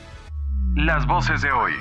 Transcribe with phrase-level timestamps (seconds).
[0.75, 1.71] Las voces de hoy.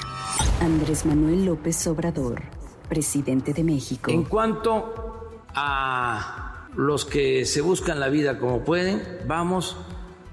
[0.61, 2.43] Andrés Manuel López Obrador,
[2.89, 4.11] presidente de México.
[4.11, 9.77] En cuanto a los que se buscan la vida como pueden, vamos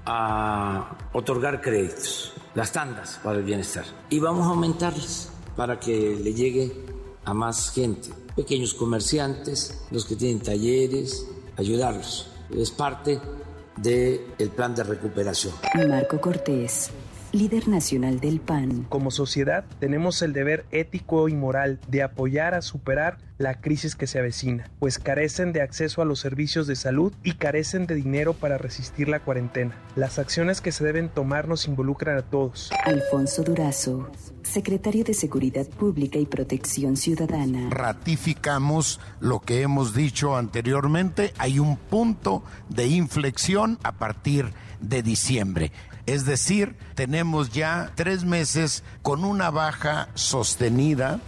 [0.06, 6.32] a otorgar créditos, las tandas para el bienestar, y vamos a aumentarlas para que le
[6.32, 6.84] llegue
[7.24, 12.28] a más gente, pequeños comerciantes, los que tienen talleres, ayudarlos.
[12.56, 13.20] Es parte
[13.76, 15.54] del plan de recuperación.
[15.88, 16.90] Marco Cortés,
[17.32, 18.84] líder nacional del PAN.
[18.88, 24.06] Como sociedad tenemos el deber ético y moral de apoyar a superar la crisis que
[24.06, 28.34] se avecina, pues carecen de acceso a los servicios de salud y carecen de dinero
[28.34, 29.74] para resistir la cuarentena.
[29.96, 32.70] Las acciones que se deben tomar nos involucran a todos.
[32.84, 34.10] Alfonso Durazo,
[34.42, 37.70] secretario de Seguridad Pública y Protección Ciudadana.
[37.70, 41.32] ratificamos lo que hemos dicho anteriormente.
[41.38, 45.72] Hay un punto de inflexión a partir de diciembre.
[46.10, 51.20] Es decir, tenemos ya tres meses con una baja sostenida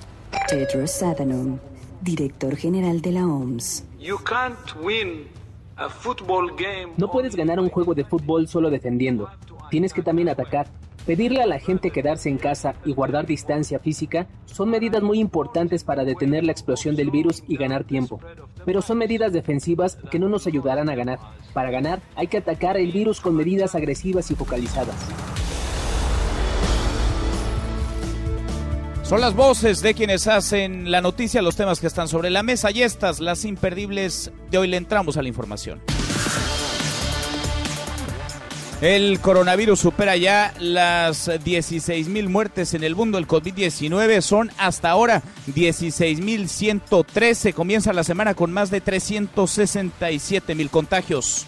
[0.48, 1.60] Tedros Adhanom,
[2.00, 3.84] director general de la OMS.
[4.00, 5.28] You can't win
[5.76, 6.94] a football game.
[6.96, 9.30] No puedes ganar un juego de fútbol solo defendiendo.
[9.70, 10.66] Tienes que también atacar.
[11.06, 15.82] Pedirle a la gente quedarse en casa y guardar distancia física son medidas muy importantes
[15.82, 18.20] para detener la explosión del virus y ganar tiempo.
[18.64, 21.18] Pero son medidas defensivas que no nos ayudarán a ganar.
[21.52, 24.94] Para ganar hay que atacar el virus con medidas agresivas y focalizadas.
[29.02, 32.70] Son las voces de quienes hacen la noticia, los temas que están sobre la mesa
[32.70, 35.80] y estas, las imperdibles de hoy le entramos a la información.
[38.82, 43.16] El coronavirus supera ya las 16 mil muertes en el mundo.
[43.16, 45.22] El COVID-19 son hasta ahora
[45.54, 47.54] 16.113.
[47.54, 51.46] Comienza la semana con más de 367 mil contagios.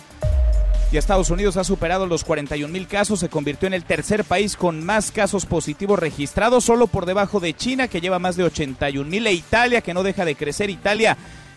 [0.93, 4.55] Y Estados Unidos ha superado los 41 mil casos, se convirtió en el tercer país
[4.55, 9.11] con más casos positivos registrados, solo por debajo de China, que lleva más de 81
[9.11, 10.71] mil, e Italia, que no deja de crecer.
[10.71, 11.17] Italia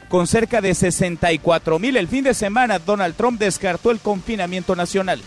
[0.09, 1.97] con cerca de 64 mil.
[1.97, 5.21] El fin de semana, Donald Trump descartó el confinamiento nacional.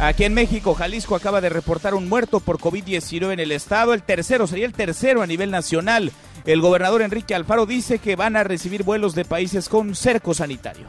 [0.00, 3.92] Aquí en México, Jalisco acaba de reportar un muerto por COVID-19 en el estado.
[3.92, 6.10] El tercero sería el tercero a nivel nacional.
[6.46, 10.88] El gobernador Enrique Alfaro dice que van a recibir vuelos de países con cerco sanitario.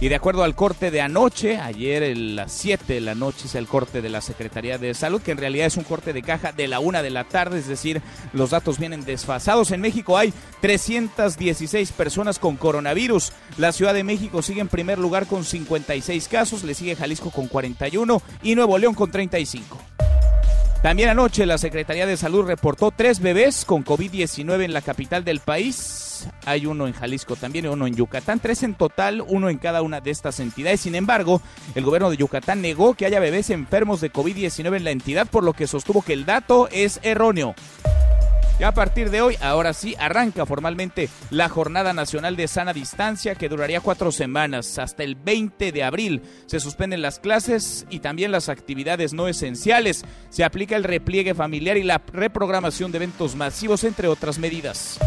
[0.00, 3.56] Y de acuerdo al corte de anoche, ayer a las 7 de la noche es
[3.56, 6.52] el corte de la Secretaría de Salud, que en realidad es un corte de caja
[6.52, 8.00] de la una de la tarde, es decir,
[8.32, 9.72] los datos vienen desfasados.
[9.72, 13.32] En México hay 316 personas con coronavirus.
[13.56, 17.48] La Ciudad de México sigue en primer lugar con 56 casos, le sigue Jalisco con
[17.48, 19.78] 41 y Nuevo León con 35.
[20.82, 25.40] También anoche la Secretaría de Salud reportó tres bebés con COVID-19 en la capital del
[25.40, 26.28] país.
[26.46, 28.38] Hay uno en Jalisco también y uno en Yucatán.
[28.38, 30.80] Tres en total, uno en cada una de estas entidades.
[30.80, 31.42] Sin embargo,
[31.74, 35.42] el gobierno de Yucatán negó que haya bebés enfermos de COVID-19 en la entidad, por
[35.42, 37.56] lo que sostuvo que el dato es erróneo.
[38.58, 43.36] Y a partir de hoy, ahora sí, arranca formalmente la Jornada Nacional de Sana Distancia
[43.36, 44.80] que duraría cuatro semanas.
[44.80, 50.04] Hasta el 20 de abril se suspenden las clases y también las actividades no esenciales.
[50.30, 54.98] Se aplica el repliegue familiar y la reprogramación de eventos masivos, entre otras medidas.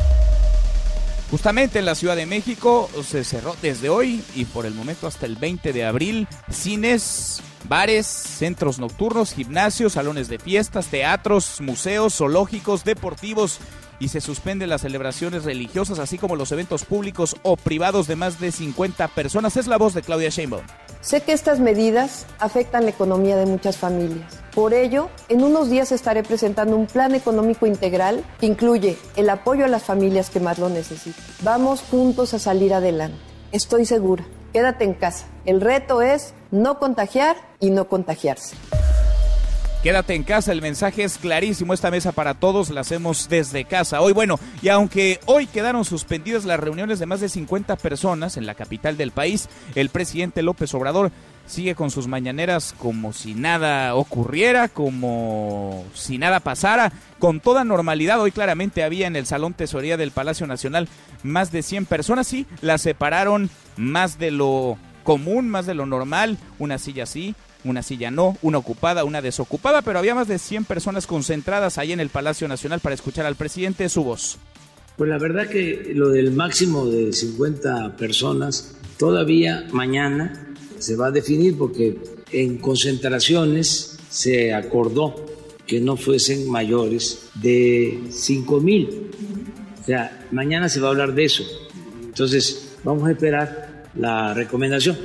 [1.29, 5.25] Justamente en la Ciudad de México se cerró desde hoy y por el momento hasta
[5.25, 12.83] el 20 de abril cines, bares, centros nocturnos, gimnasios, salones de fiestas, teatros, museos, zoológicos,
[12.83, 13.59] deportivos
[14.01, 18.39] y se suspenden las celebraciones religiosas, así como los eventos públicos o privados de más
[18.39, 19.55] de 50 personas.
[19.57, 20.63] Es la voz de Claudia Sheinbaum.
[21.01, 24.39] Sé que estas medidas afectan la economía de muchas familias.
[24.55, 29.65] Por ello, en unos días estaré presentando un plan económico integral que incluye el apoyo
[29.65, 31.23] a las familias que más lo necesitan.
[31.43, 33.17] Vamos juntos a salir adelante.
[33.51, 34.25] Estoy segura.
[34.51, 35.27] Quédate en casa.
[35.45, 38.55] El reto es no contagiar y no contagiarse.
[39.81, 41.73] Quédate en casa, el mensaje es clarísimo.
[41.73, 44.01] Esta mesa para todos la hacemos desde casa.
[44.01, 48.45] Hoy, bueno, y aunque hoy quedaron suspendidas las reuniones de más de 50 personas en
[48.45, 51.11] la capital del país, el presidente López Obrador
[51.47, 58.21] sigue con sus mañaneras como si nada ocurriera, como si nada pasara, con toda normalidad.
[58.21, 60.87] Hoy claramente había en el Salón Tesorería del Palacio Nacional
[61.23, 66.37] más de 100 personas, sí, las separaron más de lo común, más de lo normal,
[66.59, 70.65] una silla así, una silla no, una ocupada, una desocupada, pero había más de 100
[70.65, 74.37] personas concentradas ahí en el Palacio Nacional para escuchar al presidente su voz.
[74.97, 81.11] Pues la verdad que lo del máximo de 50 personas todavía mañana se va a
[81.11, 81.97] definir porque
[82.31, 85.25] en concentraciones se acordó
[85.65, 89.11] que no fuesen mayores de 5 mil.
[89.81, 91.43] O sea, mañana se va a hablar de eso.
[92.03, 94.97] Entonces, vamos a esperar la recomendación.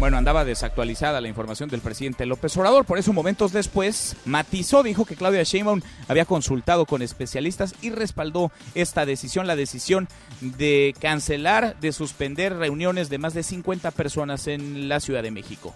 [0.00, 5.04] Bueno, andaba desactualizada la información del presidente López Obrador, por eso momentos después matizó, dijo
[5.04, 10.08] que Claudia Sheinbaum había consultado con especialistas y respaldó esta decisión, la decisión
[10.40, 15.74] de cancelar, de suspender reuniones de más de 50 personas en la Ciudad de México.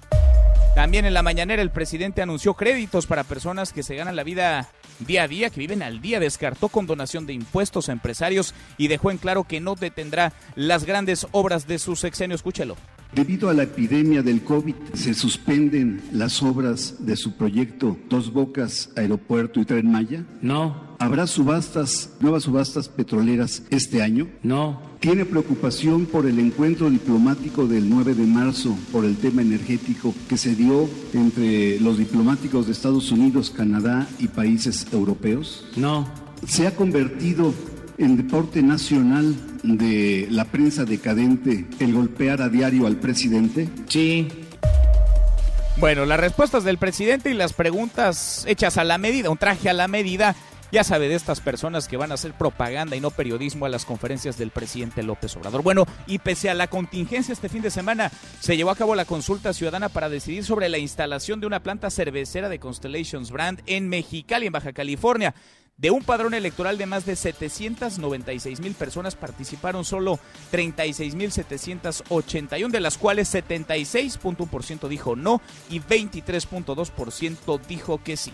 [0.74, 4.68] También en la mañanera el presidente anunció créditos para personas que se ganan la vida
[4.98, 9.12] día a día, que viven al día, descartó condonación de impuestos a empresarios y dejó
[9.12, 12.34] en claro que no detendrá las grandes obras de su sexenio.
[12.34, 12.76] Escúchelo.
[13.14, 18.90] Debido a la epidemia del COVID, se suspenden las obras de su proyecto Dos Bocas,
[18.96, 20.24] Aeropuerto y Tren Maya.
[20.42, 20.93] No.
[21.04, 24.26] ¿Habrá subastas, nuevas subastas petroleras este año?
[24.42, 24.80] No.
[25.00, 30.38] ¿Tiene preocupación por el encuentro diplomático del 9 de marzo por el tema energético que
[30.38, 35.66] se dio entre los diplomáticos de Estados Unidos, Canadá y países europeos?
[35.76, 36.08] No.
[36.46, 37.52] ¿Se ha convertido
[37.98, 43.68] en deporte nacional de la prensa decadente el golpear a diario al presidente?
[43.90, 44.28] Sí.
[45.76, 49.74] Bueno, las respuestas del presidente y las preguntas hechas a la medida, un traje a
[49.74, 50.34] la medida,
[50.72, 53.84] ya sabe de estas personas que van a hacer propaganda y no periodismo a las
[53.84, 55.62] conferencias del presidente López Obrador.
[55.62, 59.04] Bueno, y pese a la contingencia este fin de semana, se llevó a cabo la
[59.04, 63.88] consulta ciudadana para decidir sobre la instalación de una planta cervecera de Constellations Brand en
[63.88, 65.34] Mexicali, en Baja California.
[65.76, 70.20] De un padrón electoral de más de 796 mil personas participaron solo
[70.52, 78.32] 36 mil 781, de las cuales 76.1% dijo no y 23.2% dijo que sí.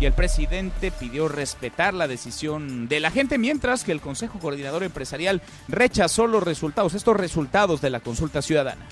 [0.00, 4.82] Y el presidente pidió respetar la decisión de la gente, mientras que el Consejo Coordinador
[4.82, 8.86] Empresarial rechazó los resultados, estos resultados de la consulta ciudadana.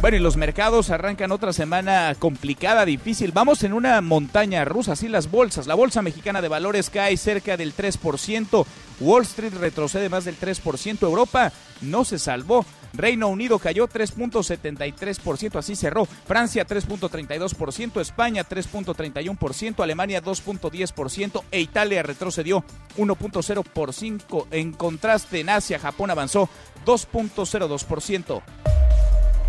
[0.00, 3.30] Bueno, y los mercados arrancan otra semana complicada, difícil.
[3.30, 5.68] Vamos en una montaña rusa, así las bolsas.
[5.68, 8.66] La bolsa mexicana de valores cae cerca del 3%.
[8.98, 11.02] Wall Street retrocede más del 3%.
[11.02, 12.66] Europa no se salvó.
[12.92, 16.04] Reino Unido cayó 3.73%, así cerró.
[16.04, 22.64] Francia 3.32%, España 3.31%, Alemania 2.10% e Italia retrocedió
[22.96, 24.46] 1.0%.
[24.50, 26.48] En contraste, en Asia, Japón avanzó
[26.84, 28.42] 2.02%.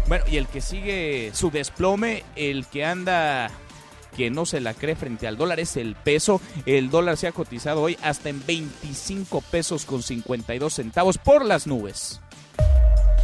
[0.07, 3.50] Bueno, y el que sigue su desplome, el que anda
[4.15, 6.41] que no se la cree frente al dólar es el peso.
[6.65, 11.67] El dólar se ha cotizado hoy hasta en 25 pesos con 52 centavos por las
[11.67, 12.21] nubes.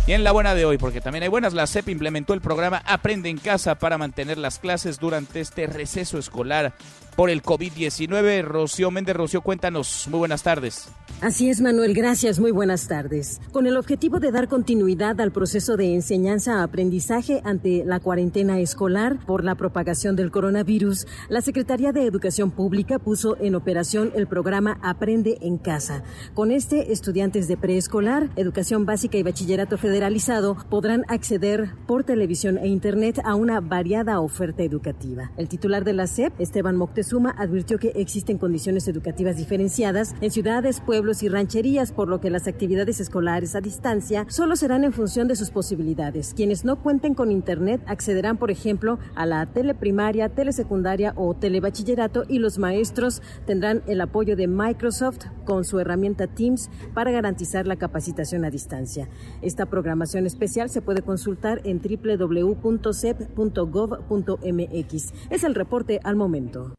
[0.10, 2.82] Y en la buena de hoy, porque también hay buenas, la CEP implementó el programa
[2.88, 6.74] Aprende en Casa para mantener las clases durante este receso escolar
[7.20, 8.46] por el COVID-19.
[8.46, 10.08] Rocío Méndez, Rocío, cuéntanos.
[10.10, 10.88] Muy buenas tardes.
[11.20, 11.94] Así es, Manuel.
[11.94, 12.40] Gracias.
[12.40, 13.42] Muy buenas tardes.
[13.52, 19.44] Con el objetivo de dar continuidad al proceso de enseñanza-aprendizaje ante la cuarentena escolar por
[19.44, 25.40] la propagación del coronavirus, la Secretaría de Educación Pública puso en operación el programa Aprende
[25.42, 26.04] en Casa.
[26.34, 32.70] Con este, estudiantes de preescolar, educación básica y bachillerato federalizado podrán acceder por televisión e
[32.70, 35.32] internet a una variada oferta educativa.
[35.36, 40.30] El titular de la SEP, Esteban Moctezuma, Moctezuma advirtió que existen condiciones educativas diferenciadas en
[40.30, 44.94] ciudades, pueblos y rancherías, por lo que las actividades escolares a distancia solo serán en
[44.94, 46.36] función de sus posibilidades.
[46.36, 52.38] Quienes no cuenten con Internet accederán, por ejemplo, a la teleprimaria, telesecundaria o telebachillerato y
[52.38, 58.46] los maestros tendrán el apoyo de Microsoft con su herramienta Teams para garantizar la capacitación
[58.46, 59.10] a distancia.
[59.42, 62.54] Esta programación especial se puede consultar en www.cep.gov.mx.
[65.32, 66.76] Es el reporte al momento.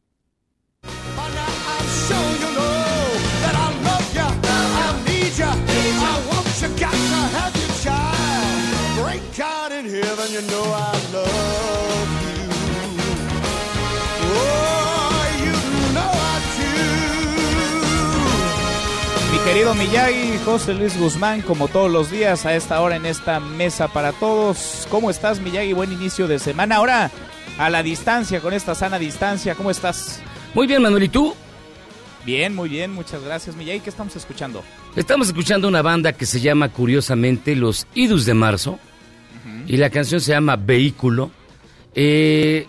[19.31, 23.39] Mi querido Miyagi, José Luis Guzmán, como todos los días a esta hora en esta
[23.39, 24.87] mesa para todos.
[24.91, 25.73] ¿Cómo estás, Miyagi?
[25.73, 26.75] Buen inicio de semana.
[26.75, 27.09] Ahora
[27.57, 29.55] a la distancia, con esta sana distancia.
[29.55, 30.19] ¿Cómo estás?
[30.53, 31.03] Muy bien, Manuel.
[31.03, 31.33] ¿Y tú?
[32.25, 32.91] Bien, muy bien.
[32.91, 33.79] Muchas gracias, Miyagi.
[33.79, 34.63] ¿Qué estamos escuchando?
[34.95, 38.79] Estamos escuchando una banda que se llama, curiosamente, Los Idus de Marzo.
[39.67, 41.31] Y la canción se llama Vehículo.
[41.95, 42.67] Eh,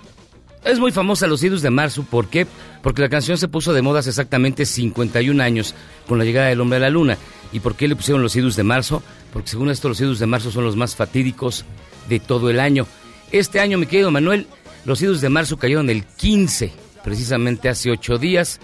[0.65, 2.05] es muy famosa Los Idus de Marzo.
[2.05, 2.47] ¿Por qué?
[2.83, 5.75] Porque la canción se puso de moda hace exactamente 51 años
[6.07, 7.19] con la llegada del hombre a la luna.
[7.53, 9.03] ¿Y por qué le pusieron los idus de marzo?
[9.33, 11.65] Porque según esto los idus de marzo son los más fatídicos
[12.09, 12.87] de todo el año.
[13.31, 14.47] Este año, mi querido Manuel,
[14.85, 16.73] los idus de marzo cayeron el 15,
[17.05, 18.59] precisamente hace ocho días.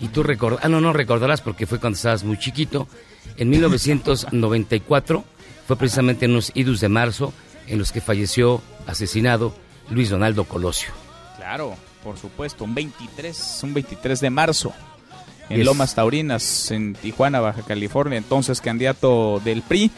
[0.00, 2.88] Y tú recordarás, ah, no, no recordarás porque fue cuando estabas muy chiquito.
[3.36, 5.24] En 1994
[5.66, 7.32] fue precisamente en los idus de marzo
[7.66, 9.54] en los que falleció asesinado
[9.90, 10.90] Luis Donaldo Colosio.
[11.36, 14.72] Claro, por supuesto, un 23, un 23 de marzo
[15.48, 19.90] en Lomas Taurinas, en Tijuana, Baja California, entonces candidato del PRI.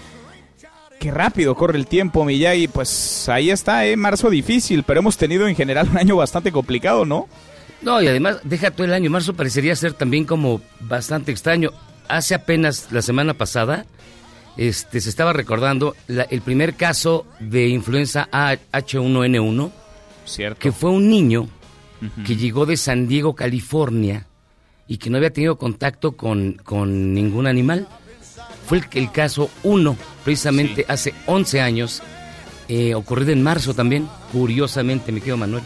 [0.98, 2.68] Qué rápido corre el tiempo, Miyagi.
[2.68, 3.96] Pues ahí está, ¿eh?
[3.96, 7.28] Marzo difícil, pero hemos tenido en general un año bastante complicado, ¿no?
[7.82, 9.10] No, y además, deja todo el año.
[9.10, 11.70] Marzo parecería ser también como bastante extraño.
[12.08, 13.86] Hace apenas la semana pasada,
[14.56, 19.70] este, se estaba recordando el primer caso de influenza H1N1.
[20.24, 20.58] Cierto.
[20.58, 21.48] Que fue un niño
[22.24, 24.26] que llegó de San Diego, California,
[24.88, 27.88] y que no había tenido contacto con, con ningún animal.
[28.66, 32.02] Fue el, el caso 1, precisamente hace 11 años,
[32.68, 35.62] eh, ocurrido en marzo también, curiosamente, mi querido Manuel.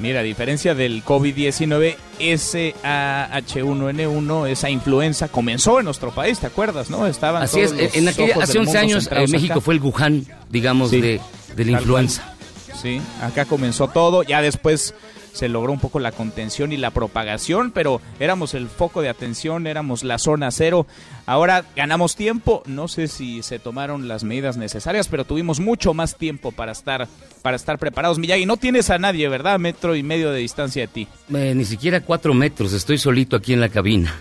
[0.00, 6.88] Mira, a diferencia del COVID-19, ese H1N1, esa influenza, comenzó en nuestro país, ¿te acuerdas?
[6.88, 7.06] ¿No?
[7.06, 11.20] Estaban Así es, en aquella, hace 11 años eh, México fue el Wuhan, digamos, de,
[11.54, 12.34] de la influenza.
[12.80, 14.94] Sí, acá comenzó todo, ya después
[15.32, 19.66] se logró un poco la contención y la propagación, pero éramos el foco de atención,
[19.66, 20.86] éramos la zona cero.
[21.26, 26.16] Ahora ganamos tiempo, no sé si se tomaron las medidas necesarias, pero tuvimos mucho más
[26.16, 27.08] tiempo para estar
[27.42, 28.18] para estar preparados.
[28.18, 29.58] Miyagi, no tienes a nadie, ¿verdad?
[29.58, 31.08] Metro y medio de distancia de ti.
[31.34, 34.14] Eh, ni siquiera cuatro metros, estoy solito aquí en la cabina.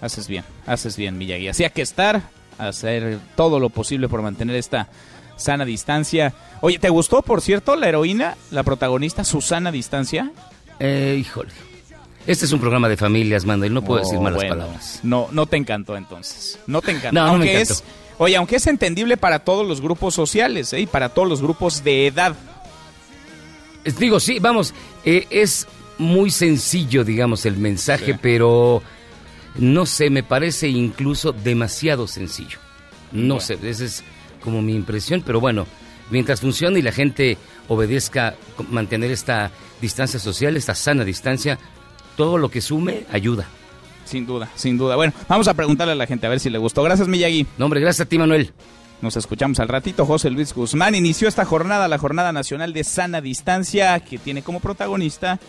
[0.00, 1.48] Haces bien, haces bien, Miyagi.
[1.48, 2.22] Hacía que estar,
[2.58, 4.88] hacer todo lo posible por mantener esta
[5.36, 6.34] sana distancia.
[6.60, 10.32] Oye, ¿te gustó, por cierto, la heroína, la protagonista, Susana Distancia?
[10.80, 11.52] Eh, híjole.
[12.26, 15.00] Este es un programa de familias, Manuel, no puedo decir malas palabras.
[15.02, 16.58] No, no te encantó entonces.
[16.66, 17.20] No te encantó.
[17.20, 17.84] No, aunque es,
[18.16, 20.80] oye, aunque es entendible para todos los grupos sociales ¿eh?
[20.80, 22.34] y para todos los grupos de edad.
[23.98, 24.72] Digo, sí, vamos,
[25.04, 25.66] eh, es
[25.98, 28.82] muy sencillo, digamos, el mensaje, pero
[29.56, 32.58] no sé, me parece incluso demasiado sencillo.
[33.12, 34.02] No sé, esa es
[34.44, 35.66] como mi impresión, pero bueno,
[36.10, 38.34] mientras funcione y la gente obedezca
[38.70, 41.58] mantener esta distancia social, esta sana distancia,
[42.16, 43.46] todo lo que sume ayuda.
[44.04, 44.96] Sin duda, sin duda.
[44.96, 46.82] Bueno, vamos a preguntarle a la gente a ver si le gustó.
[46.82, 47.46] Gracias, Miyagi.
[47.56, 48.52] No, hombre, gracias a ti, Manuel.
[49.00, 50.04] Nos escuchamos al ratito.
[50.04, 54.60] José Luis Guzmán inició esta jornada, la Jornada Nacional de Sana Distancia, que tiene como
[54.60, 55.40] protagonista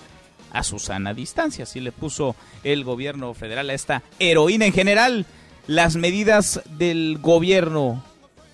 [0.54, 1.64] a Susana Distancia.
[1.64, 5.26] Así le puso el gobierno federal a esta heroína en general.
[5.68, 8.02] Las medidas del gobierno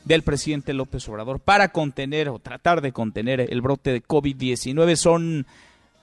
[0.06, 5.46] del presidente López Obrador para contener o tratar de contener el brote de COVID-19 son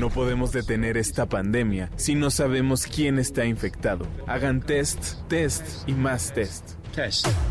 [0.00, 4.06] No podemos detener esta pandemia si no sabemos quién está infectado.
[4.26, 6.81] Hagan test, test y más test.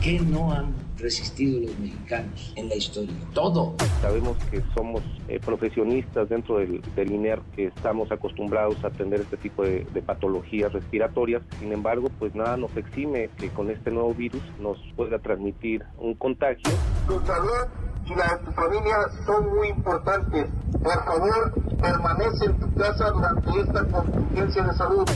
[0.03, 3.15] ¿Qué no han resistido los mexicanos en la historia?
[3.33, 3.73] Todo.
[3.99, 9.37] Sabemos que somos eh, profesionistas dentro del, del, INER que estamos acostumbrados a atender este
[9.37, 11.41] tipo de, de, patologías respiratorias.
[11.59, 16.13] Sin embargo, pues nada nos exime que con este nuevo virus nos pueda transmitir un
[16.13, 16.71] contagio.
[17.07, 17.67] Tu salud
[18.05, 18.95] y la de tu familia
[19.25, 20.45] son muy importantes.
[20.83, 25.09] Por favor, permanece en tu casa durante esta contingencia de salud.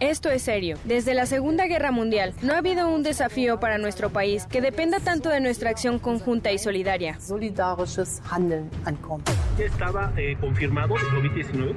[0.00, 0.76] Esto es serio.
[0.84, 5.00] Desde la Segunda Guerra Mundial no ha habido un desafío para nuestro país que dependa
[5.00, 7.18] tanto de nuestra acción conjunta y solidaria.
[9.58, 11.74] ¿Ya estaba eh, confirmado el COVID-19?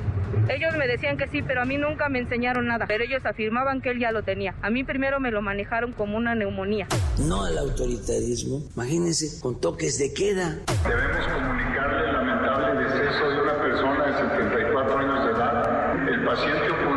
[0.49, 2.85] Ellos me decían que sí, pero a mí nunca me enseñaron nada.
[2.87, 4.55] Pero ellos afirmaban que él ya lo tenía.
[4.61, 6.87] A mí primero me lo manejaron como una neumonía.
[7.19, 8.63] No al autoritarismo.
[8.75, 10.57] Imagínense, con toques de queda.
[10.83, 16.09] Debemos comunicarle el lamentable deceso de una persona de 74 años de edad.
[16.09, 16.94] El paciente ocurrió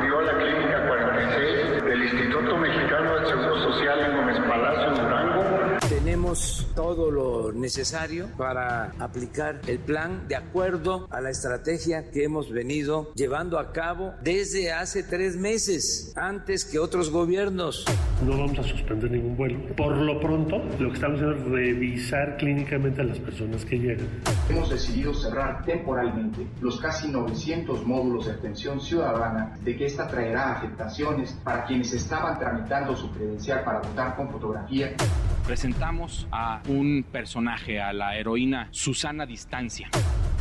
[3.79, 4.18] Social.
[6.29, 12.51] Tenemos todo lo necesario para aplicar el plan de acuerdo a la estrategia que hemos
[12.51, 17.87] venido llevando a cabo desde hace tres meses, antes que otros gobiernos.
[18.27, 19.59] No vamos a suspender ningún vuelo.
[19.75, 24.09] Por lo pronto, lo que estamos haciendo es revisar clínicamente a las personas que llegan.
[24.51, 30.53] Hemos decidido cerrar temporalmente los casi 900 módulos de atención ciudadana de que esta traerá
[30.53, 34.95] afectaciones para quienes estaban tramitando su credencial para votar con fotografía.
[35.47, 39.91] Presentamos a un personaje, a la heroína Susana Distancia.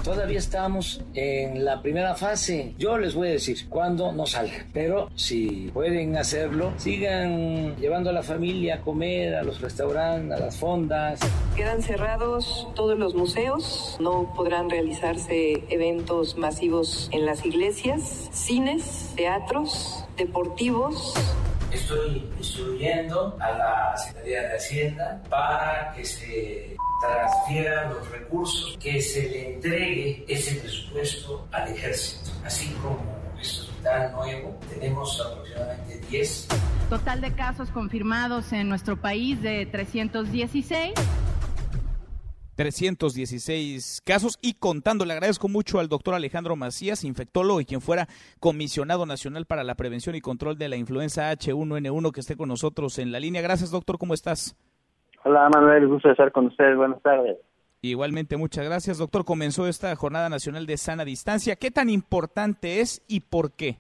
[0.04, 2.74] Todavía estamos en la primera fase.
[2.78, 4.66] Yo les voy a decir cuándo no salga.
[4.72, 10.40] Pero si pueden hacerlo, sigan llevando a la familia a comer, a los restaurantes, a
[10.40, 11.20] las fondas.
[11.58, 13.98] Quedan cerrados todos los museos.
[14.00, 21.16] No podrán realizarse eventos masivos en las iglesias, cines, teatros, deportivos.
[21.72, 29.30] Estoy instruyendo a la Secretaría de Hacienda para que se transfieran los recursos, que se
[29.30, 33.00] le entregue ese presupuesto al ejército, así como
[33.40, 36.48] este hospital nuevo, tenemos aproximadamente 10.
[36.90, 40.94] Total de casos confirmados en nuestro país de 316.
[42.58, 45.06] 316 casos y contando.
[45.06, 48.08] Le agradezco mucho al doctor Alejandro Macías, infectólogo y quien fuera
[48.40, 52.98] comisionado nacional para la prevención y control de la influenza H1N1 que esté con nosotros
[52.98, 53.44] en la línea.
[53.44, 54.00] Gracias, doctor.
[54.00, 54.58] ¿Cómo estás?
[55.24, 55.88] Hola, Manuel.
[55.88, 56.76] Gusto estar con ustedes.
[56.76, 57.38] Buenas tardes.
[57.84, 59.24] Igualmente, muchas gracias, doctor.
[59.24, 61.56] Comenzó esta Jornada Nacional de Sana Distancia.
[61.56, 63.78] ¿Qué tan importante es y por qué?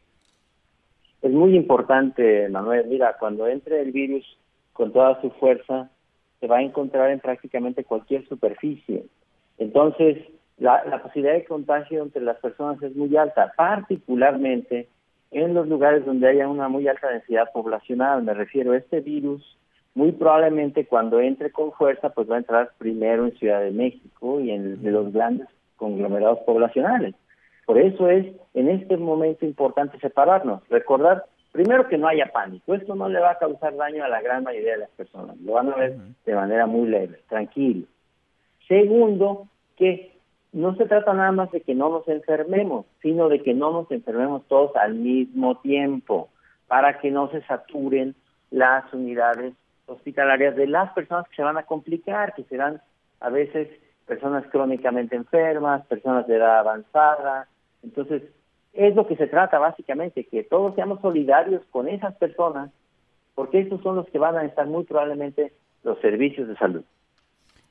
[1.23, 2.85] Es muy importante, Manuel.
[2.87, 4.23] Mira, cuando entre el virus
[4.71, 5.89] con toda su fuerza,
[6.39, 9.05] se va a encontrar en prácticamente cualquier superficie.
[9.57, 10.17] Entonces,
[10.57, 14.87] la, posibilidad de contagio entre las personas es muy alta, particularmente
[15.31, 18.23] en los lugares donde haya una muy alta densidad poblacional.
[18.23, 19.57] Me refiero a este virus,
[19.93, 24.39] muy probablemente cuando entre con fuerza, pues va a entrar primero en Ciudad de México
[24.39, 27.15] y en los grandes conglomerados poblacionales.
[27.65, 32.95] Por eso es en este momento importante separarnos, recordar Primero que no haya pánico, esto
[32.95, 35.71] no le va a causar daño a la gran mayoría de las personas, lo van
[35.71, 37.87] a ver de manera muy leve, tranquilo.
[38.67, 40.17] Segundo, que
[40.51, 43.91] no se trata nada más de que no nos enfermemos, sino de que no nos
[43.91, 46.29] enfermemos todos al mismo tiempo,
[46.67, 48.15] para que no se saturen
[48.51, 49.53] las unidades
[49.87, 52.81] hospitalarias de las personas que se van a complicar, que serán
[53.19, 53.69] a veces
[54.05, 57.47] personas crónicamente enfermas, personas de edad avanzada.
[57.83, 58.23] Entonces,
[58.73, 62.71] es lo que se trata básicamente, que todos seamos solidarios con esas personas,
[63.35, 65.53] porque estos son los que van a estar muy probablemente
[65.83, 66.83] los servicios de salud.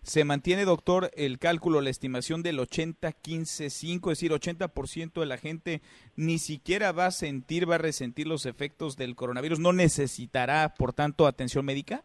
[0.07, 5.81] Se mantiene, doctor, el cálculo, la estimación del 80-15-5, es decir, 80% de la gente
[6.15, 10.93] ni siquiera va a sentir, va a resentir los efectos del coronavirus, no necesitará, por
[10.93, 12.03] tanto, atención médica.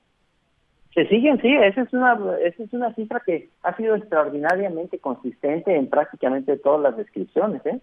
[0.95, 5.75] Se siguen, sí, esa es una esa es una cifra que ha sido extraordinariamente consistente
[5.75, 7.79] en prácticamente todas las descripciones, ¿eh?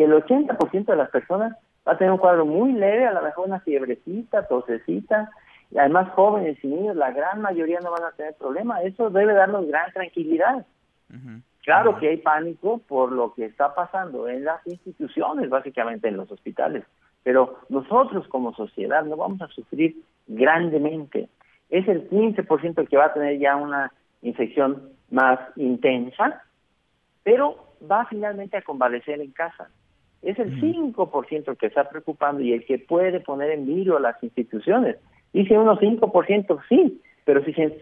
[0.00, 1.54] Que el 80% de las personas
[1.86, 5.30] va a tener un cuadro muy leve, a lo mejor una fiebrecita, tosecita,
[5.70, 8.82] y además jóvenes y niños, la gran mayoría no van a tener problema.
[8.82, 10.64] Eso debe darnos gran tranquilidad.
[11.62, 16.32] Claro que hay pánico por lo que está pasando en las instituciones, básicamente en los
[16.32, 16.84] hospitales,
[17.22, 21.28] pero nosotros como sociedad no vamos a sufrir grandemente
[21.68, 26.42] es el 15% que va a tener ya una infección más intensa,
[27.22, 29.68] pero va finalmente a convalecer en casa.
[30.22, 34.22] Es el 5% que está preocupando y el que puede poner en vilo a las
[34.22, 34.96] instituciones.
[35.32, 37.78] Dice unos 5% sí, pero si se,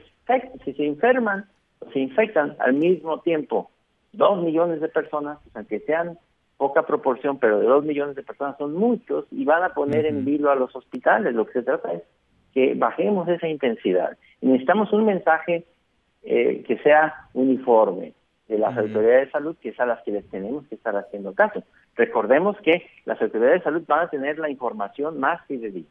[0.64, 1.46] si se enferman
[1.80, 3.70] o se infectan al mismo tiempo
[4.12, 6.18] dos millones de personas, pues, aunque sean
[6.56, 10.24] poca proporción, pero de dos millones de personas son muchos y van a poner en
[10.24, 11.34] vilo a los hospitales.
[11.34, 12.02] Lo que se trata es
[12.52, 14.16] que bajemos esa intensidad.
[14.40, 15.64] necesitamos un mensaje
[16.24, 18.12] eh, que sea uniforme
[18.48, 21.34] de las autoridades de salud, que es a las que les tenemos que estar haciendo
[21.34, 21.62] caso.
[21.98, 25.90] Recordemos que las autoridades de salud van a tener la información más fidedigna.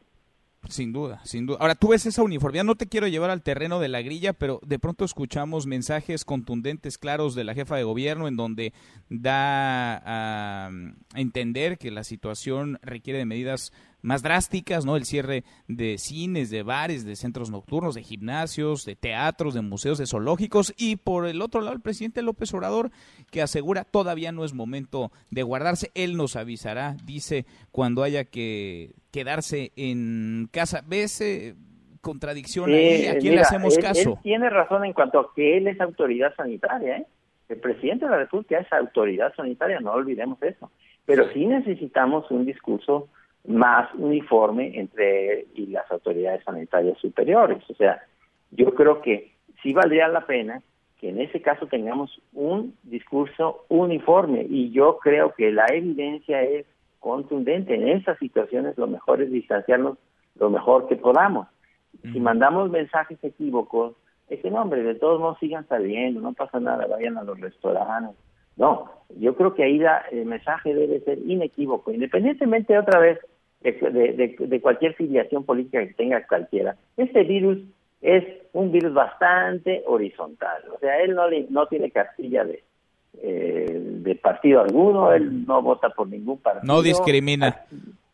[0.66, 1.58] Sin duda, sin duda.
[1.60, 4.58] Ahora, tú ves esa uniformidad, no te quiero llevar al terreno de la grilla, pero
[4.66, 8.72] de pronto escuchamos mensajes contundentes, claros de la jefa de gobierno en donde
[9.10, 10.70] da a
[11.14, 14.96] entender que la situación requiere de medidas más drásticas, ¿no?
[14.96, 19.98] El cierre de cines, de bares, de centros nocturnos, de gimnasios, de teatros, de museos,
[19.98, 22.90] de zoológicos y por el otro lado el presidente López Obrador
[23.30, 28.92] que asegura todavía no es momento de guardarse, él nos avisará, dice cuando haya que
[29.12, 30.82] quedarse en casa.
[30.86, 31.54] ¿Ves eh,
[32.00, 33.06] contradicción ahí?
[33.06, 34.10] ¿A quién le hacemos caso?
[34.10, 37.06] Él tiene razón en cuanto a que él es autoridad sanitaria, ¿eh?
[37.48, 40.70] El presidente de la República es autoridad sanitaria, no olvidemos eso.
[41.06, 43.08] Pero sí necesitamos un discurso
[43.48, 47.58] más uniforme entre y las autoridades sanitarias superiores.
[47.70, 48.02] O sea,
[48.50, 49.32] yo creo que
[49.62, 50.62] sí valdría la pena
[51.00, 56.66] que en ese caso tengamos un discurso uniforme y yo creo que la evidencia es
[56.98, 57.74] contundente.
[57.74, 59.96] En esas situaciones lo mejor es distanciarnos
[60.38, 61.48] lo mejor que podamos.
[62.02, 63.94] Si mandamos mensajes equívocos,
[64.28, 67.40] es que no, hombre, de todos modos sigan saliendo, no pasa nada, vayan a los
[67.40, 68.14] restaurantes.
[68.56, 69.80] No, yo creo que ahí
[70.10, 73.18] el mensaje debe ser inequívoco, independientemente otra vez
[73.60, 76.76] de, cualquier filiación política que tenga cualquiera.
[76.96, 77.58] Este virus
[78.00, 82.62] es un virus bastante horizontal, o sea, él no, no tiene castilla de,
[83.20, 86.72] eh, de partido alguno, él no vota por ningún partido.
[86.72, 87.64] No discrimina.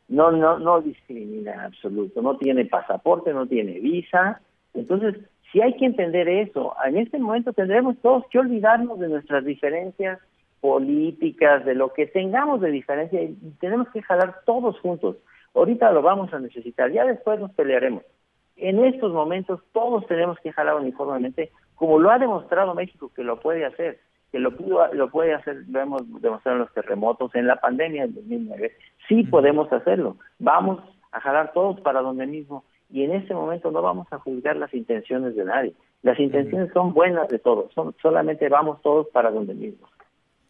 [0.08, 4.40] No, no, no discrimina en absoluto, no tiene pasaporte, no tiene visa.
[4.72, 5.16] Entonces,
[5.52, 10.18] si hay que entender eso, en este momento tendremos todos que olvidarnos de nuestras diferencias
[10.60, 15.16] políticas, de lo que tengamos de diferencia y tenemos que jalar todos juntos.
[15.54, 18.02] Ahorita lo vamos a necesitar, ya después nos pelearemos.
[18.56, 23.40] En estos momentos todos tenemos que jalar uniformemente, como lo ha demostrado México que lo
[23.40, 27.46] puede hacer, que lo, pudo, lo puede hacer, lo hemos demostrado en los terremotos, en
[27.46, 28.72] la pandemia del 2009.
[29.08, 30.80] Sí podemos hacerlo, vamos
[31.12, 34.72] a jalar todos para donde mismo y en este momento no vamos a juzgar las
[34.74, 35.74] intenciones de nadie.
[36.02, 39.88] Las intenciones son buenas de todos, son, solamente vamos todos para donde mismo.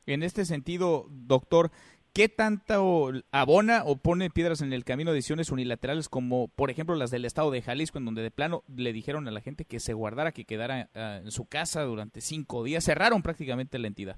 [0.06, 1.70] En este sentido, doctor,
[2.14, 6.94] ¿Qué tanto abona o pone piedras en el camino de decisiones unilaterales como, por ejemplo,
[6.94, 9.80] las del estado de Jalisco, en donde de plano le dijeron a la gente que
[9.80, 12.84] se guardara, que quedara ah, en su casa durante cinco días?
[12.84, 14.16] Cerraron prácticamente la entidad.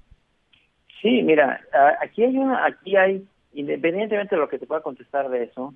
[1.01, 1.59] Sí, mira,
[1.99, 5.73] aquí hay una, aquí hay, independientemente de lo que te pueda contestar de eso,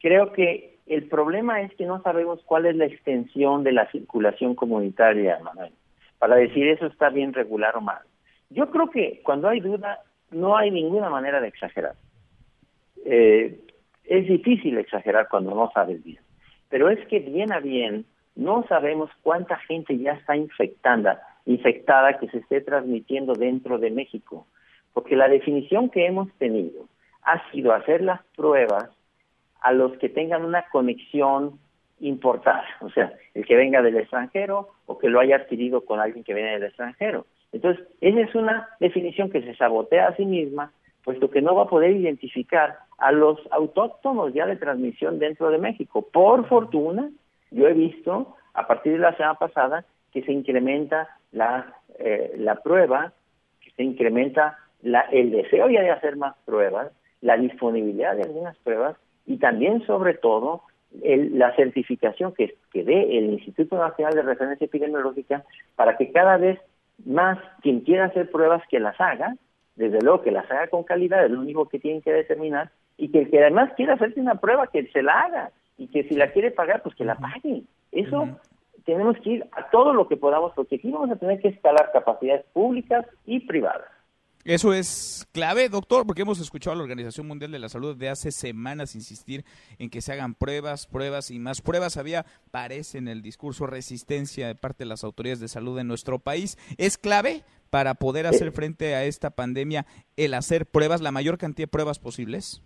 [0.00, 4.56] creo que el problema es que no sabemos cuál es la extensión de la circulación
[4.56, 5.72] comunitaria, Manuel,
[6.18, 8.02] para decir eso está bien regular o mal.
[8.50, 10.00] Yo creo que cuando hay duda,
[10.32, 11.94] no hay ninguna manera de exagerar.
[13.04, 13.60] Eh,
[14.04, 16.22] es difícil exagerar cuando no sabes bien,
[16.68, 22.28] pero es que bien a bien no sabemos cuánta gente ya está infectada, infectada que
[22.28, 24.46] se esté transmitiendo dentro de México,
[24.92, 26.86] porque la definición que hemos tenido
[27.22, 28.90] ha sido hacer las pruebas
[29.60, 31.58] a los que tengan una conexión
[32.00, 36.24] importada, o sea, el que venga del extranjero o que lo haya adquirido con alguien
[36.24, 37.26] que viene del extranjero.
[37.52, 40.72] Entonces, esa es una definición que se sabotea a sí misma,
[41.04, 45.58] puesto que no va a poder identificar a los autóctonos ya de transmisión dentro de
[45.58, 46.06] México.
[46.12, 47.10] Por fortuna,
[47.50, 52.56] yo he visto a partir de la semana pasada que se incrementa la, eh, la
[52.56, 53.12] prueba,
[53.60, 58.56] que se incrementa la, el deseo ya de hacer más pruebas, la disponibilidad de algunas
[58.58, 60.62] pruebas y también, sobre todo,
[61.00, 65.42] la certificación que, que dé el Instituto Nacional de Referencia Epidemiológica
[65.74, 66.60] para que cada vez
[67.04, 69.36] más quien quiera hacer pruebas que las haga,
[69.76, 73.10] desde luego que las haga con calidad, es lo único que tienen que determinar, y
[73.10, 76.14] que el que además quiera hacerse una prueba, que se la haga, y que si
[76.14, 77.62] la quiere pagar, pues que la pague.
[77.90, 78.28] Eso
[78.84, 81.90] tenemos que ir a todo lo que podamos, porque aquí vamos a tener que escalar
[81.92, 83.90] capacidades públicas y privadas.
[84.44, 88.08] Eso es clave, doctor, porque hemos escuchado a la Organización Mundial de la Salud de
[88.08, 89.44] hace semanas insistir
[89.78, 91.96] en que se hagan pruebas, pruebas y más pruebas.
[91.96, 96.18] Había, parece en el discurso, resistencia de parte de las autoridades de salud en nuestro
[96.18, 96.58] país.
[96.76, 101.68] ¿Es clave para poder hacer frente a esta pandemia el hacer pruebas, la mayor cantidad
[101.68, 102.62] de pruebas posibles?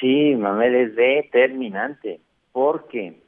[0.00, 2.20] Sí, Manuel, es determinante,
[2.52, 3.20] porque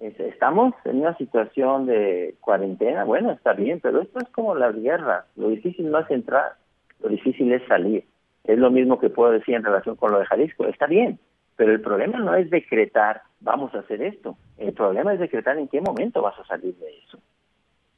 [0.00, 5.26] estamos en una situación de cuarentena, bueno, está bien, pero esto es como la guerra,
[5.34, 6.61] lo difícil no es entrar,
[7.02, 8.04] lo difícil es salir.
[8.44, 11.18] Es lo mismo que puedo decir en relación con lo de Jalisco, está bien,
[11.56, 15.68] pero el problema no es decretar, vamos a hacer esto, el problema es decretar en
[15.68, 17.18] qué momento vas a salir de eso.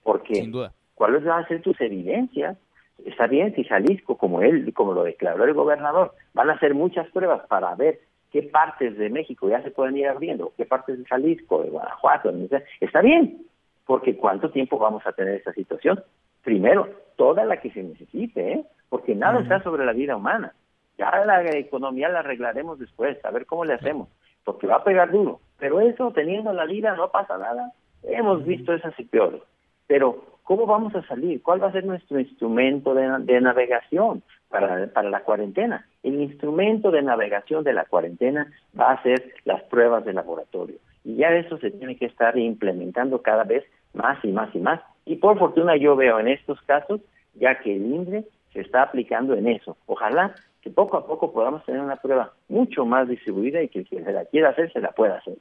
[0.03, 0.73] Porque, Sin duda.
[0.95, 2.59] ¿cuáles van a ser tus evidencias?
[3.07, 7.09] Está bien si Jalisco, como él, como lo declaró el gobernador, van a hacer muchas
[7.11, 11.05] pruebas para ver qué partes de México ya se pueden ir abriendo, qué partes de
[11.05, 12.33] Jalisco, de Guanajuato,
[12.81, 13.47] está bien,
[13.87, 16.03] porque ¿cuánto tiempo vamos a tener esta situación?
[16.43, 18.65] Primero, toda la que se necesite, ¿eh?
[18.95, 20.55] Porque nada está sobre la vida humana.
[20.99, 24.07] Ya la economía la arreglaremos después, a ver cómo le hacemos,
[24.45, 25.41] porque va a pegar duro.
[25.59, 27.73] Pero eso, teniendo la vida, no pasa nada.
[28.05, 29.43] Hemos visto esas y peores.
[29.89, 31.43] Pero, ¿cómo vamos a salir?
[31.43, 35.89] ¿Cuál va a ser nuestro instrumento de, navegación para, para la cuarentena?
[36.05, 38.47] El instrumento de navegación de la cuarentena
[38.79, 40.77] va a ser las pruebas de laboratorio.
[41.03, 44.81] Y ya eso se tiene que estar implementando cada vez más y más y más.
[45.05, 47.01] Y por fortuna yo veo en estos casos
[47.35, 49.77] ya que el INDRE se está aplicando en eso.
[49.87, 54.03] Ojalá que poco a poco podamos tener una prueba mucho más distribuida y que que
[54.03, 55.37] se la quiera hacer se la pueda hacer.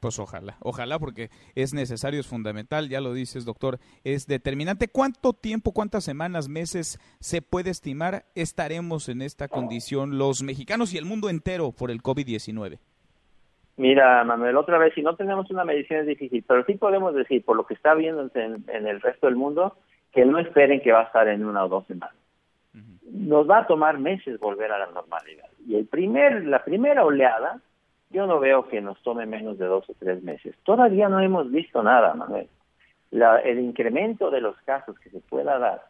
[0.00, 4.88] Pues ojalá, ojalá porque es necesario, es fundamental, ya lo dices doctor, es determinante.
[4.88, 10.98] ¿Cuánto tiempo, cuántas semanas, meses se puede estimar estaremos en esta condición los mexicanos y
[10.98, 12.78] el mundo entero por el COVID-19?
[13.76, 17.44] Mira, Manuel, otra vez, si no tenemos una medicina es difícil, pero sí podemos decir,
[17.44, 19.76] por lo que está viendo en el resto del mundo,
[20.12, 22.14] que no esperen que va a estar en una o dos semanas.
[23.10, 25.46] Nos va a tomar meses volver a la normalidad.
[25.66, 27.60] Y el primer, la primera oleada,
[28.10, 30.56] yo no veo que nos tome menos de dos o tres meses.
[30.64, 32.48] Todavía no hemos visto nada, Manuel.
[33.44, 35.82] el incremento de los casos que se pueda dar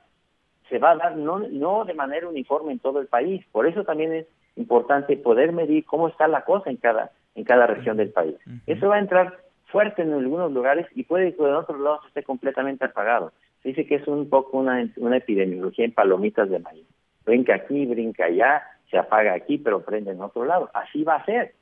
[0.69, 3.45] se va a dar no, no de manera uniforme en todo el país.
[3.53, 7.67] Por eso también es importante poder medir cómo está la cosa en cada, en cada
[7.67, 8.37] región del país.
[8.67, 12.23] Eso va a entrar fuerte en algunos lugares y puede que en otros lados esté
[12.23, 13.33] completamente apagado
[13.65, 16.87] dice que es un poco una, una epidemiología en palomitas de maíz.
[17.25, 20.71] Brinca aquí, brinca allá, se apaga aquí, pero prende en otro lado.
[20.75, 21.55] Así va a ser.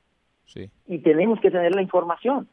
[0.44, 0.68] Sí.
[0.86, 2.48] Y tenemos que tener la información,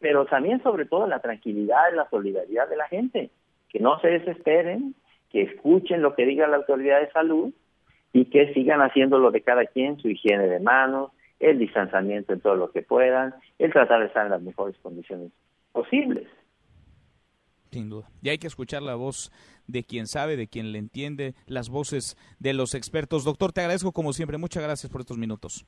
[0.00, 3.30] pero también sobre todo la tranquilidad y la solidaridad de la gente,
[3.68, 4.94] que no se desesperen,
[5.30, 7.54] que escuchen lo que diga la autoridad de salud
[8.12, 12.40] y que sigan haciendo lo de cada quien, su higiene de manos, el distanciamiento en
[12.40, 15.30] todo lo que puedan, el tratar de estar en las mejores condiciones
[15.72, 16.28] posibles.
[17.72, 18.10] Sin duda.
[18.20, 19.32] Y hay que escuchar la voz
[19.66, 23.24] de quien sabe, de quien le entiende, las voces de los expertos.
[23.24, 24.36] Doctor, te agradezco como siempre.
[24.36, 25.64] Muchas gracias por estos minutos.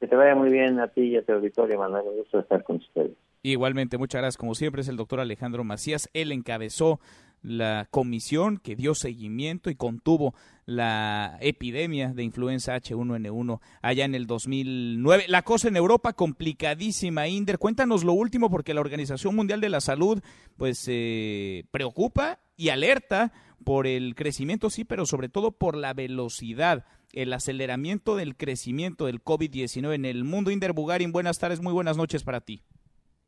[0.00, 2.04] Que te vaya muy bien a ti y a tu auditorio, Manuel.
[2.08, 3.12] Un gusto estar con ustedes.
[3.42, 4.38] Igualmente, muchas gracias.
[4.38, 6.08] Como siempre, es el doctor Alejandro Macías.
[6.14, 7.00] Él encabezó
[7.42, 14.26] la comisión que dio seguimiento y contuvo la epidemia de influenza H1N1 allá en el
[14.26, 15.24] 2009.
[15.28, 17.58] La cosa en Europa complicadísima, Inder.
[17.58, 20.22] Cuéntanos lo último porque la Organización Mundial de la Salud
[20.56, 23.32] pues se preocupa y alerta
[23.64, 29.22] por el crecimiento, sí, pero sobre todo por la velocidad, el aceleramiento del crecimiento del
[29.22, 30.50] COVID-19 en el mundo.
[30.50, 32.62] Inder Bugarin, buenas tardes, muy buenas noches para ti.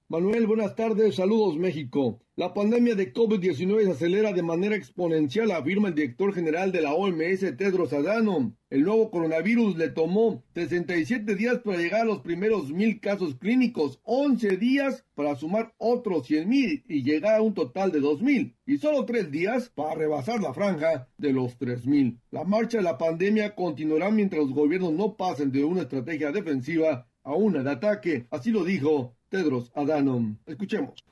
[0.07, 2.21] Manuel, buenas tardes, saludos México.
[2.37, 6.93] La pandemia de COVID-19 se acelera de manera exponencial, afirma el director general de la
[6.93, 8.55] OMS, Tedros Adhanom.
[8.69, 13.99] El nuevo coronavirus le tomó 67 días para llegar a los primeros mil casos clínicos,
[14.03, 18.55] 11 días para sumar otros 100 mil y llegar a un total de 2 mil,
[18.67, 22.21] y solo 3 días para rebasar la franja de los 3 mil.
[22.31, 27.09] La marcha de la pandemia continuará mientras los gobiernos no pasen de una estrategia defensiva
[27.23, 30.37] a una de ataque, así lo dijo Tedros Adhanom.
[30.47, 31.05] Escuchemos.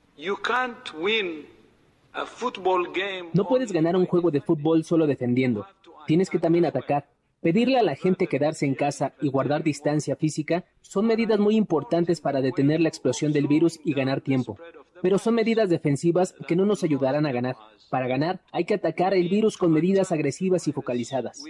[3.33, 5.67] No puedes ganar un juego de fútbol solo defendiendo.
[6.07, 7.09] Tienes que también atacar.
[7.41, 12.21] Pedirle a la gente quedarse en casa y guardar distancia física son medidas muy importantes
[12.21, 14.57] para detener la explosión del virus y ganar tiempo.
[15.01, 17.57] Pero son medidas defensivas que no nos ayudarán a ganar.
[17.89, 21.43] Para ganar hay que atacar el virus con medidas agresivas y focalizadas.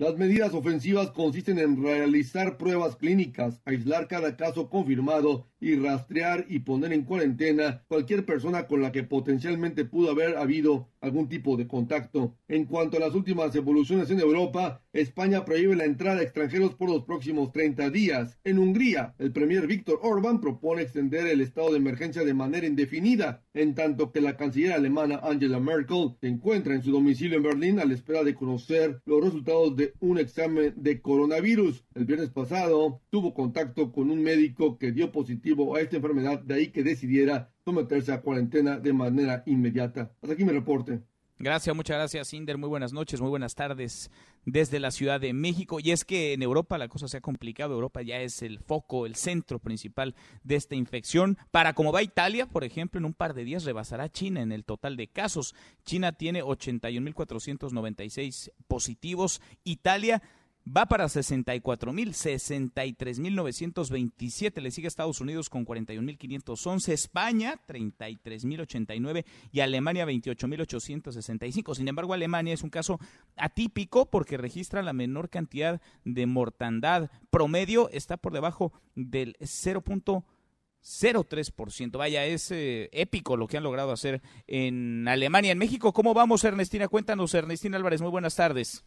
[0.00, 6.60] Las medidas ofensivas consisten en realizar pruebas clínicas, aislar cada caso confirmado y rastrear y
[6.60, 11.68] poner en cuarentena cualquier persona con la que potencialmente pudo haber habido algún tipo de
[11.68, 12.34] contacto.
[12.48, 16.90] En cuanto a las últimas evoluciones en Europa, España prohíbe la entrada de extranjeros por
[16.90, 18.40] los próximos 30 días.
[18.42, 23.44] En Hungría, el premier Víctor Orbán propone extender el estado de emergencia de manera indefinida,
[23.54, 27.78] en tanto que la canciller alemana Angela Merkel se encuentra en su domicilio en Berlín
[27.78, 31.84] a la espera de conocer los resultados de un examen de coronavirus.
[31.94, 36.54] El viernes pasado tuvo contacto con un médico que dio positivo a esta enfermedad, de
[36.54, 40.12] ahí que decidiera someterse a cuarentena de manera inmediata.
[40.20, 41.00] Hasta aquí mi reporte.
[41.42, 42.58] Gracias, muchas gracias, Inder.
[42.58, 44.10] Muy buenas noches, muy buenas tardes
[44.44, 45.80] desde la Ciudad de México.
[45.80, 47.72] Y es que en Europa la cosa se ha complicado.
[47.72, 51.38] Europa ya es el foco, el centro principal de esta infección.
[51.50, 54.66] Para como va Italia, por ejemplo, en un par de días rebasará China en el
[54.66, 55.54] total de casos.
[55.82, 59.40] China tiene 81.496 positivos.
[59.64, 60.20] Italia
[60.66, 64.60] va para 64 mil, 63 mil 927.
[64.60, 70.48] Le sigue Estados Unidos con 41 mil 511, España 33 mil 89 y Alemania 28
[70.48, 71.74] mil 865.
[71.74, 72.98] Sin embargo, Alemania es un caso
[73.36, 77.10] atípico porque registra la menor cantidad de mortandad.
[77.30, 81.96] Promedio está por debajo del 0.03%.
[81.96, 85.52] Vaya, es eh, épico lo que han logrado hacer en Alemania.
[85.52, 86.88] En México, ¿cómo vamos, Ernestina?
[86.88, 88.00] Cuéntanos, Ernestina Álvarez.
[88.00, 88.84] Muy buenas tardes.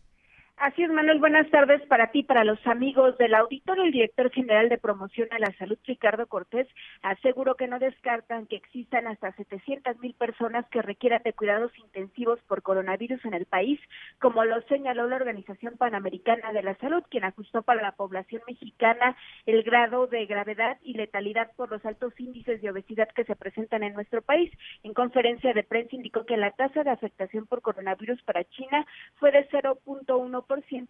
[0.57, 1.19] Así es, Manuel.
[1.19, 3.83] Buenas tardes para ti, para los amigos del auditorio.
[3.83, 6.67] El director general de promoción a la salud, Ricardo Cortés,
[7.01, 12.39] aseguró que no descartan que existan hasta 700 mil personas que requieran de cuidados intensivos
[12.47, 13.79] por coronavirus en el país,
[14.19, 19.17] como lo señaló la Organización Panamericana de la Salud, quien ajustó para la población mexicana
[19.47, 23.83] el grado de gravedad y letalidad por los altos índices de obesidad que se presentan
[23.83, 24.51] en nuestro país.
[24.83, 28.85] En conferencia de prensa indicó que la tasa de afectación por coronavirus para China
[29.15, 30.42] fue de 0.1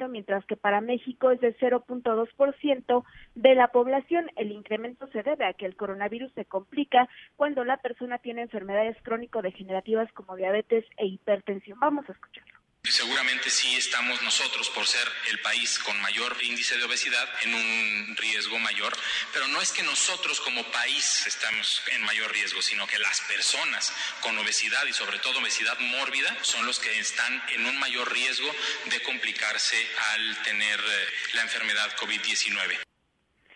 [0.09, 3.03] mientras que para México es de 0.2%
[3.35, 4.29] de la población.
[4.35, 8.97] El incremento se debe a que el coronavirus se complica cuando la persona tiene enfermedades
[9.03, 11.79] crónico-degenerativas como diabetes e hipertensión.
[11.79, 12.62] Vamos a escucharlo.
[12.89, 18.17] Seguramente sí estamos nosotros, por ser el país con mayor índice de obesidad, en un
[18.17, 18.91] riesgo mayor,
[19.31, 23.95] pero no es que nosotros como país estamos en mayor riesgo, sino que las personas
[24.21, 28.51] con obesidad y sobre todo obesidad mórbida son los que están en un mayor riesgo
[28.91, 29.77] de complicarse
[30.13, 32.83] al tener eh, la enfermedad COVID-19.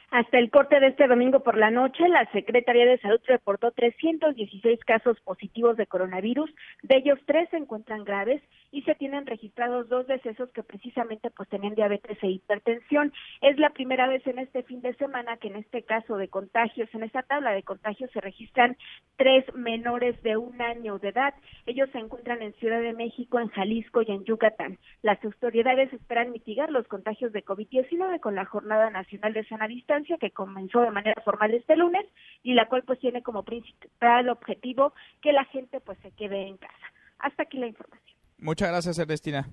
[0.10, 4.80] Hasta el corte de este domingo por la noche, la Secretaría de Salud reportó 316
[4.86, 6.50] casos positivos de coronavirus,
[6.82, 11.48] de ellos tres se encuentran graves y se tienen registrados dos decesos que precisamente pues
[11.50, 13.14] tenían diabetes e hipertensión.
[13.42, 16.90] Es la primera vez en este fin de semana que en este caso de contagios,
[16.94, 18.78] en esta tabla de contagios se registran
[19.16, 21.34] tres menores de un año de edad.
[21.66, 24.78] Ellos se encuentran en Ciudad de México, en Jalisco y en Yucatán.
[25.02, 30.18] Las autoridades esperan mitigar los contagios de COVID-19 con la Jornada Nacional de Sana Distancia
[30.18, 32.06] que comenzó de manera formal este lunes
[32.44, 36.58] y la cual pues tiene como principal objetivo que la gente pues se quede en
[36.58, 36.94] casa.
[37.20, 38.17] Hasta aquí la información.
[38.38, 39.50] Muchas gracias, Ernestina.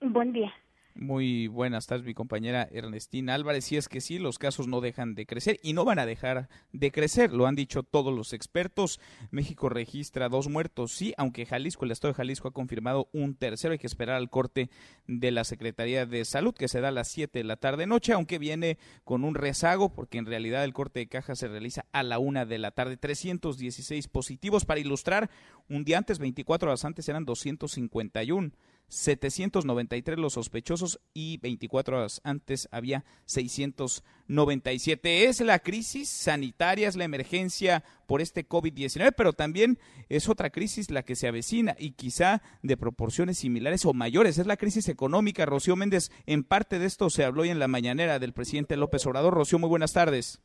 [0.00, 0.52] Buen día.
[0.98, 3.70] Muy buenas tardes, mi compañera Ernestina Álvarez.
[3.70, 6.48] Y es que sí, los casos no dejan de crecer y no van a dejar
[6.72, 8.98] de crecer, lo han dicho todos los expertos.
[9.30, 13.72] México registra dos muertos, sí, aunque Jalisco, el estado de Jalisco ha confirmado un tercero.
[13.72, 14.70] Hay que esperar al corte
[15.06, 18.38] de la Secretaría de Salud, que se da a las 7 de la tarde-noche, aunque
[18.38, 22.18] viene con un rezago, porque en realidad el corte de caja se realiza a la
[22.18, 22.96] una de la tarde.
[22.96, 24.64] 316 positivos.
[24.64, 25.28] Para ilustrar,
[25.68, 28.52] un día antes, 24 horas antes, eran 251.
[28.88, 35.24] 793 los sospechosos y 24 horas antes había 697.
[35.24, 40.90] Es la crisis sanitaria, es la emergencia por este COVID-19, pero también es otra crisis
[40.90, 44.38] la que se avecina y quizá de proporciones similares o mayores.
[44.38, 45.46] Es la crisis económica.
[45.46, 49.04] Rocío Méndez, en parte de esto se habló hoy en la mañanera del presidente López
[49.06, 49.34] Obrador.
[49.34, 50.40] Rocío, muy buenas tardes.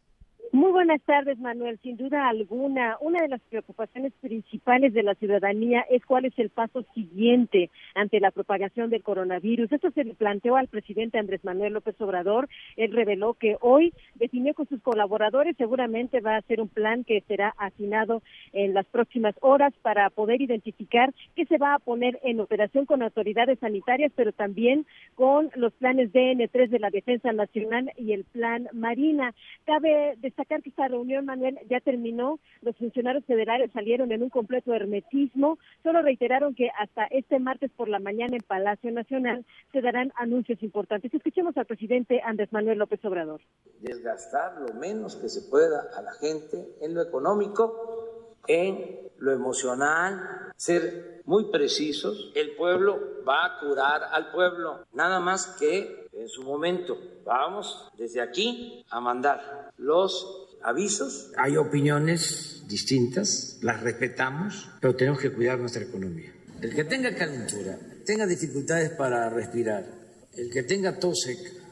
[0.54, 1.80] Muy buenas tardes, Manuel.
[1.82, 6.50] Sin duda alguna, una de las preocupaciones principales de la ciudadanía es cuál es el
[6.50, 9.72] paso siguiente ante la propagación del coronavirus.
[9.72, 12.50] Esto se le planteó al presidente Andrés Manuel López Obrador.
[12.76, 17.24] Él reveló que hoy definió con sus colaboradores, seguramente va a ser un plan que
[17.30, 22.42] será afinado en las próximas horas para poder identificar qué se va a poner en
[22.42, 24.86] operación con autoridades sanitarias, pero también
[25.16, 29.34] con los planes DN3 de la Defensa Nacional y el plan Marina.
[29.64, 32.40] Cabe destacar que esta reunión, Manuel, ya terminó.
[32.62, 35.58] Los funcionarios federales salieron en un completo hermetismo.
[35.84, 40.62] Solo reiteraron que hasta este martes por la mañana en Palacio Nacional se darán anuncios
[40.64, 41.14] importantes.
[41.14, 43.42] Escuchemos al presidente Andrés Manuel López Obrador.
[43.80, 50.54] Desgastar lo menos que se pueda a la gente en lo económico en lo emocional,
[50.56, 52.32] ser muy precisos.
[52.36, 56.98] El pueblo va a curar al pueblo, nada más que en su momento.
[57.24, 61.32] Vamos desde aquí a mandar los avisos.
[61.38, 66.34] Hay opiniones distintas, las respetamos, pero tenemos que cuidar nuestra economía.
[66.62, 69.86] El que tenga calentura, tenga dificultades para respirar,
[70.34, 71.28] el que tenga tos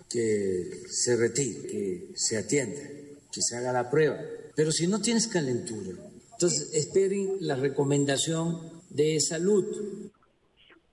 [0.10, 2.82] que se retire, que se atienda,
[3.32, 4.18] que se haga la prueba.
[4.56, 5.96] Pero si no tienes calentura,
[6.40, 9.66] entonces esperen la recomendación de salud.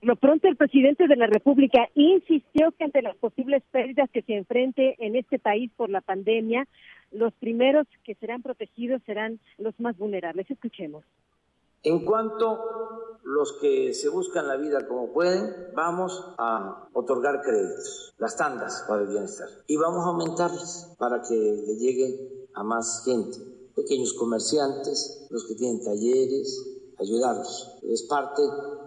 [0.03, 4.35] Lo pronto, el presidente de la República insistió que ante las posibles pérdidas que se
[4.35, 6.67] enfrente en este país por la pandemia,
[7.13, 10.51] los primeros que serán protegidos serán los más vulnerables.
[10.51, 11.05] Escuchemos.
[11.85, 15.45] En cuanto los que se buscan la vida como pueden,
[15.77, 21.35] vamos a otorgar créditos, las tandas para el bienestar, y vamos a aumentarlas para que
[21.35, 26.67] le llegue a más gente, pequeños comerciantes, los que tienen talleres,
[26.99, 27.77] ayudarlos.
[27.83, 28.43] Es parte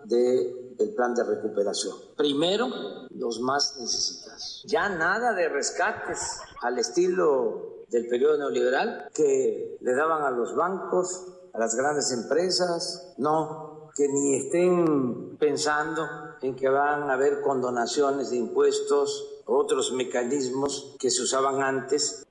[0.06, 1.96] del plan de recuperación.
[2.18, 2.68] Primero,
[3.12, 4.64] los más necesitados.
[4.66, 11.26] Ya nada de rescates al estilo del periodo neoliberal que le daban a los bancos
[11.54, 16.08] a las grandes empresas, no, que ni estén pensando
[16.42, 22.26] en que van a haber condonaciones de impuestos, otros mecanismos que se usaban antes.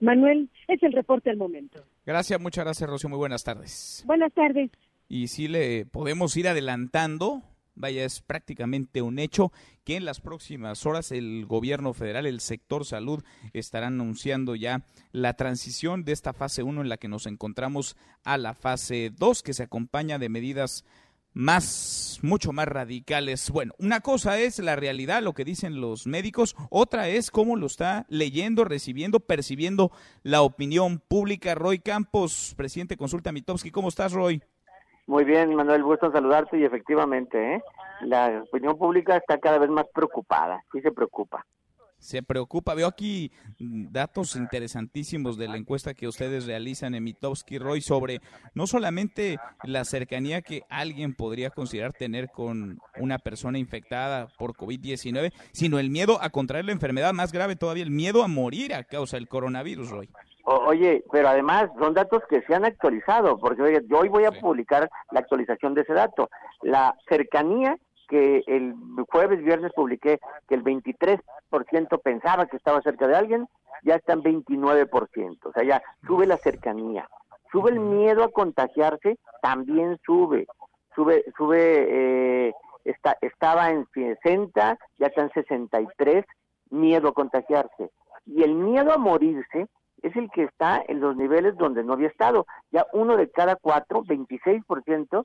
[0.00, 1.84] Manuel, es el reporte al momento.
[2.06, 3.10] Gracias, muchas gracias, Rocío.
[3.10, 4.02] Muy buenas tardes.
[4.06, 4.70] Buenas tardes.
[5.08, 7.42] Y si le podemos ir adelantando
[7.80, 9.52] vaya, es prácticamente un hecho
[9.84, 15.34] que en las próximas horas el gobierno federal, el sector salud, estará anunciando ya la
[15.34, 19.54] transición de esta fase 1 en la que nos encontramos a la fase 2, que
[19.54, 20.84] se acompaña de medidas
[21.32, 23.50] más, mucho más radicales.
[23.50, 27.66] Bueno, una cosa es la realidad, lo que dicen los médicos, otra es cómo lo
[27.66, 29.90] está leyendo, recibiendo, percibiendo
[30.22, 31.54] la opinión pública.
[31.54, 34.42] Roy Campos, presidente Consulta Mitowski, ¿cómo estás, Roy?
[35.06, 37.62] Muy bien, Manuel, gusto en saludarte y efectivamente, ¿eh?
[38.02, 41.44] la opinión pública está cada vez más preocupada, sí se preocupa.
[42.00, 47.82] Se preocupa, veo aquí datos interesantísimos de la encuesta que ustedes realizan en Mitowski Roy
[47.82, 48.20] sobre
[48.54, 55.32] no solamente la cercanía que alguien podría considerar tener con una persona infectada por COVID-19,
[55.52, 58.84] sino el miedo a contraer la enfermedad más grave todavía, el miedo a morir a
[58.84, 60.08] causa del coronavirus, Roy.
[60.44, 64.32] Oye, pero además son datos que se han actualizado, porque oye, yo hoy voy a
[64.32, 66.30] publicar la actualización de ese dato.
[66.62, 67.76] La cercanía
[68.10, 68.74] que el
[69.08, 71.22] jueves, viernes publiqué, que el 23%
[72.02, 73.48] pensaba que estaba cerca de alguien,
[73.84, 75.38] ya está en 29%.
[75.44, 77.08] O sea, ya sube la cercanía.
[77.50, 80.46] Sube el miedo a contagiarse, también sube.
[80.94, 82.52] Sube, sube, eh,
[82.84, 86.24] está, estaba en 60, ya está en 63,
[86.70, 87.90] miedo a contagiarse.
[88.26, 89.68] Y el miedo a morirse,
[90.02, 92.46] es el que está en los niveles donde no había estado.
[92.72, 95.24] Ya uno de cada cuatro, 26%,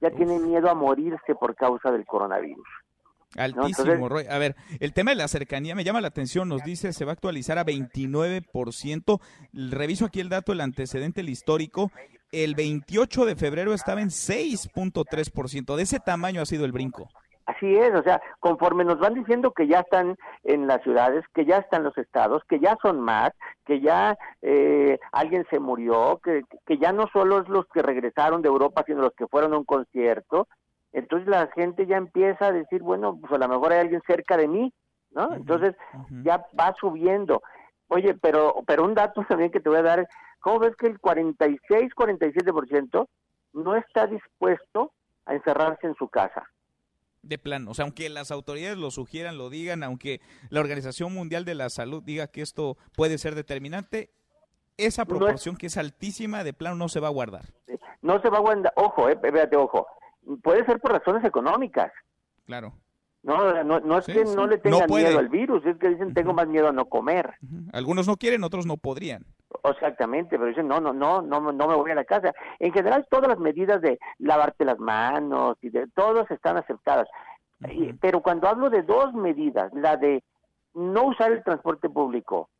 [0.00, 2.66] ya tiene miedo a morirse por causa del coronavirus.
[3.36, 4.24] Altísimo, Roy.
[4.30, 6.48] A ver, el tema de la cercanía me llama la atención.
[6.48, 9.20] Nos dice se va a actualizar a 29%.
[9.52, 11.90] Reviso aquí el dato, el antecedente, el histórico.
[12.32, 15.76] El 28 de febrero estaba en 6.3%.
[15.76, 17.08] De ese tamaño ha sido el brinco.
[17.46, 21.44] Así es, o sea, conforme nos van diciendo que ya están en las ciudades, que
[21.44, 23.30] ya están los estados, que ya son más,
[23.64, 28.42] que ya eh, alguien se murió, que, que ya no solo es los que regresaron
[28.42, 30.48] de Europa, sino los que fueron a un concierto,
[30.92, 34.36] entonces la gente ya empieza a decir, bueno, pues a lo mejor hay alguien cerca
[34.36, 34.72] de mí,
[35.10, 35.32] ¿no?
[35.34, 35.76] Entonces
[36.24, 37.42] ya va subiendo.
[37.88, 40.08] Oye, pero pero un dato también que te voy a dar,
[40.40, 43.06] ¿cómo ves que el 46, 47%
[43.52, 44.90] no está dispuesto
[45.26, 46.48] a encerrarse en su casa?
[47.26, 47.70] De plano.
[47.70, 50.20] O sea, aunque las autoridades lo sugieran, lo digan, aunque
[50.50, 54.10] la Organización Mundial de la Salud diga que esto puede ser determinante,
[54.76, 57.46] esa proporción que es altísima de plano no se va a guardar.
[58.02, 59.18] No se va a guardar, ojo, eh,
[59.56, 59.86] ojo,
[60.42, 61.92] puede ser por razones económicas.
[62.44, 62.74] Claro.
[63.22, 66.46] No, no, es que no le tengan miedo al virus, es que dicen tengo más
[66.46, 67.34] miedo a no comer.
[67.72, 69.26] Algunos no quieren, otros no podrían.
[69.70, 72.32] Exactamente, pero dicen no, no, no, no, no me voy a la casa.
[72.58, 77.08] En general todas las medidas de lavarte las manos y de todas están aceptadas.
[78.00, 80.22] pero cuando hablo de dos medidas, la de
[80.74, 82.50] no usar el transporte público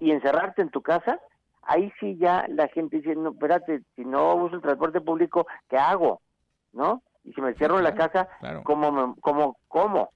[0.00, 1.20] y encerrarte en tu casa,
[1.62, 5.76] ahí sí ya la gente dice, no, espérate, si no uso el transporte público, ¿qué
[5.76, 6.20] hago?
[6.72, 7.02] ¿No?
[7.24, 8.28] Y si me cierro en la casa,
[8.64, 10.10] ¿cómo, cómo, cómo?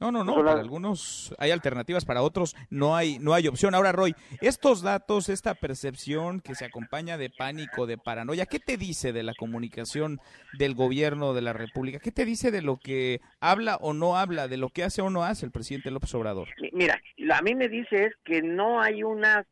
[0.00, 0.36] No, no, no.
[0.36, 3.74] Para algunos hay alternativas, para otros no hay, no hay opción.
[3.74, 8.76] Ahora, Roy, estos datos, esta percepción que se acompaña de pánico, de paranoia, ¿qué te
[8.76, 10.20] dice de la comunicación
[10.56, 11.98] del gobierno de la República?
[11.98, 15.10] ¿Qué te dice de lo que habla o no habla, de lo que hace o
[15.10, 16.48] no hace el presidente López Obrador?
[16.72, 17.00] Mira,
[17.34, 19.44] a mí me dice es que no hay una,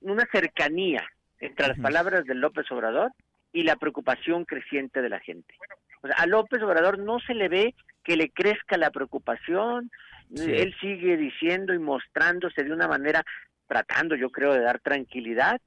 [0.00, 1.08] una cercanía
[1.40, 3.12] entre las palabras de López Obrador
[3.52, 5.54] y la preocupación creciente de la gente.
[6.02, 7.74] O sea, a López Obrador no se le ve
[8.08, 9.90] que le crezca la preocupación,
[10.34, 13.22] él sigue diciendo y mostrándose de una manera,
[13.66, 15.60] tratando yo creo de dar tranquilidad,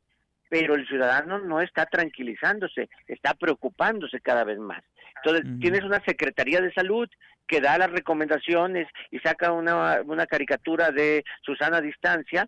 [0.49, 4.81] pero el ciudadano no está tranquilizándose, está preocupándose cada vez más.
[5.17, 7.07] Entonces, tienes una Secretaría de Salud
[7.47, 12.47] que da las recomendaciones y saca una, una caricatura de Susana Distancia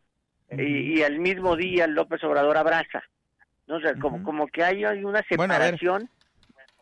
[0.49, 3.03] y, al mismo día López Obrador abraza.
[3.67, 3.75] ¿no?
[3.75, 6.09] O sea, como, como que hay, hay una separación.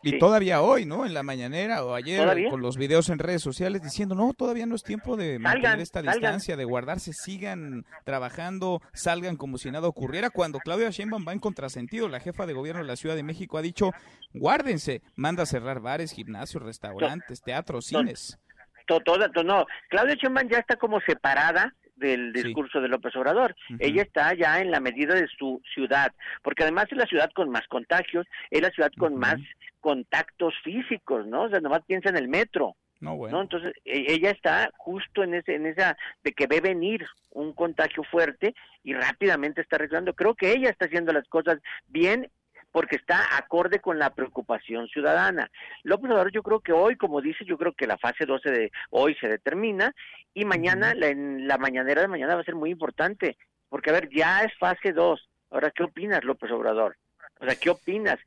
[0.02, 1.06] Y todavía hoy, ¿no?
[1.06, 4.74] En la mañanera o ayer con los videos en redes sociales diciendo, no, todavía no
[4.74, 10.30] es tiempo de mantener esta distancia, de guardarse, sigan trabajando, salgan como si nada ocurriera.
[10.30, 13.58] Cuando Claudia Sheinbaum va en contrasentido, la jefa de gobierno de la Ciudad de México
[13.58, 13.92] ha dicho,
[14.32, 18.38] guárdense, manda a cerrar bares, gimnasios, restaurantes, teatros, cines.
[18.86, 23.56] Todo, no, Claudia Sheinbaum ya está como separada del discurso de López Obrador.
[23.78, 27.48] Ella está ya en la medida de su ciudad, porque además es la ciudad con
[27.48, 29.36] más contagios, es la ciudad con más
[29.80, 31.44] contactos físicos, ¿no?
[31.44, 32.76] O sea, nomás piensa en el metro.
[33.00, 33.42] No, bueno.
[33.42, 38.04] Entonces, e, ella está justo en ese en esa de que ve venir un contagio
[38.04, 40.14] fuerte y rápidamente está arreglando.
[40.14, 42.30] Creo que ella está haciendo las cosas bien
[42.72, 45.50] porque está acorde con la preocupación ciudadana.
[45.84, 48.72] López Obrador yo creo que hoy, como dice, yo creo que la fase 12 de
[48.90, 49.94] hoy se determina
[50.34, 53.36] y mañana, la, en la mañanera de mañana va a ser muy importante,
[53.68, 55.28] porque a ver, ya es fase 2.
[55.50, 56.96] Ahora, ¿qué opinas, López Obrador?
[57.40, 58.18] O sea, ¿qué opinas?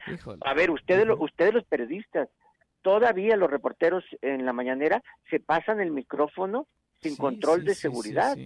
[0.46, 2.30] A ver, ustedes, ustedes los periodistas,
[2.82, 6.68] todavía los reporteros en la mañanera se pasan el micrófono
[7.02, 8.38] sin control de seguridad.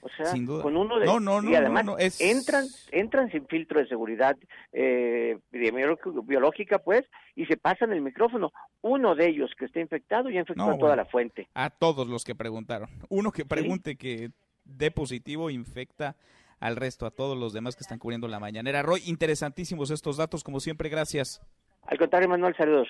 [0.00, 0.32] O sea,
[0.62, 1.86] con uno de no, no, no, y además
[2.20, 4.36] entran entran sin filtro de seguridad
[4.72, 8.52] eh, biológica pues y se pasan el micrófono.
[8.80, 11.48] Uno de ellos que esté infectado y infectó a toda la fuente.
[11.54, 12.88] A todos los que preguntaron.
[13.08, 14.30] Uno que pregunte que
[14.64, 16.16] dé positivo infecta
[16.60, 18.82] al resto, a todos los demás que están cubriendo la mañanera.
[18.82, 21.40] Roy, interesantísimos estos datos, como siempre, gracias.
[21.86, 22.88] Al contrario, Manuel, saludos.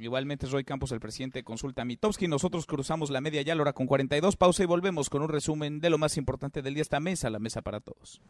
[0.00, 2.26] Igualmente Roy Campos, el presidente de Consulta Mitowski.
[2.26, 4.36] Nosotros cruzamos la media ya la hora con 42.
[4.36, 6.82] Pausa y volvemos con un resumen de lo más importante del día.
[6.82, 8.20] Esta mesa, la mesa para todos.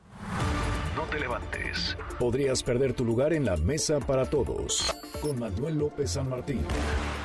[0.96, 1.96] No te levantes.
[2.18, 4.92] Podrías perder tu lugar en la mesa para todos.
[5.22, 6.60] Con Manuel López San Martín.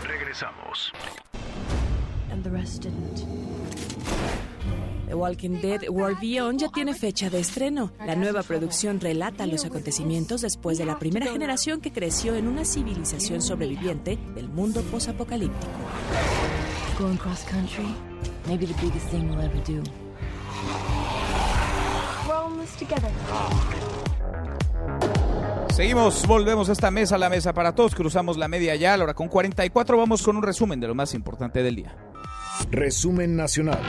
[0.04, 0.92] Regresamos.
[2.44, 2.52] The
[5.14, 7.92] Walking Dead World Beyond ya tiene fecha de estreno.
[8.06, 12.66] La nueva producción relata los acontecimientos después de la primera generación que creció en una
[12.66, 15.74] civilización sobreviviente del mundo posapocalíptico.
[17.00, 17.86] Going cross country,
[18.48, 19.84] maybe the biggest thing we'll ever do.
[22.78, 23.12] together.
[25.74, 29.28] Seguimos, volvemos a esta mesa, la mesa para todos, cruzamos la media ya, ahora con
[29.28, 31.96] 44 vamos con un resumen de lo más importante del día.
[32.72, 33.80] Resumen nacional.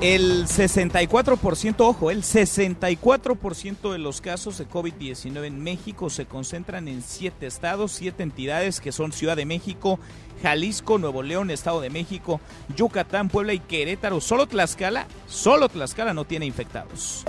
[0.00, 7.00] El 64%, ojo, el 64% de los casos de COVID-19 en México se concentran en
[7.00, 9.98] siete estados, siete entidades que son Ciudad de México,
[10.42, 12.40] Jalisco, Nuevo León, Estado de México,
[12.76, 14.20] Yucatán, Puebla y Querétaro.
[14.20, 17.24] Solo Tlaxcala, solo Tlaxcala no tiene infectados.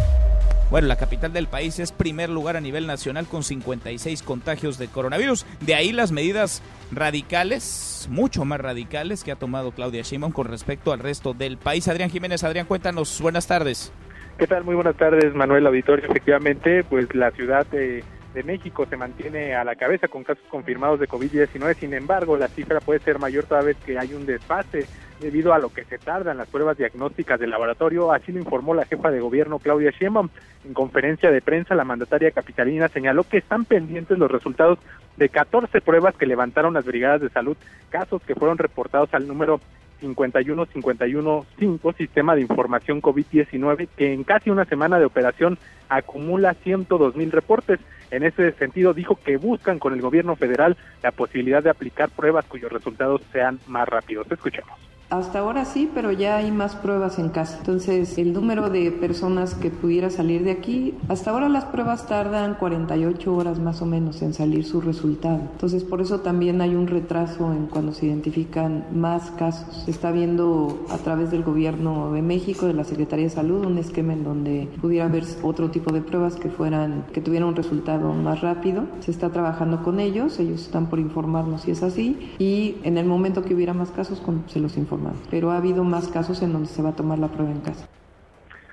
[0.72, 4.88] Bueno, la capital del país es primer lugar a nivel nacional con 56 contagios de
[4.88, 5.46] coronavirus.
[5.62, 10.92] De ahí las medidas radicales, mucho más radicales que ha tomado Claudia Sheinbaum con respecto
[10.92, 11.88] al resto del país.
[11.88, 13.94] Adrián Jiménez, Adrián, cuéntanos, buenas tardes.
[14.40, 14.64] ¿Qué tal?
[14.64, 16.06] Muy buenas tardes, Manuel Auditorio.
[16.10, 18.04] Efectivamente, pues la ciudad de,
[18.36, 21.76] de México se mantiene a la cabeza con casos confirmados de COVID-19.
[21.76, 24.86] Sin embargo, la cifra puede ser mayor toda vez que hay un desfase
[25.22, 28.86] debido a lo que se tardan las pruebas diagnósticas del laboratorio, así lo informó la
[28.86, 30.28] jefa de gobierno Claudia Sheinbaum.
[30.66, 34.80] En conferencia de prensa, la mandataria capitalina señaló que están pendientes los resultados
[35.16, 37.56] de 14 pruebas que levantaron las brigadas de salud,
[37.90, 39.62] casos que fueron reportados al número
[40.02, 45.58] 51515, sistema de información COVID-19, que en casi una semana de operación
[45.90, 47.80] acumula 102 mil reportes.
[48.12, 52.46] En ese sentido, dijo que buscan con el gobierno federal la posibilidad de aplicar pruebas
[52.46, 54.32] cuyos resultados sean más rápidos.
[54.32, 54.95] Escuchemos.
[55.12, 57.58] Hasta ahora sí, pero ya hay más pruebas en casa.
[57.60, 62.56] Entonces, el número de personas que pudiera salir de aquí, hasta ahora las pruebas tardan
[62.56, 65.42] 48 horas más o menos en salir su resultado.
[65.52, 69.84] Entonces, por eso también hay un retraso en cuando se identifican más casos.
[69.86, 73.78] Se está viendo a través del gobierno de México, de la Secretaría de Salud, un
[73.78, 78.12] esquema en donde pudiera haber otro tipo de pruebas que fueran, que tuvieran un resultado
[78.14, 78.86] más rápido.
[79.02, 83.06] Se está trabajando con ellos, ellos están por informarnos si es así y en el
[83.06, 84.95] momento que hubiera más casos se los informamos
[85.30, 87.88] pero ha habido más casos en donde se va a tomar la prueba en casa.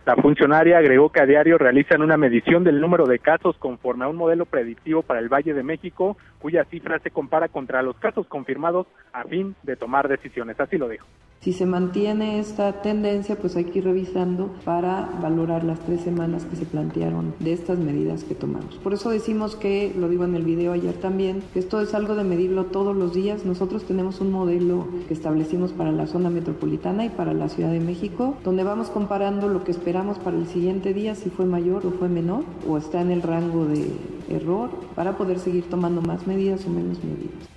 [0.04, 4.08] La funcionaria agregó que a diario realizan una medición del número de casos conforme a
[4.08, 8.26] un modelo predictivo para el Valle de México, cuya cifra se compara contra los casos
[8.26, 10.58] confirmados a fin de tomar decisiones.
[10.58, 11.06] Así lo dijo.
[11.42, 16.44] Si se mantiene esta tendencia, pues hay que ir revisando para valorar las tres semanas
[16.44, 18.76] que se plantearon de estas medidas que tomamos.
[18.76, 22.14] Por eso decimos que, lo digo en el video ayer también, que esto es algo
[22.14, 23.44] de medirlo todos los días.
[23.44, 27.80] Nosotros tenemos un modelo que establecimos para la zona metropolitana y para la Ciudad de
[27.80, 31.90] México, donde vamos comparando lo que esperamos para el siguiente día, si fue mayor o
[31.90, 33.90] fue menor, o está en el rango de
[34.30, 37.51] error, para poder seguir tomando más medidas o menos medidas.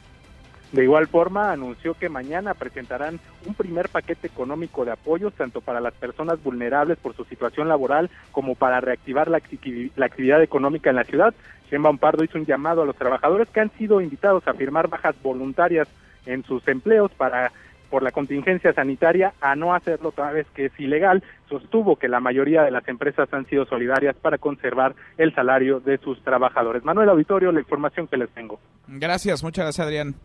[0.75, 3.17] De igual forma, anunció que mañana presentarán
[3.47, 8.09] un primer paquete económico de apoyos tanto para las personas vulnerables por su situación laboral
[8.33, 11.33] como para reactivar la, actividad económica en la ciudad.
[11.71, 15.15] Sheinbaum Pardo hizo un llamado a los trabajadores que han sido invitados a firmar bajas
[15.23, 15.87] voluntarias
[16.25, 17.53] en sus empleos para
[17.89, 21.23] por la contingencia sanitaria a no hacerlo otra vez que es ilegal.
[21.47, 25.99] Sostuvo que la mayoría de las empresas han sido solidarias para conservar el salario de
[25.99, 26.83] sus trabajadores.
[26.83, 28.59] Manuel Auditorio, la información que les tengo.
[28.89, 30.15] Gracias, muchas gracias Adrián.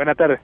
[0.00, 0.40] Buenas tardes.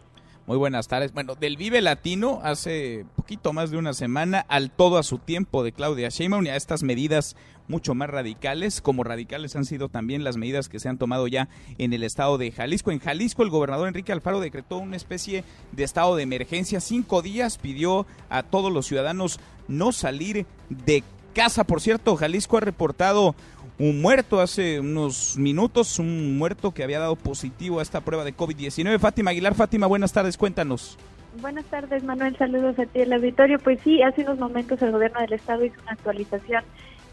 [0.47, 1.15] Muy buenas tardes.
[1.15, 5.65] Bueno, del Vive Latino hace poquito más de una semana al todo a su tiempo
[5.65, 7.37] de Claudia Sheinbaum y a estas medidas
[7.67, 11.49] mucho más radicales, como radicales han sido también las medidas que se han tomado ya
[11.79, 12.91] en el estado de Jalisco.
[12.91, 15.43] En Jalisco el gobernador Enrique Alfaro decretó una especie
[15.73, 16.81] de estado de emergencia.
[16.81, 21.03] Cinco días pidió a todos los ciudadanos no salir de
[21.35, 21.65] casa.
[21.65, 23.35] Por cierto, Jalisco ha reportado
[23.79, 28.35] un muerto hace unos minutos, un muerto que había dado positivo a esta prueba de
[28.35, 28.99] COVID-19.
[28.99, 30.99] Fátima Aguilar, Fátima, buenas tardes, cuéntanos.
[31.41, 33.59] Buenas tardes, Manuel, saludos a ti el auditorio.
[33.59, 36.65] Pues sí, hace unos momentos el gobierno del estado hizo una actualización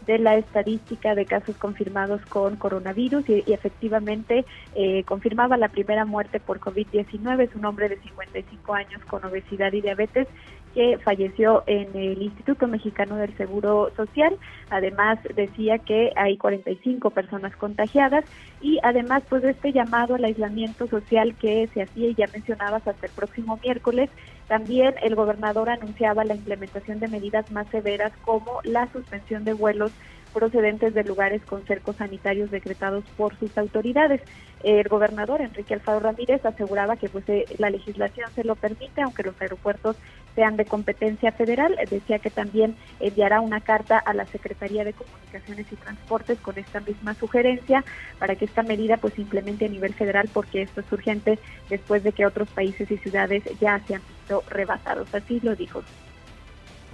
[0.06, 4.44] de la estadística de casos confirmados con coronavirus y, efectivamente
[4.74, 7.42] eh, confirmaba la primera muerte por COVID-19.
[7.42, 10.28] Es un hombre de 55 años con obesidad y diabetes
[10.74, 14.36] que falleció en el Instituto Mexicano del Seguro Social.
[14.70, 18.24] Además decía que hay 45 personas contagiadas
[18.60, 22.86] y además pues de este llamado al aislamiento social que se hacía y ya mencionabas
[22.86, 24.10] hasta el próximo miércoles,
[24.48, 29.92] también el gobernador anunciaba la implementación de medidas más severas como la suspensión de vuelos
[30.34, 34.20] procedentes de lugares con cercos sanitarios decretados por sus autoridades.
[34.62, 39.22] El gobernador Enrique Alfaro Ramírez aseguraba que pues eh, la legislación se lo permite, aunque
[39.22, 39.96] los aeropuertos
[40.34, 41.76] sean de competencia federal.
[41.90, 46.80] Decía que también enviará una carta a la Secretaría de Comunicaciones y Transportes con esta
[46.80, 47.84] misma sugerencia
[48.18, 52.02] para que esta medida pues se implemente a nivel federal porque esto es urgente después
[52.02, 55.08] de que otros países y ciudades ya se han visto rebasados.
[55.12, 55.82] Así lo dijo.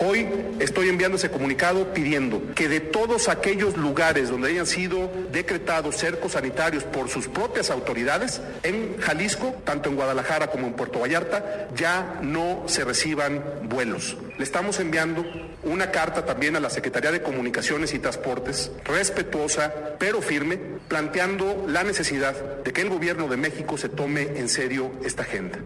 [0.03, 0.26] Hoy
[0.61, 6.32] estoy enviando ese comunicado pidiendo que de todos aquellos lugares donde hayan sido decretados cercos
[6.32, 12.18] sanitarios por sus propias autoridades, en Jalisco, tanto en Guadalajara como en Puerto Vallarta, ya
[12.22, 14.16] no se reciban vuelos.
[14.38, 15.22] Le estamos enviando
[15.64, 21.84] una carta también a la Secretaría de Comunicaciones y Transportes, respetuosa pero firme, planteando la
[21.84, 25.59] necesidad de que el gobierno de México se tome en serio esta agenda.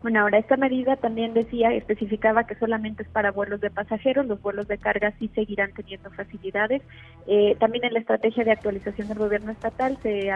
[0.00, 4.40] Bueno, ahora esta medida también decía, especificaba que solamente es para vuelos de pasajeros, los
[4.40, 6.82] vuelos de carga sí seguirán teniendo facilidades.
[7.26, 10.30] Eh, también en la estrategia de actualización del gobierno estatal se,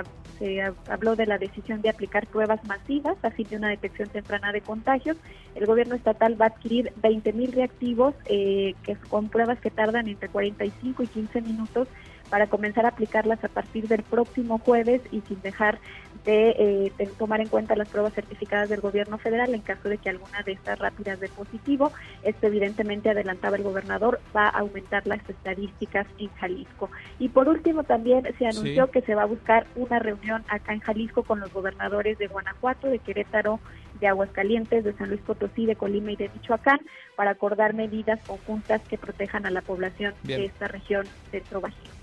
[0.88, 4.62] habló de la decisión de aplicar pruebas masivas a fin de una detección temprana de
[4.62, 5.16] contagios.
[5.54, 10.08] El gobierno estatal va a adquirir 20 mil reactivos eh, que con pruebas que tardan
[10.08, 11.86] entre 45 y 15 minutos
[12.32, 15.78] para comenzar a aplicarlas a partir del próximo jueves y sin dejar
[16.24, 20.10] de, eh, tomar en cuenta las pruebas certificadas del gobierno federal en caso de que
[20.10, 21.92] alguna de estas rápidas de positivo.
[22.22, 26.90] Esto evidentemente adelantaba el gobernador, va a aumentar las estadísticas en Jalisco.
[27.18, 30.80] Y por último también se anunció que se va a buscar una reunión acá en
[30.80, 33.60] Jalisco con los gobernadores de Guanajuato, de Querétaro,
[34.00, 36.80] de Aguascalientes, de San Luis Potosí, de Colima y de Michoacán
[37.16, 42.01] para acordar medidas conjuntas que protejan a la población de esta región centro bajío.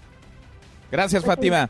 [0.91, 1.69] Gracias, Fátima.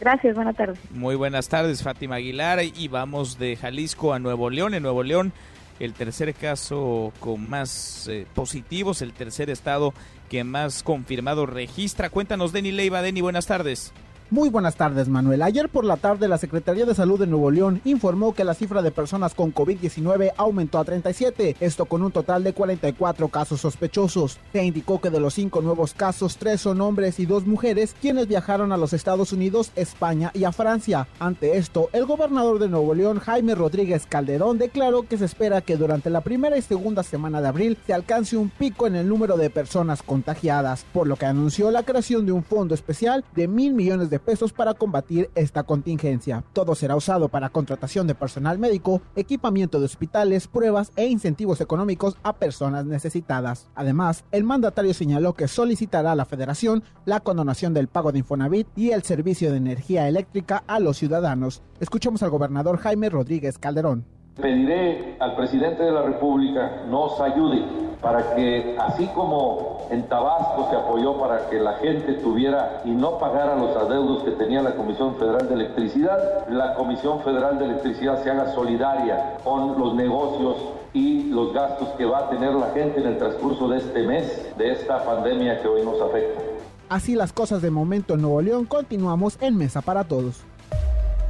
[0.00, 0.78] Gracias, buenas tardes.
[0.90, 2.60] Muy buenas tardes, Fátima Aguilar.
[2.62, 4.74] Y vamos de Jalisco a Nuevo León.
[4.74, 5.32] En Nuevo León,
[5.80, 9.94] el tercer caso con más eh, positivos, el tercer estado
[10.28, 12.08] que más confirmado registra.
[12.08, 13.02] Cuéntanos, Denny Leiva.
[13.02, 13.92] Denny, buenas tardes.
[14.32, 15.42] Muy buenas tardes, Manuel.
[15.42, 18.80] Ayer por la tarde, la Secretaría de Salud de Nuevo León informó que la cifra
[18.80, 24.38] de personas con COVID-19 aumentó a 37, esto con un total de 44 casos sospechosos.
[24.54, 28.26] Se indicó que de los cinco nuevos casos, tres son hombres y dos mujeres, quienes
[28.26, 31.08] viajaron a los Estados Unidos, España y a Francia.
[31.20, 35.76] Ante esto, el gobernador de Nuevo León, Jaime Rodríguez Calderón, declaró que se espera que
[35.76, 39.36] durante la primera y segunda semana de abril se alcance un pico en el número
[39.36, 43.74] de personas contagiadas, por lo que anunció la creación de un fondo especial de mil
[43.74, 46.44] millones de pesos para combatir esta contingencia.
[46.52, 52.16] Todo será usado para contratación de personal médico, equipamiento de hospitales, pruebas e incentivos económicos
[52.22, 53.68] a personas necesitadas.
[53.74, 58.68] Además, el mandatario señaló que solicitará a la federación la condonación del pago de Infonavit
[58.76, 61.62] y el servicio de energía eléctrica a los ciudadanos.
[61.80, 64.06] Escuchemos al gobernador Jaime Rodríguez Calderón
[64.40, 67.62] Pediré al presidente de la República nos ayude
[68.00, 73.18] para que así como en Tabasco se apoyó para que la gente tuviera y no
[73.18, 78.22] pagara los adeudos que tenía la Comisión Federal de Electricidad, la Comisión Federal de Electricidad
[78.22, 80.56] se haga solidaria con los negocios
[80.94, 84.50] y los gastos que va a tener la gente en el transcurso de este mes,
[84.56, 86.40] de esta pandemia que hoy nos afecta.
[86.88, 90.42] Así las cosas de momento en Nuevo León, continuamos en Mesa para Todos.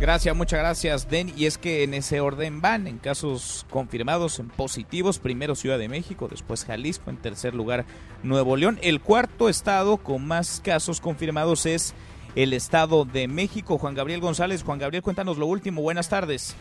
[0.03, 1.32] Gracias, muchas gracias, Den.
[1.36, 5.88] Y es que en ese orden van, en casos confirmados en positivos, primero Ciudad de
[5.88, 7.84] México, después Jalisco, en tercer lugar
[8.24, 8.80] Nuevo León.
[8.82, 11.94] El cuarto estado con más casos confirmados es
[12.34, 13.78] el Estado de México.
[13.78, 15.82] Juan Gabriel González, Juan Gabriel, cuéntanos lo último.
[15.82, 16.57] Buenas tardes.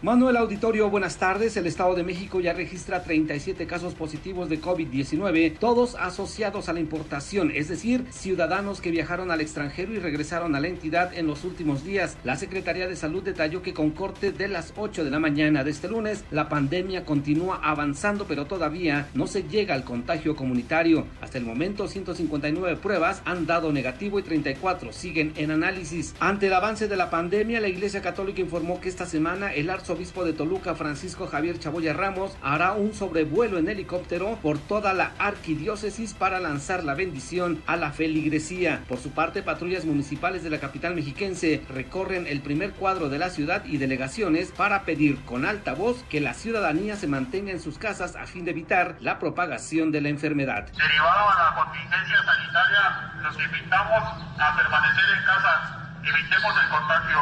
[0.00, 1.56] Manuel Auditorio, buenas tardes.
[1.56, 6.78] El Estado de México ya registra 37 casos positivos de COVID-19, todos asociados a la
[6.78, 11.42] importación, es decir, ciudadanos que viajaron al extranjero y regresaron a la entidad en los
[11.42, 12.16] últimos días.
[12.22, 15.72] La Secretaría de Salud detalló que con corte de las 8 de la mañana de
[15.72, 21.06] este lunes, la pandemia continúa avanzando, pero todavía no se llega al contagio comunitario.
[21.20, 26.14] Hasta el momento, 159 pruebas han dado negativo y 34 siguen en análisis.
[26.20, 30.24] Ante el avance de la pandemia, la Iglesia Católica informó que esta semana el obispo
[30.24, 36.14] de Toluca, Francisco Javier Chaboya Ramos, hará un sobrevuelo en helicóptero por toda la arquidiócesis
[36.14, 38.84] para lanzar la bendición a la feligresía.
[38.88, 43.30] Por su parte, patrullas municipales de la capital mexiquense recorren el primer cuadro de la
[43.30, 47.78] ciudad y delegaciones para pedir con alta voz que la ciudadanía se mantenga en sus
[47.78, 50.66] casas a fin de evitar la propagación de la enfermedad.
[50.72, 54.02] Derivado a la contingencia sanitaria, los invitamos
[54.38, 55.90] a permanecer en casa.
[56.02, 57.18] Evitemos el contagio.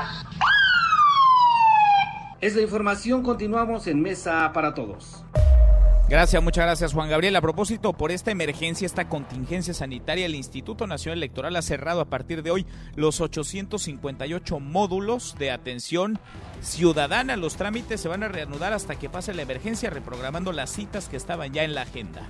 [2.41, 5.25] Es la información, continuamos en Mesa para Todos.
[6.09, 7.35] Gracias, muchas gracias Juan Gabriel.
[7.35, 12.05] A propósito, por esta emergencia, esta contingencia sanitaria, el Instituto Nacional Electoral ha cerrado a
[12.05, 16.21] partir de hoy los 858 módulos de atención
[16.61, 17.37] ciudadana.
[17.37, 21.17] Los trámites se van a reanudar hasta que pase la emergencia, reprogramando las citas que
[21.17, 22.29] estaban ya en la agenda.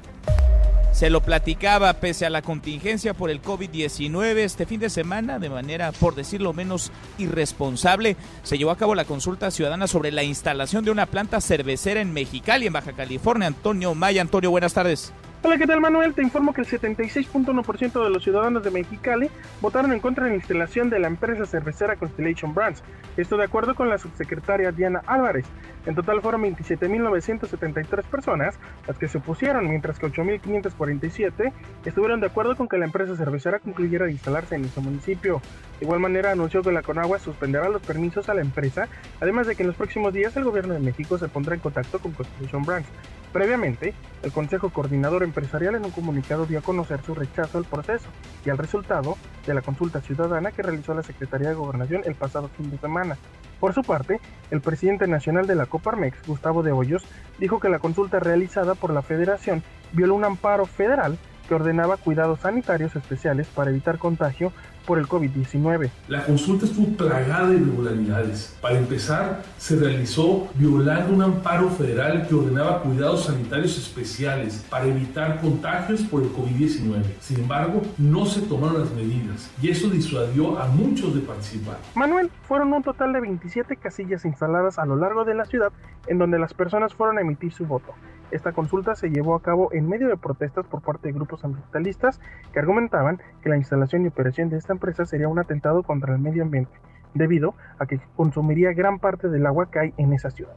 [0.96, 5.50] Se lo platicaba pese a la contingencia por el COVID-19 este fin de semana de
[5.50, 8.16] manera, por decirlo menos, irresponsable.
[8.44, 12.14] Se llevó a cabo la consulta ciudadana sobre la instalación de una planta cervecera en
[12.14, 13.48] Mexicali, en Baja California.
[13.48, 14.22] Antonio Maya.
[14.22, 15.12] Antonio, buenas tardes.
[15.42, 16.14] Hola, ¿qué tal Manuel?
[16.14, 19.28] Te informo que el 76.1% de los ciudadanos de Mexicali
[19.60, 22.82] votaron en contra de la instalación de la empresa cervecera Constellation Brands.
[23.18, 25.44] Esto de acuerdo con la subsecretaria Diana Álvarez.
[25.86, 31.52] En total fueron 27.973 personas las que se opusieron, mientras que 8.547
[31.84, 35.40] estuvieron de acuerdo con que la empresa cervecera concluyera de instalarse en ese municipio.
[35.78, 38.88] De igual manera anunció que la Conagua suspenderá los permisos a la empresa,
[39.20, 42.00] además de que en los próximos días el gobierno de México se pondrá en contacto
[42.00, 42.88] con Constellation Brands.
[43.32, 48.08] Previamente, el Consejo Coordinador Empresarial en un comunicado dio a conocer su rechazo al proceso
[48.44, 52.48] y al resultado de la consulta ciudadana que realizó la Secretaría de Gobernación el pasado
[52.48, 53.18] fin de semana.
[53.60, 57.04] Por su parte, el presidente nacional de la Coparmex, Gustavo de Hoyos,
[57.38, 62.40] dijo que la consulta realizada por la federación violó un amparo federal que ordenaba cuidados
[62.40, 64.52] sanitarios especiales para evitar contagio
[64.86, 65.90] por el COVID-19.
[66.08, 68.56] La consulta estuvo plagada de irregularidades.
[68.60, 75.40] Para empezar, se realizó violando un amparo federal que ordenaba cuidados sanitarios especiales para evitar
[75.40, 77.02] contagios por el COVID-19.
[77.20, 81.78] Sin embargo, no se tomaron las medidas y eso disuadió a muchos de participar.
[81.94, 85.72] Manuel, fueron un total de 27 casillas instaladas a lo largo de la ciudad
[86.06, 87.94] en donde las personas fueron a emitir su voto.
[88.30, 92.20] Esta consulta se llevó a cabo en medio de protestas por parte de grupos ambientalistas
[92.52, 96.20] que argumentaban que la instalación y operación de esta empresa sería un atentado contra el
[96.20, 96.72] medio ambiente,
[97.14, 100.54] debido a que consumiría gran parte del agua que hay en esa ciudad.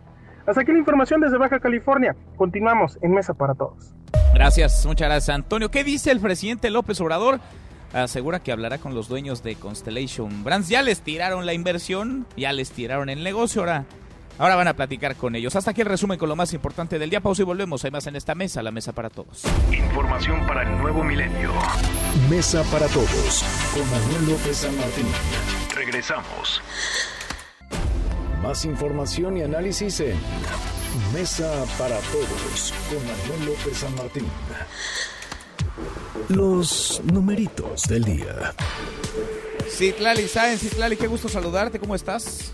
[0.47, 2.15] Hasta aquí la información desde Baja California.
[2.35, 3.93] Continuamos en Mesa para Todos.
[4.33, 5.69] Gracias, muchas gracias Antonio.
[5.69, 7.39] ¿Qué dice el presidente López Obrador?
[7.93, 10.69] Asegura que hablará con los dueños de Constellation Brands.
[10.69, 13.85] Ya les tiraron la inversión, ya les tiraron el negocio, ahora
[14.39, 15.53] Ahora van a platicar con ellos.
[15.57, 17.19] Hasta aquí el resumen con lo más importante del día.
[17.19, 17.83] Pausa y volvemos.
[17.83, 19.43] Hay más en esta mesa, la mesa para todos.
[19.69, 21.51] Información para el nuevo milenio.
[22.29, 25.05] Mesa para todos con Manuel López San Martín.
[25.75, 26.61] Regresamos.
[28.41, 30.15] Más información y análisis en
[31.13, 34.25] Mesa para todos con Manuel López San Martín.
[36.29, 38.53] Los numeritos del día.
[39.69, 41.77] Citlali Sáenz, Citlali, qué gusto saludarte.
[41.77, 42.53] ¿Cómo estás?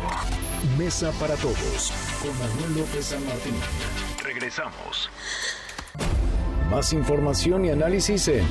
[0.78, 1.92] Mesa para todos,
[2.22, 3.56] con Manuel López San Martín.
[4.24, 5.10] Regresamos.
[6.70, 8.46] Más información y análisis en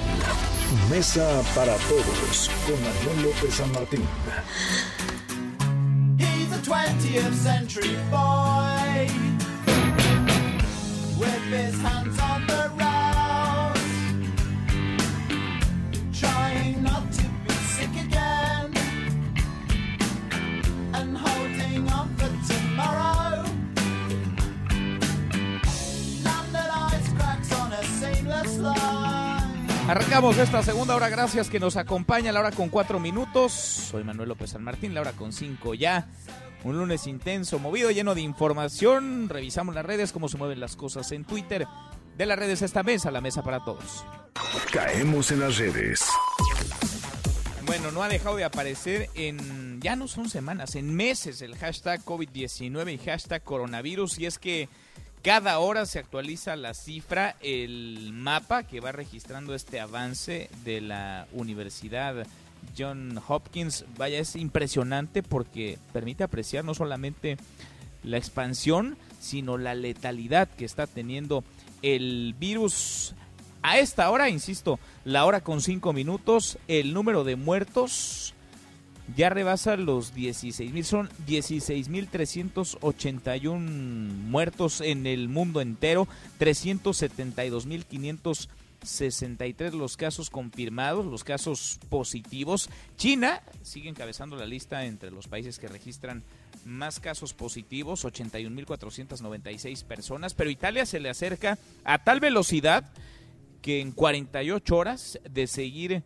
[0.90, 4.03] Mesa para todos, con Manuel López San Martín.
[6.67, 9.09] 20th century boy.
[11.17, 12.06] With his hands
[29.89, 33.53] Arrancamos esta segunda hora, gracias que nos acompaña la hora con cuatro minutos.
[33.53, 36.09] Soy Manuel López San Martín, la hora con cinco ya.
[36.64, 39.28] Un lunes intenso, movido, lleno de información.
[39.28, 41.68] Revisamos las redes, cómo se mueven las cosas en Twitter.
[42.16, 44.05] De las redes esta mesa, la mesa para todos.
[44.72, 46.05] Caemos en las redes.
[47.64, 52.05] Bueno, no ha dejado de aparecer en, ya no son semanas, en meses el hashtag
[52.05, 54.18] COVID-19 y hashtag coronavirus.
[54.18, 54.68] Y es que
[55.27, 61.27] cada hora se actualiza la cifra, el mapa que va registrando este avance de la
[61.33, 62.24] Universidad
[62.79, 67.39] John Hopkins, vaya, es impresionante porque permite apreciar no solamente
[68.05, 71.43] la expansión, sino la letalidad que está teniendo
[71.83, 73.16] el virus.
[73.62, 78.36] A esta hora, insisto, la hora con cinco minutos, el número de muertos
[79.15, 83.61] ya rebasa los 16 mil, son 16 mil 381
[84.29, 88.49] muertos en el mundo entero, 372 mil 500
[88.83, 92.71] 63 los casos confirmados, los casos positivos.
[92.97, 96.23] China sigue encabezando la lista entre los países que registran
[96.65, 102.91] más casos positivos, 81.496 personas, pero Italia se le acerca a tal velocidad
[103.63, 106.03] que en 48 horas de seguir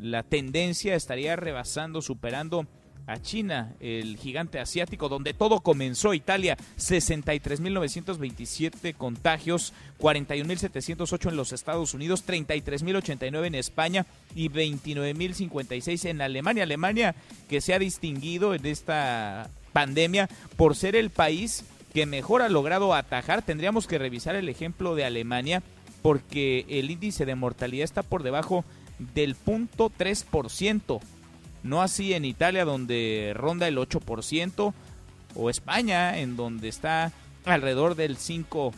[0.00, 2.66] la tendencia estaría rebasando, superando
[3.06, 6.14] a China, el gigante asiático, donde todo comenzó.
[6.14, 16.62] Italia, 63.927 contagios, 41.708 en los Estados Unidos, 33.089 en España y 29.056 en Alemania.
[16.62, 17.16] Alemania
[17.48, 22.94] que se ha distinguido en esta pandemia por ser el país que mejor ha logrado
[22.94, 23.42] atajar.
[23.42, 25.64] Tendríamos que revisar el ejemplo de Alemania
[26.02, 28.64] porque el índice de mortalidad está por debajo
[29.14, 31.00] del punto 3%.
[31.62, 34.72] No así en Italia donde ronda el 8%
[35.34, 37.12] o España en donde está
[37.44, 38.72] alrededor del 5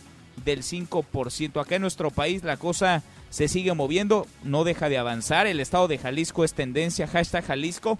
[0.44, 1.60] del 5%.
[1.60, 5.46] Acá en nuestro país la cosa se sigue moviendo, no deja de avanzar.
[5.46, 7.98] El estado de Jalisco es tendencia, hashtag Jalisco,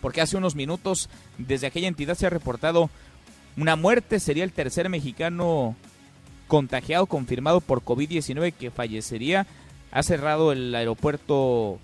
[0.00, 2.90] porque hace unos minutos desde aquella entidad se ha reportado
[3.56, 4.20] una muerte.
[4.20, 5.76] Sería el tercer mexicano
[6.46, 9.46] contagiado, confirmado por COVID-19 que fallecería.
[9.94, 11.78] Ha cerrado el aeropuerto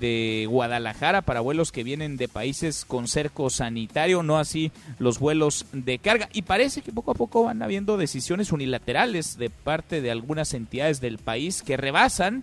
[0.00, 5.66] de Guadalajara para vuelos que vienen de países con cerco sanitario, no así los vuelos
[5.72, 6.28] de carga.
[6.32, 11.00] Y parece que poco a poco van habiendo decisiones unilaterales de parte de algunas entidades
[11.00, 12.42] del país que rebasan,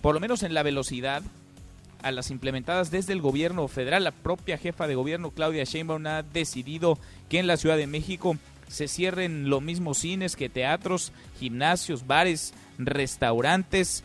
[0.00, 1.22] por lo menos en la velocidad,
[2.02, 4.04] a las implementadas desde el gobierno federal.
[4.04, 8.36] La propia jefa de gobierno, Claudia Sheinbaum, ha decidido que en la Ciudad de México
[8.68, 14.04] se cierren lo mismo cines que teatros, gimnasios, bares, restaurantes,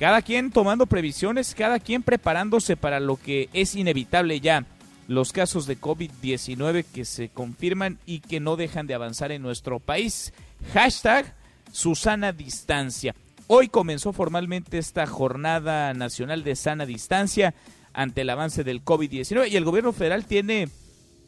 [0.00, 4.64] cada quien tomando previsiones, cada quien preparándose para lo que es inevitable ya,
[5.08, 9.78] los casos de COVID-19 que se confirman y que no dejan de avanzar en nuestro
[9.78, 10.32] país.
[10.72, 11.36] Hashtag
[11.70, 13.14] Susana Distancia.
[13.46, 17.52] Hoy comenzó formalmente esta jornada nacional de sana distancia
[17.92, 20.70] ante el avance del COVID-19 y el gobierno federal tiene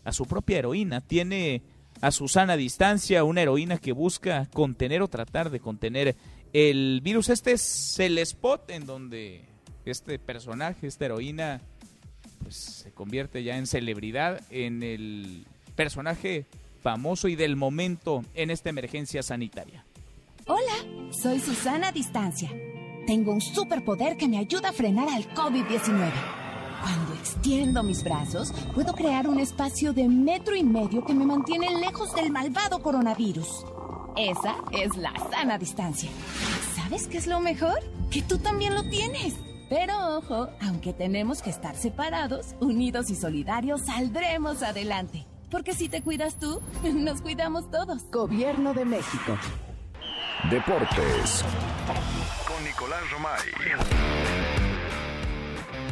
[0.02, 1.60] a su propia heroína, tiene
[2.00, 6.16] a Susana Distancia, una heroína que busca contener o tratar de contener
[6.52, 9.44] el virus este es el spot en donde
[9.84, 11.60] este personaje, esta heroína,
[12.42, 16.46] pues se convierte ya en celebridad, en el personaje
[16.82, 19.84] famoso y del momento en esta emergencia sanitaria.
[20.46, 22.50] Hola, soy Susana Distancia.
[23.06, 26.12] Tengo un superpoder que me ayuda a frenar al COVID-19.
[26.82, 31.78] Cuando extiendo mis brazos, puedo crear un espacio de metro y medio que me mantiene
[31.78, 33.64] lejos del malvado coronavirus.
[34.16, 36.10] Esa es la sana distancia.
[36.76, 37.78] ¿Sabes qué es lo mejor?
[38.10, 39.34] Que tú también lo tienes.
[39.70, 45.24] Pero ojo, aunque tenemos que estar separados, unidos y solidarios, saldremos adelante.
[45.50, 46.60] Porque si te cuidas tú,
[46.92, 48.02] nos cuidamos todos.
[48.10, 49.38] Gobierno de México.
[50.50, 51.44] Deportes.
[52.46, 53.40] Con Nicolás Romay.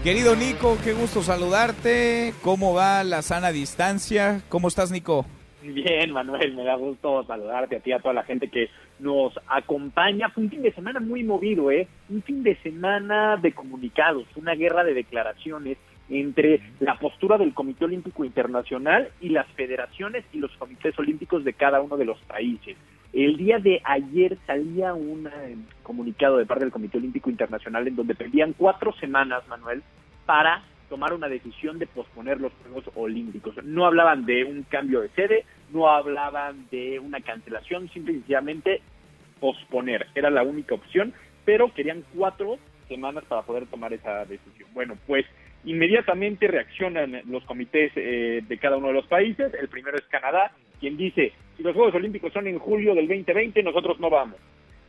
[0.02, 2.34] Querido Nico, qué gusto saludarte.
[2.42, 4.42] ¿Cómo va la sana distancia?
[4.50, 5.24] ¿Cómo estás, Nico?
[5.62, 10.30] Bien, Manuel, me da gusto saludarte a ti, a toda la gente que nos acompaña.
[10.30, 11.86] Fue un fin de semana muy movido, ¿eh?
[12.08, 15.76] Un fin de semana de comunicados, una guerra de declaraciones
[16.08, 21.52] entre la postura del Comité Olímpico Internacional y las federaciones y los comités olímpicos de
[21.52, 22.76] cada uno de los países.
[23.12, 27.96] El día de ayer salía un eh, comunicado de parte del Comité Olímpico Internacional en
[27.96, 29.82] donde pedían cuatro semanas, Manuel,
[30.26, 33.54] para tomar una decisión de posponer los Juegos Olímpicos.
[33.64, 38.82] No hablaban de un cambio de sede, no hablaban de una cancelación, simplemente
[39.38, 40.08] posponer.
[40.14, 41.14] Era la única opción,
[41.46, 44.68] pero querían cuatro semanas para poder tomar esa decisión.
[44.74, 45.24] Bueno, pues
[45.64, 49.54] inmediatamente reaccionan los comités eh, de cada uno de los países.
[49.54, 53.62] El primero es Canadá, quien dice, si los Juegos Olímpicos son en julio del 2020,
[53.62, 54.36] nosotros no vamos.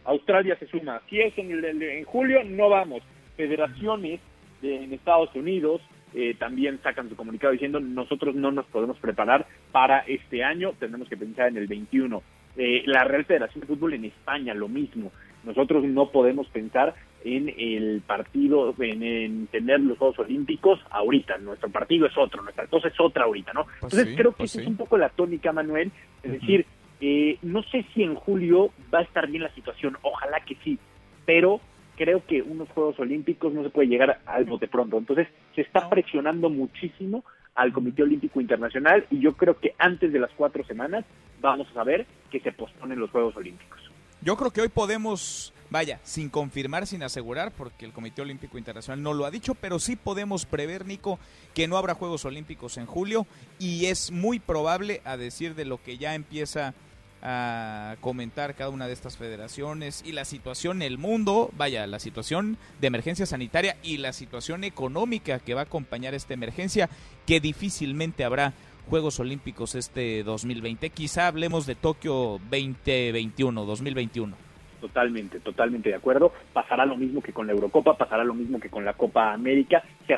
[0.04, 3.04] Australia se suma, si es en, en julio, no vamos.
[3.38, 4.20] Federaciones
[4.64, 5.82] en Estados Unidos
[6.14, 11.08] eh, también sacan su comunicado diciendo nosotros no nos podemos preparar para este año, tenemos
[11.08, 12.22] que pensar en el 21.
[12.58, 15.12] Eh, la Real Federación de Fútbol en España, lo mismo.
[15.44, 16.94] Nosotros no podemos pensar
[17.24, 21.38] en el partido, en, tener los Juegos Olímpicos ahorita.
[21.38, 23.66] Nuestro partido es otro, nuestra cosa es otra ahorita, ¿no?
[23.80, 25.92] Pues Entonces creo que pues esa es un poco la tónica, Manuel.
[26.24, 26.66] Es decir,
[27.00, 30.78] eh, no sé si en julio va a estar bien la situación, ojalá que sí,
[31.26, 31.62] pero
[31.96, 34.98] creo que unos Juegos Olímpicos no se puede llegar al de pronto.
[34.98, 37.24] Entonces, se está presionando muchísimo
[37.56, 41.06] al Comité Olímpico Internacional y yo creo que antes de las cuatro semanas
[41.42, 43.80] vamos a saber que se posponen los Juegos Olímpicos.
[44.22, 49.02] Yo creo que hoy podemos, vaya, sin confirmar, sin asegurar, porque el Comité Olímpico Internacional
[49.02, 51.18] no lo ha dicho, pero sí podemos prever, Nico,
[51.56, 53.26] que no habrá Juegos Olímpicos en julio
[53.58, 56.76] y es muy probable, a decir de lo que ya empieza
[57.22, 62.00] a comentar cada una de estas federaciones y la situación en el mundo, vaya, la
[62.00, 66.90] situación de emergencia sanitaria y la situación económica que va a acompañar esta emergencia,
[67.26, 68.54] que difícilmente habrá
[68.90, 70.90] Juegos Olímpicos este 2020.
[70.90, 74.36] Quizá hablemos de Tokio 2021, 2021.
[74.82, 76.34] Totalmente, totalmente de acuerdo.
[76.54, 79.84] Pasará lo mismo que con la Eurocopa, pasará lo mismo que con la Copa América.
[80.08, 80.16] Se,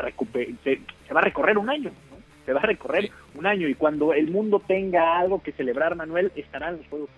[0.63, 1.91] se, se va a recorrer un año
[2.45, 6.31] se va a recorrer un año y cuando el mundo tenga algo que celebrar, Manuel,
[6.36, 7.09] estarán los Juegos.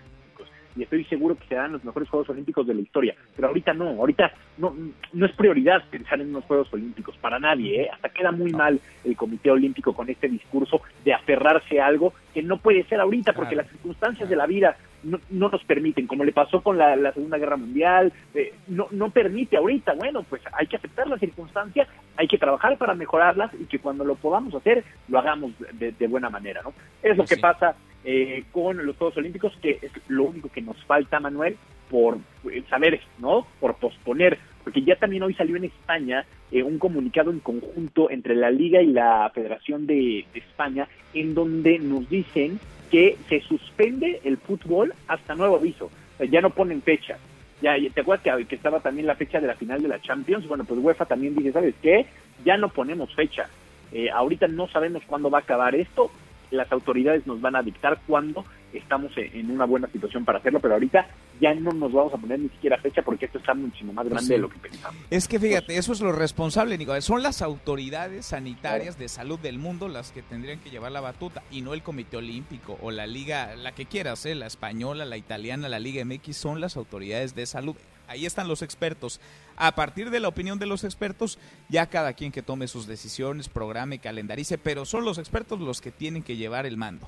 [0.76, 3.15] Y estoy seguro que serán los mejores Juegos Olímpicos de la historia.
[3.36, 4.76] Pero ahorita no, ahorita no,
[5.13, 7.84] no es prioridad pensar en unos Juegos Olímpicos, para nadie.
[7.84, 7.89] ¿eh?
[7.91, 12.43] Hasta queda muy mal el Comité Olímpico con este discurso de aferrarse a algo que
[12.43, 16.23] no puede ser ahorita, porque las circunstancias de la vida no, no, nos permiten, como
[16.23, 20.67] le pasó con la, Segunda Guerra Mundial, eh, no, no permite ahorita, bueno, pues hay
[20.67, 24.84] que aceptar las circunstancias, hay que trabajar para mejorarlas y que cuando lo podamos hacer,
[25.07, 26.73] lo hagamos de, buena manera, ¿no?
[27.01, 27.76] Es lo pues que pasa
[28.06, 31.58] eh, con los Juegos Olímpicos, que es lo único que nos falta, Manuel,
[31.89, 32.18] por
[32.51, 33.45] eh, saber, ¿no?
[33.60, 38.49] Por posponer, porque ya también hoy salió en España un comunicado en conjunto entre la
[38.49, 44.93] Liga y la Federación de, España, en donde nos dicen que se suspende el fútbol
[45.10, 45.91] hasta nuevo aviso.
[46.32, 47.18] ya no ponen fecha.
[47.62, 50.47] Ya, ¿Te acuerdas que, estaba también la fecha de la final de la Champions?
[50.47, 52.06] Bueno, pues UEFA también dice, ¿sabes qué?
[52.43, 53.49] Ya no ponemos fecha.
[53.91, 56.12] Eh, ahorita no sabemos cuándo va a acabar esto.
[56.56, 60.74] Las autoridades nos van a dictar cuándo estamos en una buena situación para hacerlo, pero
[60.74, 61.08] ahorita
[61.39, 64.34] ya no nos vamos a poner ni siquiera fecha porque esto está muchísimo más grande
[64.34, 65.01] de lo que pensamos.
[65.10, 66.99] Es que fíjate, eso es lo responsable, Nico.
[67.01, 71.43] Son las autoridades sanitarias de salud del mundo las que tendrían que llevar la batuta
[71.51, 74.36] y no el Comité Olímpico o la liga, la que quieras, ¿eh?
[74.36, 77.76] la española, la italiana, la Liga MX, son las autoridades de salud.
[78.08, 79.20] Ahí están los expertos.
[79.58, 81.39] A partir de la opinión de los expertos,
[81.70, 85.91] ya cada quien que tome sus decisiones, programe, calendarice, pero son los expertos los que
[85.91, 87.08] tienen que llevar el mando.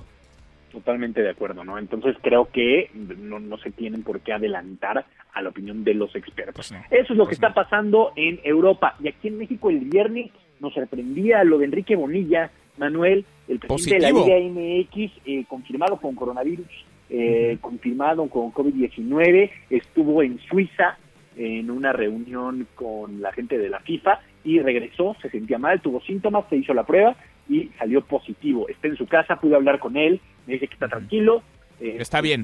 [0.71, 1.77] Totalmente de acuerdo, ¿no?
[1.77, 6.15] Entonces creo que no, no se tienen por qué adelantar a la opinión de los
[6.15, 6.55] expertos.
[6.55, 8.95] Pues Eso es lo que pues está pasando en Europa.
[9.01, 14.05] Y aquí en México el viernes nos sorprendía lo de Enrique Bonilla, Manuel, el presidente
[14.05, 16.67] de la Liga MX, eh, confirmado con coronavirus,
[17.09, 20.97] eh, confirmado con COVID-19, estuvo en Suiza
[21.37, 26.01] en una reunión con la gente de la FIFA y regresó, se sentía mal, tuvo
[26.01, 27.15] síntomas, se hizo la prueba
[27.47, 28.67] y salió positivo.
[28.67, 31.43] Está en su casa, pude hablar con él, me dice que está tranquilo.
[31.79, 32.43] Eh, está bien.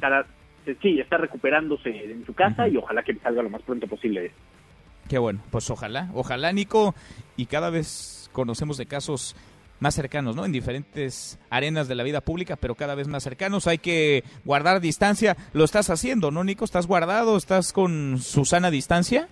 [0.82, 4.32] sí, está recuperándose en su casa y ojalá que salga lo más pronto posible.
[5.10, 6.96] Qué bueno, pues ojalá, ojalá Nico,
[7.36, 9.36] y cada vez conocemos de casos
[9.84, 10.46] más cercanos, ¿no?
[10.46, 13.68] En diferentes arenas de la vida pública, pero cada vez más cercanos.
[13.68, 15.36] Hay que guardar distancia.
[15.54, 16.66] Lo estás haciendo, ¿no, Nico?
[16.66, 17.38] ¿Estás guardado?
[17.38, 19.28] ¿Estás con Susana distancia?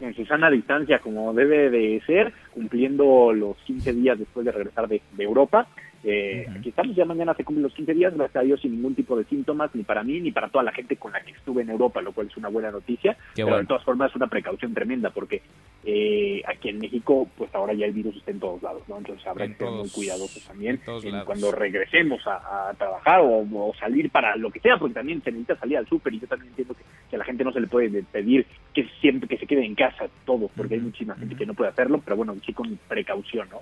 [0.00, 5.00] En Susana distancia, como debe de ser, cumpliendo los 15 días después de regresar de
[5.18, 5.66] Europa.
[6.04, 8.94] Eh, Aquí estamos, ya mañana se cumplen los 15 días, gracias a Dios, sin ningún
[8.94, 11.62] tipo de síntomas, ni para mí, ni para toda la gente con la que estuve
[11.62, 13.14] en Europa, lo cual es una buena noticia.
[13.14, 13.60] Qué pero bueno.
[13.60, 15.40] de todas formas es una precaución tremenda, porque
[15.84, 18.98] eh, aquí en México, pues ahora ya el virus está en todos lados, ¿no?
[18.98, 23.38] Entonces habrá En que ser muy cuidadosos también en cuando regresemos a, a trabajar o,
[23.38, 26.26] o salir para lo que sea, porque también se necesita salir al súper y yo
[26.26, 29.38] también entiendo que, que a la gente no se le puede pedir que siempre que
[29.38, 32.34] se quede en casa todo, porque hay muchísima gente que no puede hacerlo, pero bueno,
[32.44, 33.60] sí con precaución, ¿no?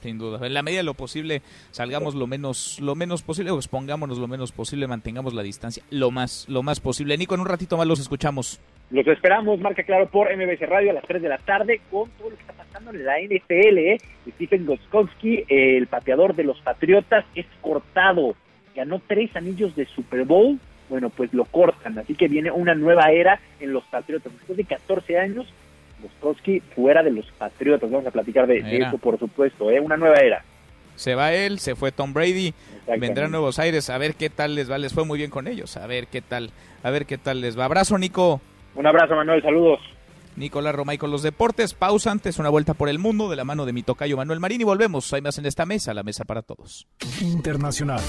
[0.00, 0.46] Sin duda.
[0.46, 1.42] En la medida de lo posible,
[1.72, 6.10] salgamos lo menos, lo menos posible, o expongámonos lo menos posible, mantengamos la distancia lo
[6.10, 7.16] más, lo más posible.
[7.18, 8.60] Nico, en un ratito más los escuchamos.
[8.90, 12.30] Los esperamos, marca claro por MBC Radio a las 3 de la tarde con todo
[12.30, 13.78] lo que está pasando en la NFL.
[13.78, 13.98] ¿eh?
[14.34, 18.34] Stephen Goskowski, el pateador de los Patriotas, es cortado.
[18.74, 20.58] Ganó tres anillos de Super Bowl.
[20.88, 21.98] Bueno, pues lo cortan.
[21.98, 24.32] Así que viene una nueva era en los Patriotas.
[24.32, 25.52] Después de 14 años,
[26.02, 27.90] Goskowski fuera de los Patriotas.
[27.90, 29.70] Vamos a platicar de, eso, por supuesto.
[29.70, 29.80] ¿eh?
[29.80, 30.44] Una nueva era.
[30.96, 32.54] Se va él, se fue Tom Brady,
[32.98, 34.78] vendrá a Nuevos Aires, a ver qué tal les va.
[34.78, 36.50] Les fue muy bien con ellos, a ver qué tal,
[36.82, 37.66] a ver qué tal les va.
[37.66, 38.40] Abrazo, Nico.
[38.74, 39.40] Un abrazo, Manuel.
[39.42, 39.78] Saludos.
[40.38, 41.74] Nicolás Romay con los deportes.
[41.74, 44.60] Pausa antes, una vuelta por el mundo de la mano de mi tocayo Manuel Marín
[44.60, 45.12] y volvemos.
[45.12, 46.86] Hay más en esta mesa, la mesa para todos.
[47.20, 48.00] Internacional.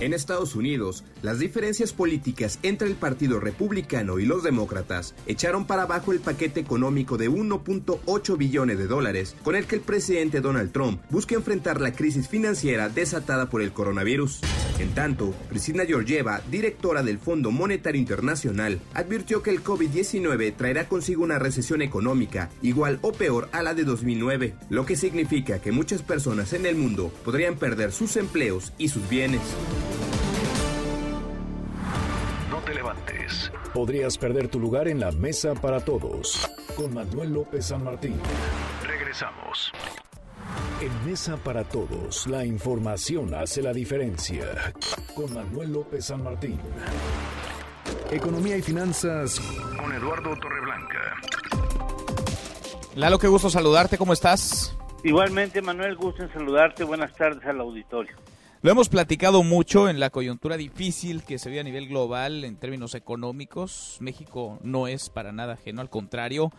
[0.00, 5.82] En Estados Unidos, las diferencias políticas entre el Partido Republicano y los demócratas echaron para
[5.82, 10.70] abajo el paquete económico de 1.8 billones de dólares con el que el presidente Donald
[10.72, 14.40] Trump busca enfrentar la crisis financiera desatada por el coronavirus.
[14.78, 21.24] En tanto, Priscilla Georgieva, directora del Fondo Monetario Internacional, advirtió que el COVID-19 traerá consigo
[21.24, 26.02] una recesión económica igual o peor a la de 2009, lo que significa que muchas
[26.02, 29.40] personas en el mundo podrían perder sus empleos y sus bienes.
[32.50, 33.52] No te levantes.
[33.72, 36.48] Podrías perder tu lugar en la mesa para todos.
[36.76, 38.14] Con Manuel López San Martín.
[38.86, 39.72] Regresamos.
[40.80, 44.72] En Mesa para Todos, la información hace la diferencia.
[45.14, 46.58] Con Manuel López San Martín.
[48.12, 49.40] Economía y finanzas
[49.76, 51.16] con Eduardo Torreblanca.
[52.94, 54.76] Lalo, qué gusto saludarte, ¿cómo estás?
[55.04, 56.84] Igualmente, Manuel, gusto en saludarte.
[56.84, 58.16] Buenas tardes al auditorio.
[58.60, 62.56] Lo hemos platicado mucho en la coyuntura difícil que se ve a nivel global en
[62.56, 63.98] términos económicos.
[64.00, 66.50] México no es para nada ajeno, al contrario,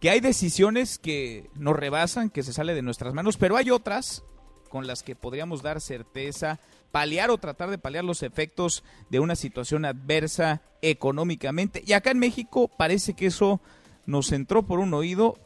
[0.00, 4.24] que hay decisiones que nos rebasan, que se sale de nuestras manos, pero hay otras
[4.68, 6.58] con las que podríamos dar certeza,
[6.90, 11.84] paliar o tratar de paliar los efectos de una situación adversa económicamente.
[11.86, 13.60] Y acá en México parece que eso
[14.06, 15.38] nos entró por un oído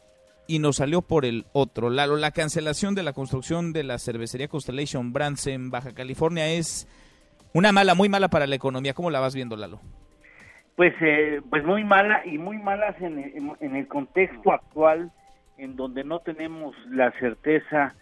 [0.49, 1.91] y nos salió por el otro.
[1.91, 6.87] Lalo, la cancelación de la construcción de la cervecería Constellation Brands en Baja California es
[7.53, 8.93] una mala, muy mala para la economía.
[8.95, 9.79] ¿Cómo la vas viendo, Lalo?
[10.75, 15.11] Pues, eh, pues muy mala y muy malas en, en- en el contexto actual,
[15.59, 17.93] en donde no tenemos la certeza,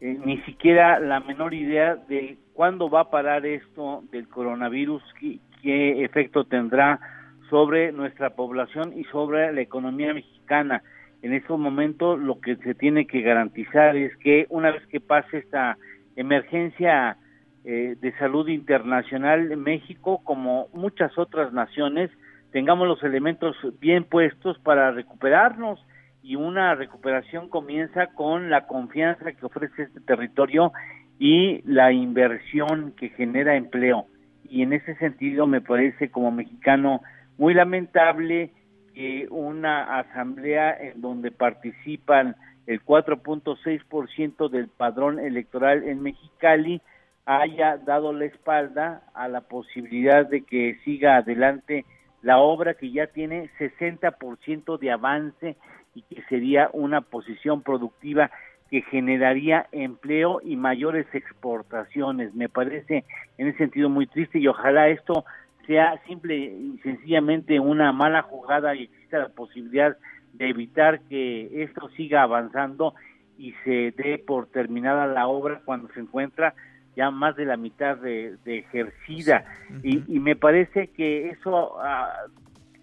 [0.00, 5.38] eh, ni siquiera la menor idea de cuándo va a parar esto del coronavirus, qué,
[5.62, 7.00] qué efecto tendrá
[7.48, 10.82] sobre nuestra población y sobre la economía mexicana.
[11.24, 15.38] En estos momentos lo que se tiene que garantizar es que una vez que pase
[15.38, 15.78] esta
[16.16, 17.16] emergencia
[17.64, 22.10] eh, de salud internacional en México, como muchas otras naciones,
[22.52, 25.82] tengamos los elementos bien puestos para recuperarnos
[26.22, 30.72] y una recuperación comienza con la confianza que ofrece este territorio
[31.18, 34.08] y la inversión que genera empleo.
[34.50, 37.00] Y en ese sentido me parece como mexicano
[37.38, 38.52] muy lamentable
[38.94, 42.36] que una asamblea en donde participan
[42.66, 46.80] el 4.6% del padrón electoral en Mexicali
[47.26, 51.84] haya dado la espalda a la posibilidad de que siga adelante
[52.22, 55.56] la obra que ya tiene 60% de avance
[55.94, 58.30] y que sería una posición productiva
[58.70, 62.34] que generaría empleo y mayores exportaciones.
[62.34, 63.04] Me parece
[63.38, 65.24] en ese sentido muy triste y ojalá esto
[65.66, 69.96] sea simple y sencillamente una mala jugada y exista la posibilidad
[70.32, 72.94] de evitar que esto siga avanzando
[73.38, 76.54] y se dé por terminada la obra cuando se encuentra
[76.96, 79.44] ya más de la mitad de, de ejercida
[79.82, 82.26] y, y me parece que eso ah,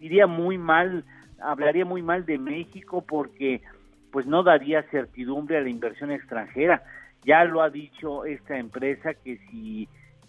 [0.01, 1.05] iría muy mal,
[1.39, 3.61] hablaría muy mal de México porque
[4.11, 6.83] pues no daría certidumbre a la inversión extranjera.
[7.23, 9.87] Ya lo ha dicho esta empresa que si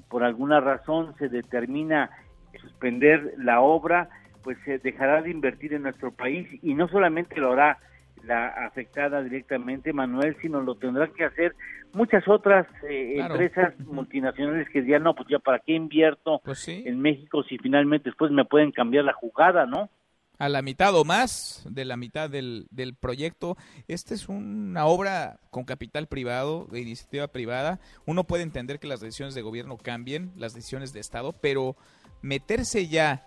[0.08, 2.10] por alguna razón se determina
[2.58, 4.08] suspender la obra,
[4.42, 7.78] pues se dejará de invertir en nuestro país y no solamente lo hará
[8.24, 11.54] la afectada directamente, Manuel, sino lo tendrán que hacer
[11.92, 17.00] muchas otras eh, empresas multinacionales que ya no, pues ya para qué invierto pues en
[17.00, 19.90] México si finalmente después me pueden cambiar la jugada, ¿no?
[20.38, 23.56] a la mitad o más de la mitad del, del proyecto.
[23.86, 27.78] Esta es una obra con capital privado, de iniciativa privada.
[28.06, 31.76] Uno puede entender que las decisiones de gobierno cambien, las decisiones de Estado, pero
[32.22, 33.26] meterse ya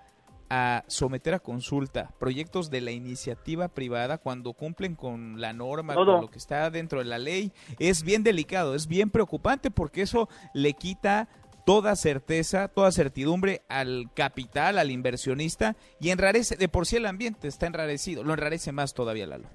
[0.50, 6.06] a someter a consulta proyectos de la iniciativa privada cuando cumplen con la norma, con
[6.22, 10.30] lo que está dentro de la ley, es bien delicado, es bien preocupante porque eso
[10.54, 11.28] le quita
[11.66, 17.48] toda certeza, toda certidumbre al capital, al inversionista y enrarece, de por sí el ambiente
[17.48, 19.48] está enrarecido, lo enrarece más todavía Lalo.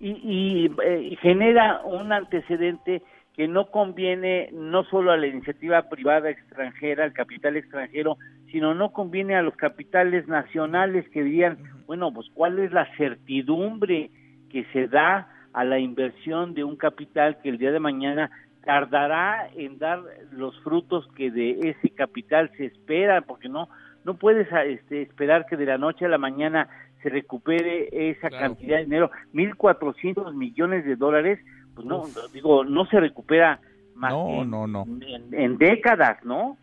[0.00, 3.02] Y, y eh, genera un antecedente
[3.34, 8.18] que no conviene no solo a la iniciativa privada extranjera, al capital extranjero,
[8.50, 14.10] sino no conviene a los capitales nacionales que dirían, bueno, pues cuál es la certidumbre
[14.50, 18.30] que se da a la inversión de un capital que el día de mañana
[18.64, 20.00] tardará en dar
[20.30, 23.68] los frutos que de ese capital se espera, porque no
[24.04, 26.68] no puedes este, esperar que de la noche a la mañana
[27.02, 31.40] se recupere esa cantidad de dinero, 1.400 millones de dólares,
[31.74, 33.60] pues no, digo, no se recupera
[33.94, 34.84] más no, no, no.
[35.32, 36.56] En, décadas, ¿no?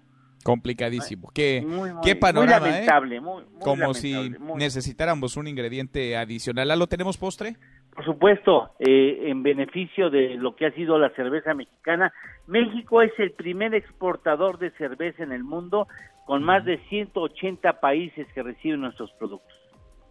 [0.44, 1.30] Complicadísimo.
[1.34, 1.66] Qué,
[2.04, 6.78] qué panorama, muy lamentable, muy, Como si necesitáramos un ingrediente adicional.
[6.80, 7.58] ¿Lo tenemos postre?
[7.94, 12.14] Por supuesto, eh, en beneficio de lo que ha sido la cerveza mexicana,
[12.48, 15.88] México es el primer exportador de cerveza en el mundo
[16.26, 19.52] con más de 180 países que reciben nuestros productos.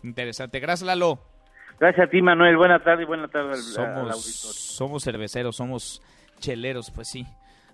[0.02, 0.60] Interesante.
[0.60, 1.18] Gracias, Lalo.
[1.80, 2.56] Gracias a ti, Manuel.
[2.56, 6.02] Buena tarde y buena tarde al, somos, Somos cerveceros, somos
[6.40, 7.26] cheleros, pues sí.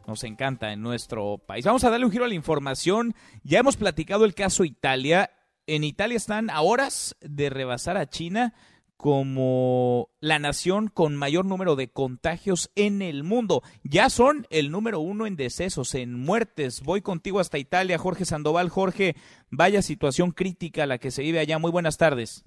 [0.06, 1.64] Nos encanta en nuestro país.
[1.64, 3.14] Vamos a darle un giro a la información.
[3.42, 5.30] Ya hemos platicado el caso Italia.
[5.66, 8.52] En Italia están a horas de rebasar a China
[8.98, 13.62] como la nación con mayor número de contagios en el mundo.
[13.82, 16.82] Ya son el número uno en decesos, en muertes.
[16.82, 18.68] Voy contigo hasta Italia, Jorge Sandoval.
[18.68, 19.16] Jorge,
[19.50, 21.58] vaya situación crítica la que se vive allá.
[21.58, 22.44] Muy buenas tardes.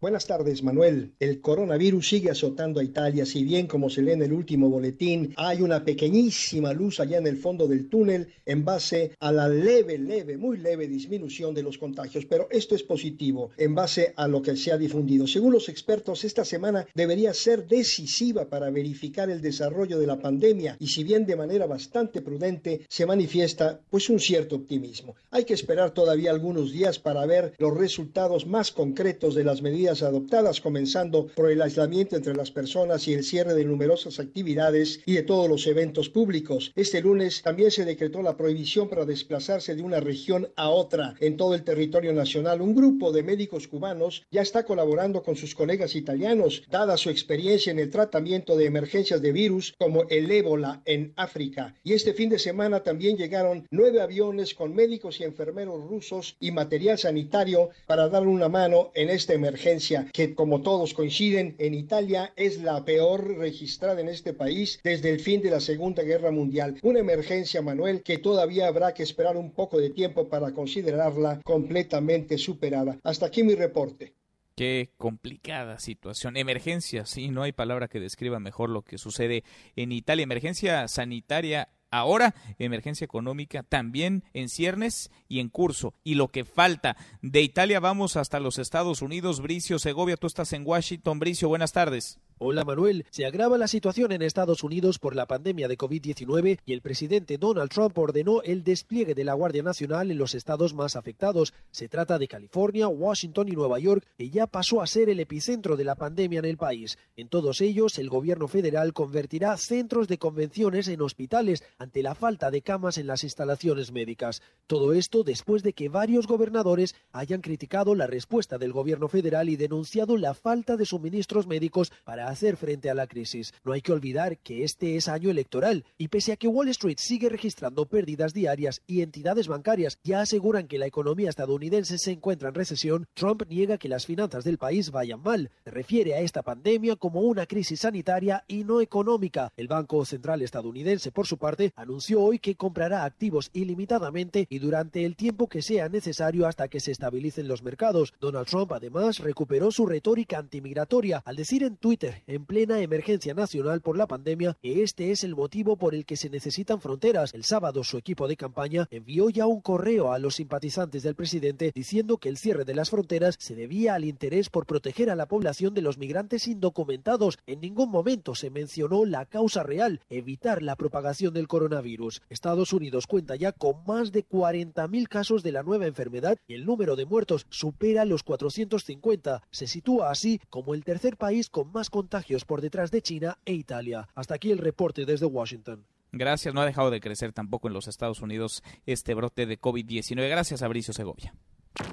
[0.00, 1.14] Buenas tardes, Manuel.
[1.18, 5.34] El coronavirus sigue azotando a Italia, si bien como se lee en el último boletín,
[5.36, 9.98] hay una pequeñísima luz allá en el fondo del túnel en base a la leve,
[9.98, 12.26] leve, muy leve disminución de los contagios.
[12.26, 15.26] Pero esto es positivo en base a lo que se ha difundido.
[15.26, 20.76] Según los expertos, esta semana debería ser decisiva para verificar el desarrollo de la pandemia
[20.78, 25.16] y si bien de manera bastante prudente se manifiesta pues un cierto optimismo.
[25.32, 29.87] Hay que esperar todavía algunos días para ver los resultados más concretos de las medidas
[29.88, 35.14] adoptadas, comenzando por el aislamiento entre las personas y el cierre de numerosas actividades y
[35.14, 36.72] de todos los eventos públicos.
[36.76, 41.36] Este lunes también se decretó la prohibición para desplazarse de una región a otra en
[41.36, 42.60] todo el territorio nacional.
[42.60, 47.70] Un grupo de médicos cubanos ya está colaborando con sus colegas italianos, dada su experiencia
[47.70, 51.74] en el tratamiento de emergencias de virus como el ébola en África.
[51.82, 56.50] Y este fin de semana también llegaron nueve aviones con médicos y enfermeros rusos y
[56.50, 59.77] material sanitario para dar una mano en esta emergencia
[60.12, 65.20] que como todos coinciden en Italia es la peor registrada en este país desde el
[65.20, 66.78] fin de la Segunda Guerra Mundial.
[66.82, 72.38] Una emergencia, Manuel, que todavía habrá que esperar un poco de tiempo para considerarla completamente
[72.38, 72.98] superada.
[73.02, 74.14] Hasta aquí mi reporte.
[74.58, 76.36] Qué complicada situación.
[76.36, 79.44] Emergencia, sí, no hay palabra que describa mejor lo que sucede
[79.76, 80.24] en Italia.
[80.24, 85.94] Emergencia sanitaria ahora, emergencia económica también en ciernes y en curso.
[86.04, 86.96] Y lo que falta.
[87.22, 89.40] De Italia vamos hasta los Estados Unidos.
[89.40, 91.18] Bricio Segovia, tú estás en Washington.
[91.18, 92.18] Bricio, buenas tardes.
[92.40, 96.72] Hola Manuel, se agrava la situación en Estados Unidos por la pandemia de COVID-19 y
[96.72, 100.94] el presidente Donald Trump ordenó el despliegue de la Guardia Nacional en los estados más
[100.94, 101.52] afectados.
[101.72, 105.76] Se trata de California, Washington y Nueva York, que ya pasó a ser el epicentro
[105.76, 106.96] de la pandemia en el país.
[107.16, 112.52] En todos ellos, el gobierno federal convertirá centros de convenciones en hospitales ante la falta
[112.52, 114.42] de camas en las instalaciones médicas.
[114.68, 119.56] Todo esto después de que varios gobernadores hayan criticado la respuesta del gobierno federal y
[119.56, 123.52] denunciado la falta de suministros médicos para hacer frente a la crisis.
[123.64, 126.98] No hay que olvidar que este es año electoral y pese a que Wall Street
[126.98, 132.48] sigue registrando pérdidas diarias y entidades bancarias ya aseguran que la economía estadounidense se encuentra
[132.48, 135.50] en recesión, Trump niega que las finanzas del país vayan mal.
[135.64, 139.52] Se refiere a esta pandemia como una crisis sanitaria y no económica.
[139.56, 145.04] El Banco Central estadounidense, por su parte, anunció hoy que comprará activos ilimitadamente y durante
[145.04, 148.14] el tiempo que sea necesario hasta que se estabilicen los mercados.
[148.20, 153.80] Donald Trump además recuperó su retórica antimigratoria al decir en Twitter en plena emergencia nacional
[153.80, 157.34] por la pandemia que este es el motivo por el que se necesitan fronteras.
[157.34, 161.72] El sábado su equipo de campaña envió ya un correo a los simpatizantes del presidente
[161.74, 165.26] diciendo que el cierre de las fronteras se debía al interés por proteger a la
[165.26, 167.38] población de los migrantes indocumentados.
[167.46, 172.22] En ningún momento se mencionó la causa real, evitar la propagación del coronavirus.
[172.28, 176.66] Estados Unidos cuenta ya con más de 40.000 casos de la nueva enfermedad y el
[176.66, 179.42] número de muertos supera los 450.
[179.50, 182.07] Se sitúa así como el tercer país con más contagios
[182.46, 184.08] por detrás de China e Italia.
[184.14, 185.84] Hasta aquí el reporte desde Washington.
[186.10, 190.28] Gracias, no ha dejado de crecer tampoco en los Estados Unidos este brote de COVID-19.
[190.28, 191.34] Gracias, Abricio Segovia.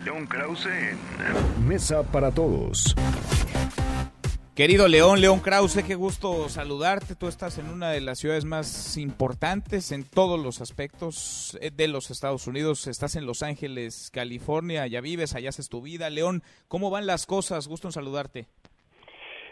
[0.03, 2.95] León Krause en Mesa para Todos.
[4.55, 7.15] Querido León, León Krause, qué gusto saludarte.
[7.15, 11.89] Tú estás en una de las ciudades más importantes en todos los aspectos eh, de
[11.89, 12.87] los Estados Unidos.
[12.87, 16.09] Estás en Los Ángeles, California, ya vives, allá haces tu vida.
[16.09, 17.67] León, ¿cómo van las cosas?
[17.67, 18.47] Gusto en saludarte.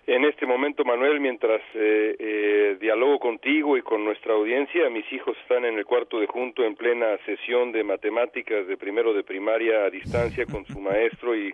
[0.06, 5.38] En este momento, Manuel, mientras eh, eh, dialogo contigo y con nuestra audiencia, mis hijos
[5.42, 9.86] están en el cuarto de junto en plena sesión de matemáticas de primero de primaria
[9.86, 11.54] a distancia con su maestro y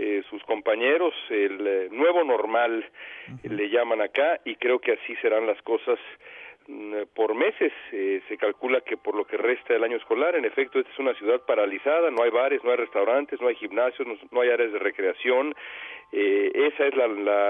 [0.00, 2.88] eh, sus compañeros, el eh, nuevo normal
[3.42, 5.98] le llaman acá y creo que así serán las cosas
[6.68, 7.72] mm, por meses.
[7.90, 10.98] Eh, se calcula que por lo que resta del año escolar, en efecto, esta es
[11.00, 14.72] una ciudad paralizada, no hay bares, no hay restaurantes, no hay gimnasios, no hay áreas
[14.72, 15.56] de recreación,
[16.10, 17.06] eh, esa es la,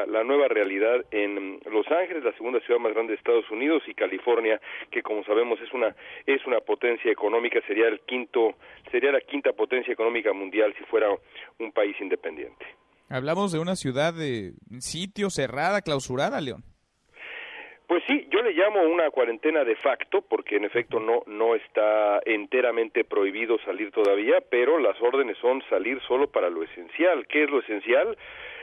[0.07, 3.95] la, nueva realidad en Los Ángeles, la segunda ciudad más grande de Estados Unidos, y
[3.95, 4.61] California,
[4.91, 5.95] que como sabemos es una
[6.27, 8.55] es una potencia económica, sería el quinto
[8.91, 11.09] sería la quinta potencia económica mundial si fuera
[11.59, 12.67] un país independiente.
[13.09, 16.65] Hablamos de una ciudad de sitio cerrada, clausurada, León.
[17.89, 22.21] Pues sí, yo le llamo una cuarentena de facto, porque en efecto no, no está
[22.27, 27.27] enteramente prohibido salir todavía, pero las órdenes son salir solo para lo esencial.
[27.27, 28.15] ¿Qué es lo esencial?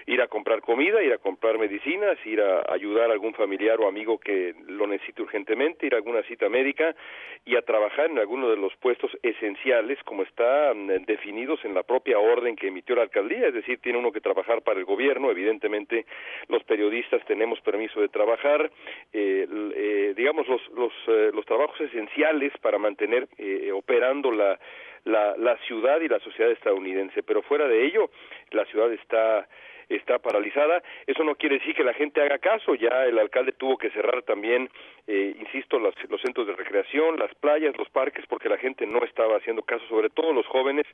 [0.08, 3.88] Ir a comprar comida, ir a comprar medicinas, ir a ayudar a algún familiar o
[3.88, 6.96] amigo que lo necesite urgentemente, ir a alguna cita médica
[7.44, 11.84] y a trabajar en alguno de los puestos esenciales como están mm, definidos en la
[11.84, 15.32] propia orden que emitió la alcaldía, es decir, tiene uno que trabajar para el gobierno,
[15.32, 16.06] evidentemente
[16.50, 18.72] los periodistas tenemos permiso de trabajar,
[19.12, 23.28] eh, eh, digamos los, los, eh, los trabajos esenciales para mantener
[23.74, 24.60] operando la,
[25.06, 28.10] la, la ciudad y la sociedad estadounidense, pero fuera de ello
[28.52, 29.48] la ciudad está
[29.90, 30.82] está paralizada.
[31.08, 34.24] Eso no quiere decir que la gente haga caso, ya el alcalde tuvo que cerrar
[34.24, 34.70] también,
[35.08, 39.04] eh, insisto, los, los centros de recreación, las playas, los parques, porque la gente no
[39.04, 40.86] estaba haciendo caso, sobre todo los jóvenes,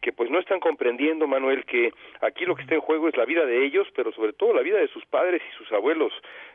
[0.00, 3.24] que pues no están comprendiendo, Manuel, que aquí lo que está en juego es la
[3.24, 6.12] vida de ellos, pero sobre todo la vida de sus padres y sus abuelos.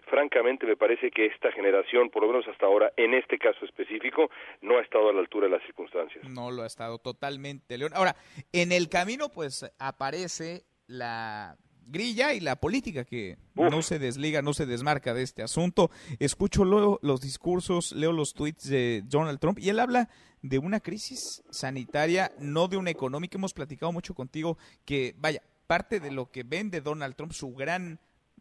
[0.08, 4.30] Francamente, me parece que esta generación, por lo menos hasta ahora, en este caso específico,
[4.62, 6.28] no ha estado a la altura de las circunstancias.
[6.30, 7.92] No lo ha estado totalmente, León.
[7.96, 8.16] Ahora,
[8.52, 11.56] en el camino, pues aparece la
[11.90, 15.92] grilla y la política que no se desliga, no se desmarca de este asunto.
[16.20, 20.10] Escucho los discursos, leo los tweets de Donald Trump y él habla
[20.42, 23.38] de una crisis sanitaria, no de una económica.
[23.38, 28.00] Hemos platicado mucho contigo que, vaya, parte de lo que vende Donald Trump, su gran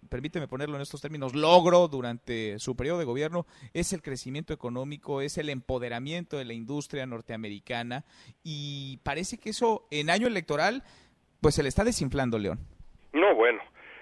[0.09, 5.21] permíteme ponerlo en estos términos, logro durante su periodo de gobierno es el crecimiento económico,
[5.21, 8.05] es el empoderamiento de la industria norteamericana
[8.43, 10.85] y parece que eso en año electoral
[11.41, 12.61] pues se le está desinflando, León.
[13.13, 13.61] No, bueno,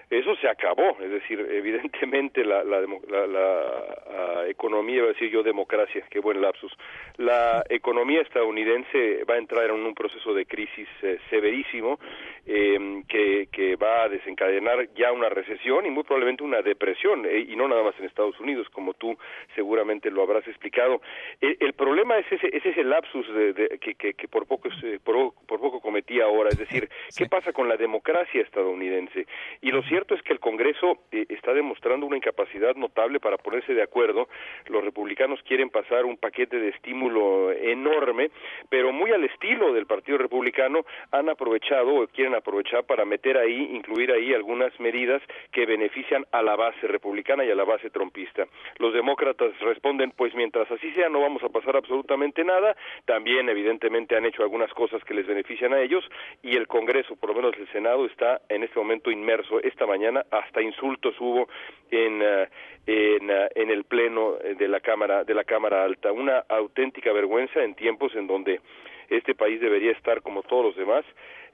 [0.09, 2.81] eso se acabó, es decir, evidentemente la, la,
[3.27, 6.71] la, economía, iba a decir yo democracia, qué buen lapsus,
[7.17, 11.99] la economía estadounidense va a entrar en un proceso de crisis eh, severísimo
[12.45, 17.45] eh, que, que va a desencadenar ya una recesión y muy probablemente una depresión, eh,
[17.49, 19.17] y no nada más en Estados Unidos, como tú
[19.55, 21.01] seguramente lo habrás explicado.
[21.41, 24.69] El, problema es ese, es ese lapsus de, que, que, por, poco,
[25.03, 29.27] por, por, poco cometí ahora, es decir, ¿qué pasa con la democracia estadounidense?
[29.61, 33.73] Y lo cierto es que el Congreso eh, está demostrando una incapacidad notable para ponerse
[33.73, 34.27] de acuerdo.
[34.67, 38.29] Los republicanos quieren pasar un paquete de estímulo enorme,
[38.69, 43.71] pero muy al estilo del Partido Republicano han aprovechado o quieren aprovechar para meter ahí,
[43.73, 45.19] incluir ahí algunas medidas
[45.51, 48.45] que benefician a la base republicana y a la base trompista.
[48.77, 52.75] Los demócratas responden, pues mientras así sea no vamos a pasar absolutamente nada.
[53.05, 56.07] También evidentemente han hecho algunas cosas que les benefician a ellos
[56.43, 60.25] y el Congreso, por lo menos el Senado, está en este momento inmerso esta mañana
[60.29, 61.47] hasta insultos hubo
[61.89, 62.49] en eh,
[62.85, 66.11] en, eh, en, el pleno de la cámara de la cámara alta.
[66.11, 68.61] Una auténtica vergüenza en tiempos en donde
[69.09, 71.03] este país debería estar como todos los demás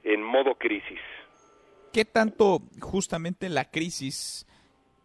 [0.04, 1.00] en modo crisis.
[1.92, 4.46] Qué tanto justamente la crisis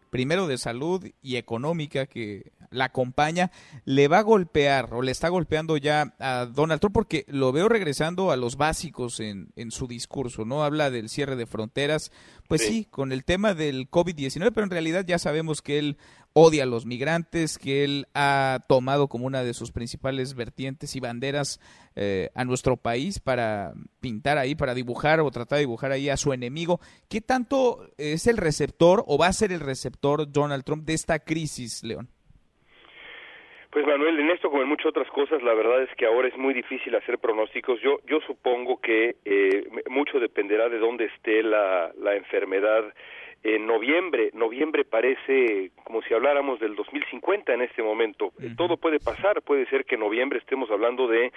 [0.09, 3.51] primero de salud y económica que la acompaña,
[3.85, 7.67] le va a golpear o le está golpeando ya a Donald Trump porque lo veo
[7.67, 10.63] regresando a los básicos en, en su discurso, ¿no?
[10.63, 12.11] Habla del cierre de fronteras,
[12.49, 15.97] pues sí, con el tema del COVID-19, pero en realidad ya sabemos que él
[16.33, 20.99] odia a los migrantes, que él ha tomado como una de sus principales vertientes y
[20.99, 21.59] banderas
[21.95, 26.17] eh, a nuestro país para pintar ahí, para dibujar o tratar de dibujar ahí a
[26.17, 26.81] su enemigo.
[27.07, 31.19] ¿Qué tanto es el receptor o va a ser el receptor Donald Trump de esta
[31.19, 32.09] crisis, León?
[33.71, 36.35] Pues Manuel, en esto como en muchas otras cosas, la verdad es que ahora es
[36.35, 37.79] muy difícil hacer pronósticos.
[37.81, 42.83] Yo, yo supongo que eh, mucho dependerá de dónde esté la, la enfermedad
[43.43, 44.31] en noviembre.
[44.33, 48.31] Noviembre parece como si habláramos del 2050 en este momento.
[48.57, 51.31] Todo puede pasar, puede ser que en noviembre estemos hablando de,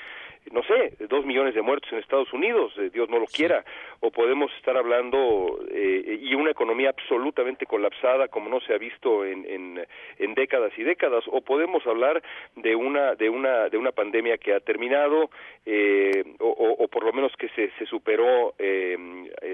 [0.50, 3.64] no sé, dos millones de muertos en Estados Unidos, eh, Dios no lo quiera,
[4.00, 9.24] o podemos estar hablando eh, y una economía absolutamente colapsada como no se ha visto
[9.24, 9.86] en, en,
[10.18, 12.22] en, décadas y décadas, o podemos hablar
[12.56, 15.30] de una de una de una pandemia que ha terminado
[15.64, 18.96] eh, o, o, por lo menos que se, se superó eh,
[19.40, 19.51] eh,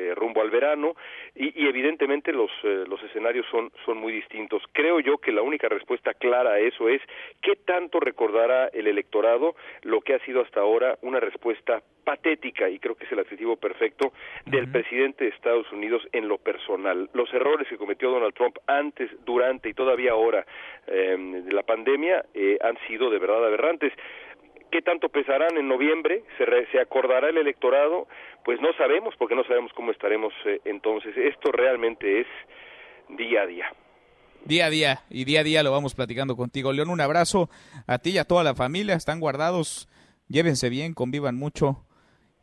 [0.48, 0.96] al verano
[1.34, 4.62] y, y evidentemente los, eh, los escenarios son, son muy distintos.
[4.72, 7.02] Creo yo que la única respuesta clara a eso es
[7.42, 12.78] qué tanto recordará el electorado lo que ha sido hasta ahora una respuesta patética, y
[12.78, 14.12] creo que es el adjetivo perfecto,
[14.46, 17.10] del presidente de Estados Unidos en lo personal.
[17.12, 20.46] Los errores que cometió Donald Trump antes, durante y todavía ahora
[20.86, 23.92] eh, de la pandemia eh, han sido de verdad aberrantes.
[24.70, 26.24] ¿Qué tanto pesarán en noviembre?
[26.36, 28.06] ¿Se, re, ¿Se, acordará el electorado?
[28.44, 31.16] Pues no sabemos, porque no sabemos cómo estaremos eh, entonces.
[31.16, 32.26] Esto realmente es
[33.08, 33.72] día a día.
[34.44, 36.72] Día a día, y día a día lo vamos platicando contigo.
[36.72, 37.48] León, un abrazo
[37.86, 38.94] a ti y a toda la familia.
[38.94, 39.88] Están guardados,
[40.28, 41.84] llévense bien, convivan mucho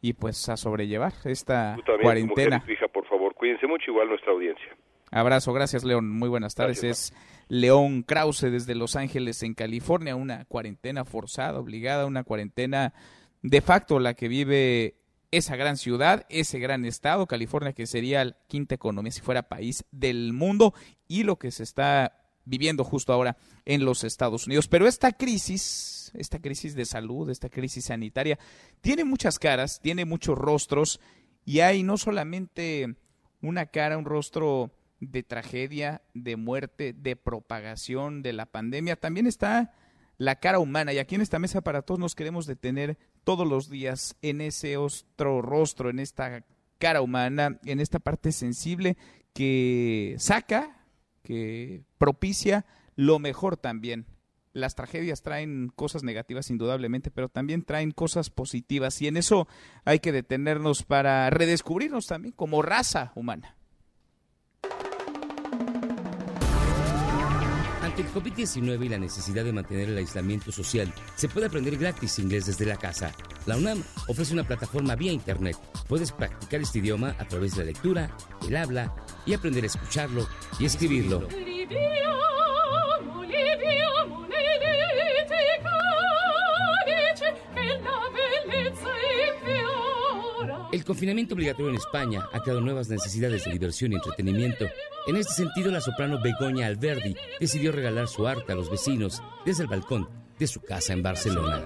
[0.01, 2.57] y pues a sobrellevar esta Tú también, cuarentena.
[2.57, 4.75] Mujer, hija, por favor, cuídense mucho, igual nuestra audiencia.
[5.11, 6.81] Abrazo, gracias León, muy buenas tardes.
[6.81, 7.13] Gracias, es
[7.47, 12.93] León Krause desde Los Ángeles, en California, una cuarentena forzada, obligada, una cuarentena
[13.41, 14.95] de facto la que vive
[15.31, 19.83] esa gran ciudad, ese gran estado, California, que sería la quinta economía si fuera país
[19.91, 20.73] del mundo
[21.07, 24.67] y lo que se está viviendo justo ahora en los Estados Unidos.
[24.67, 28.39] Pero esta crisis, esta crisis de salud, esta crisis sanitaria,
[28.81, 30.99] tiene muchas caras, tiene muchos rostros
[31.43, 32.95] y hay no solamente
[33.41, 34.71] una cara, un rostro
[35.11, 39.73] de tragedia, de muerte, de propagación de la pandemia, también está
[40.17, 40.93] la cara humana.
[40.93, 44.77] Y aquí en esta mesa para todos nos queremos detener todos los días en ese
[44.77, 46.45] otro rostro, en esta
[46.77, 48.97] cara humana, en esta parte sensible
[49.33, 50.85] que saca,
[51.23, 52.65] que propicia
[52.95, 54.05] lo mejor también.
[54.53, 59.49] Las tragedias traen cosas negativas indudablemente, pero también traen cosas positivas y en eso
[59.83, 63.57] hay que detenernos para redescubrirnos también como raza humana.
[67.95, 72.19] Ante el COVID-19 y la necesidad de mantener el aislamiento social, se puede aprender gratis
[72.19, 73.13] inglés desde la casa.
[73.45, 75.55] La UNAM ofrece una plataforma vía Internet.
[75.87, 78.11] Puedes practicar este idioma a través de la lectura,
[78.45, 78.93] el habla
[79.25, 80.27] y aprender a escucharlo
[80.59, 81.29] y escribirlo.
[90.75, 94.65] El confinamiento obligatorio en España ha creado nuevas necesidades de diversión y entretenimiento.
[95.07, 99.63] En este sentido, la soprano Begoña Alberdi decidió regalar su arte a los vecinos desde
[99.63, 101.63] el balcón de su casa en Barcelona.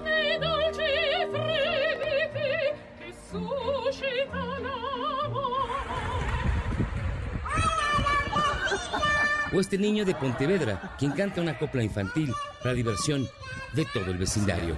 [9.51, 12.31] O este niño de Pontevedra, quien canta una copla infantil
[12.61, 13.27] para diversión
[13.73, 14.75] de todo el vecindario.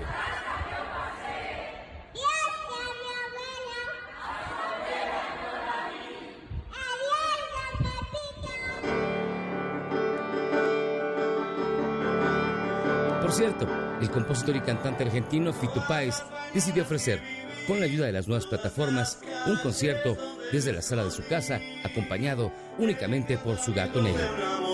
[14.02, 16.24] El compositor y cantante argentino Fito Páez
[16.54, 17.22] decidió ofrecer,
[17.68, 20.18] con la ayuda de las nuevas plataformas, un concierto
[20.52, 24.71] desde la sala de su casa, acompañado únicamente por su gato negro.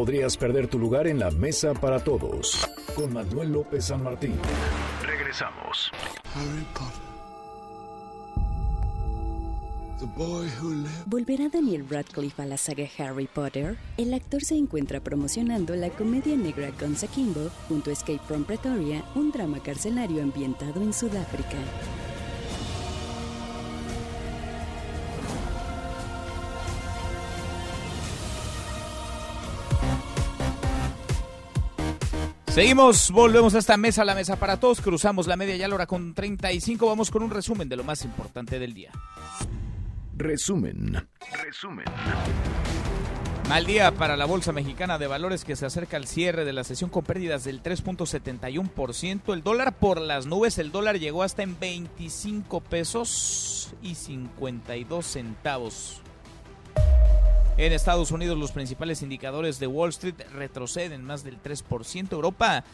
[0.00, 2.66] Podrías perder tu lugar en la mesa para todos.
[2.94, 4.32] Con Manuel López San Martín.
[5.04, 5.90] Regresamos.
[6.34, 7.10] Harry Potter.
[9.98, 11.04] The boy who lived.
[11.04, 13.76] ¿Volverá Daniel Radcliffe a la saga Harry Potter?
[13.98, 19.04] El actor se encuentra promocionando la comedia negra Guns Akimbo junto a Escape from Pretoria,
[19.14, 21.58] un drama carcelario ambientado en Sudáfrica.
[32.50, 35.86] Seguimos, volvemos a esta mesa, la mesa para todos, cruzamos la media ya la hora
[35.86, 38.90] con 35, vamos con un resumen de lo más importante del día.
[40.16, 41.08] Resumen.
[41.44, 41.86] Resumen.
[43.48, 46.64] Mal día para la Bolsa Mexicana de Valores que se acerca al cierre de la
[46.64, 49.32] sesión con pérdidas del 3.71%.
[49.32, 56.02] El dólar por las nubes, el dólar llegó hasta en 25 pesos y 52 centavos.
[57.60, 62.10] En Estados Unidos los principales indicadores de Wall Street retroceden más del 3%.
[62.10, 62.64] Europa,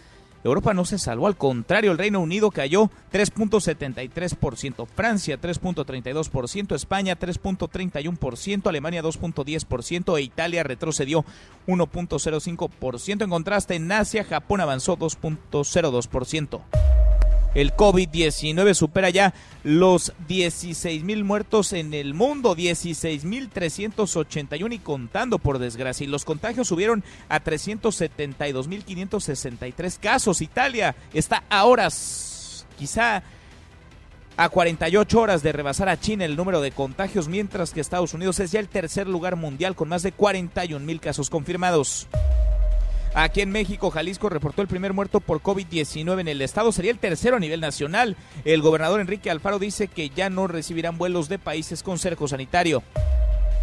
[0.45, 8.69] Europa no se salvó, al contrario, el Reino Unido cayó 3.73%, Francia 3.32%, España 3.31%,
[8.69, 11.25] Alemania 2.10% e Italia retrocedió
[11.67, 13.25] 1.05%.
[13.25, 16.61] En contraste, en Asia, Japón avanzó 2.02%.
[17.57, 19.33] El COVID-19 supera ya
[19.65, 26.05] los 16 mil muertos en el mundo, 16 mil 381 y contando por desgracia.
[26.05, 30.43] Y los contagios subieron a 372 mil 563 casos.
[30.43, 33.23] Italia está a horas, quizá
[34.37, 38.39] a 48 horas de rebasar a China el número de contagios, mientras que Estados Unidos
[38.39, 42.07] es ya el tercer lugar mundial con más de 41 mil casos confirmados.
[43.19, 46.71] Aquí en México, Jalisco reportó el primer muerto por COVID-19 en el estado.
[46.71, 48.15] Sería el tercero a nivel nacional.
[48.45, 52.83] El gobernador Enrique Alfaro dice que ya no recibirán vuelos de países con cerco sanitario.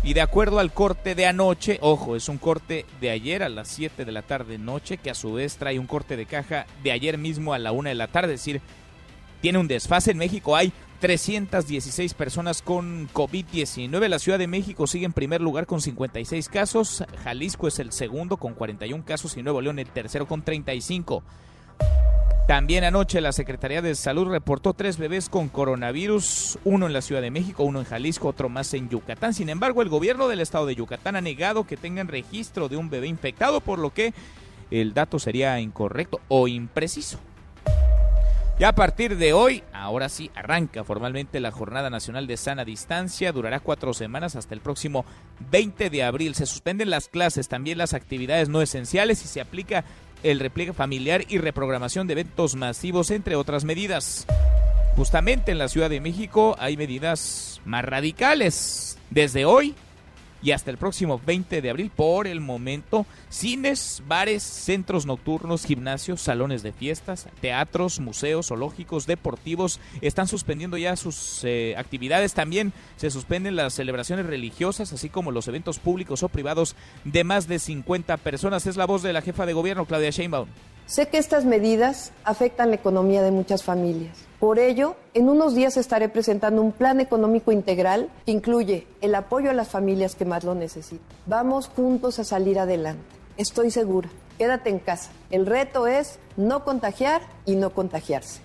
[0.02, 3.68] Y de acuerdo al corte de anoche, ojo, es un corte de ayer a las
[3.68, 6.92] 7 de la tarde noche, que a su vez trae un corte de caja de
[6.92, 8.60] ayer mismo a la 1 de la tarde, es decir,
[9.40, 10.10] tiene un desfase.
[10.10, 10.74] En México hay
[11.04, 14.08] 316 personas con COVID-19.
[14.08, 17.04] La Ciudad de México sigue en primer lugar con 56 casos.
[17.26, 21.22] Jalisco es el segundo con 41 casos y Nuevo León el tercero con 35.
[22.48, 27.22] También anoche la Secretaría de Salud reportó tres bebés con coronavirus, uno en la Ciudad
[27.22, 29.34] de México, uno en Jalisco, otro más en Yucatán.
[29.34, 32.90] Sin embargo, el gobierno del estado de Yucatán ha negado que tengan registro de un
[32.90, 34.14] bebé infectado, por lo que
[34.72, 37.20] el dato sería incorrecto o impreciso.
[38.60, 43.32] Ya a partir de hoy, ahora sí, arranca formalmente la Jornada Nacional de Sana Distancia.
[43.32, 45.06] Durará cuatro semanas hasta el próximo
[45.52, 46.36] 20 de abril.
[46.36, 49.86] Se suspenden las clases, también las actividades no esenciales y se aplica
[50.22, 54.28] el repliegue familiar y reprogramación de eventos masivos, entre otras medidas.
[54.96, 59.00] Justamente en la Ciudad de México hay medidas más radicales.
[59.10, 59.74] Desde hoy
[60.44, 61.92] y hasta el próximo 20 de abril.
[61.96, 69.80] Por el momento, cines, bares, centros nocturnos, gimnasios, salones de fiestas, teatros, museos, zoológicos, deportivos
[70.02, 72.34] están suspendiendo ya sus eh, actividades.
[72.34, 76.76] También se suspenden las celebraciones religiosas, así como los eventos públicos o privados
[77.06, 78.68] de más de 50 personas.
[78.68, 80.48] Es la voz de la jefa de gobierno, Claudia Sheinbaum.
[80.86, 84.18] Sé que estas medidas afectan la economía de muchas familias.
[84.40, 89.50] Por ello, en unos días estaré presentando un plan económico integral que incluye el apoyo
[89.50, 91.08] a las familias que más lo necesitan.
[91.26, 93.04] Vamos juntos a salir adelante.
[93.38, 94.10] Estoy segura.
[94.38, 95.12] Quédate en casa.
[95.32, 98.42] El reto es no contagiar y no contagiarse.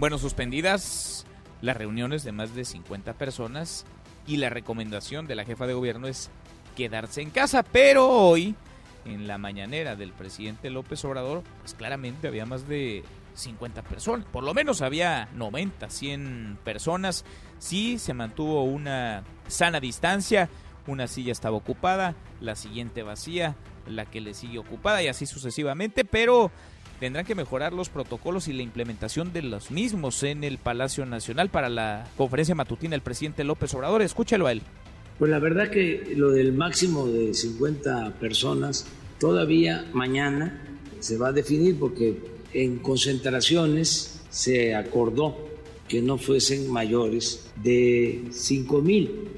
[0.00, 1.26] Bueno, suspendidas
[1.60, 3.84] las reuniones de más de 50 personas
[4.26, 6.28] y la recomendación de la jefa de gobierno es
[6.76, 8.56] quedarse en casa, pero hoy
[9.04, 13.04] en la mañanera del presidente López Obrador, pues claramente había más de
[13.34, 17.24] 50 personas, por lo menos había 90, 100 personas.
[17.58, 20.48] Sí, se mantuvo una sana distancia,
[20.86, 23.56] una silla estaba ocupada, la siguiente vacía,
[23.86, 26.50] la que le sigue ocupada y así sucesivamente, pero
[27.00, 31.48] tendrán que mejorar los protocolos y la implementación de los mismos en el Palacio Nacional
[31.48, 34.02] para la conferencia matutina del presidente López Obrador.
[34.02, 34.62] Escúchalo a él.
[35.18, 38.86] Pues la verdad que lo del máximo de 50 personas
[39.18, 40.62] todavía mañana
[41.00, 42.16] se va a definir porque
[42.52, 45.48] en concentraciones se acordó
[45.88, 49.28] que no fuesen mayores de 5 mil.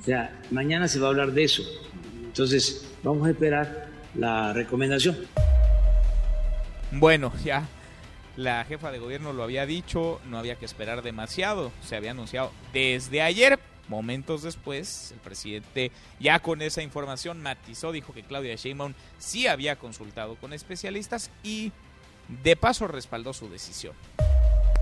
[0.00, 1.62] O sea, mañana se va a hablar de eso.
[2.26, 5.16] Entonces, vamos a esperar la recomendación.
[6.92, 7.66] Bueno, ya
[8.36, 12.52] la jefa de gobierno lo había dicho, no había que esperar demasiado, se había anunciado
[12.72, 13.58] desde ayer.
[13.88, 19.76] Momentos después, el presidente ya con esa información matizó, dijo que Claudia Sheinbaum sí había
[19.76, 21.72] consultado con especialistas y
[22.42, 23.94] de paso respaldó su decisión.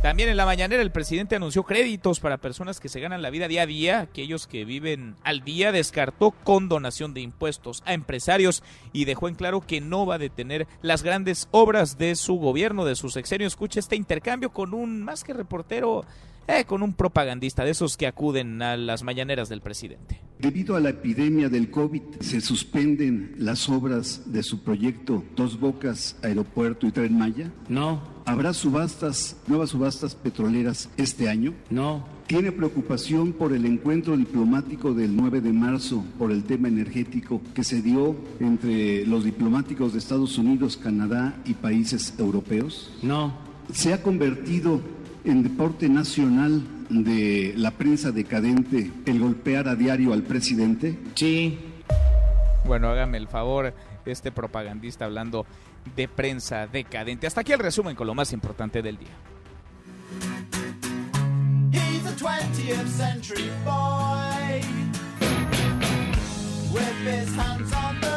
[0.04, 3.48] También en la mañanera el presidente anunció créditos para personas que se ganan la vida
[3.48, 8.62] día a día, aquellos que viven al día, descartó condonación de impuestos a empresarios
[8.92, 12.84] y dejó en claro que no va a detener las grandes obras de su gobierno,
[12.84, 13.46] de su sexenio.
[13.46, 16.04] Escucha este intercambio con un más que reportero
[16.46, 20.20] eh, con un propagandista de esos que acuden a las mañaneras del presidente.
[20.38, 26.16] Debido a la epidemia del COVID, se suspenden las obras de su proyecto Dos Bocas,
[26.22, 27.50] Aeropuerto y Tren Maya.
[27.68, 28.02] No.
[28.26, 31.54] ¿Habrá subastas, nuevas subastas petroleras este año?
[31.70, 32.04] No.
[32.26, 37.64] ¿Tiene preocupación por el encuentro diplomático del 9 de marzo por el tema energético que
[37.64, 42.92] se dio entre los diplomáticos de Estados Unidos, Canadá y países europeos?
[43.02, 43.34] No.
[43.72, 44.80] ¿Se ha convertido
[45.24, 50.98] en deporte nacional de la prensa decadente el golpear a diario al presidente?
[51.14, 51.58] Sí.
[52.64, 53.74] Bueno, hágame el favor,
[54.06, 55.46] este propagandista hablando
[55.96, 57.26] de prensa decadente.
[57.26, 59.08] Hasta aquí el resumen con lo más importante del día.
[61.72, 64.60] He's a 20th century boy
[66.72, 68.13] with his hands on the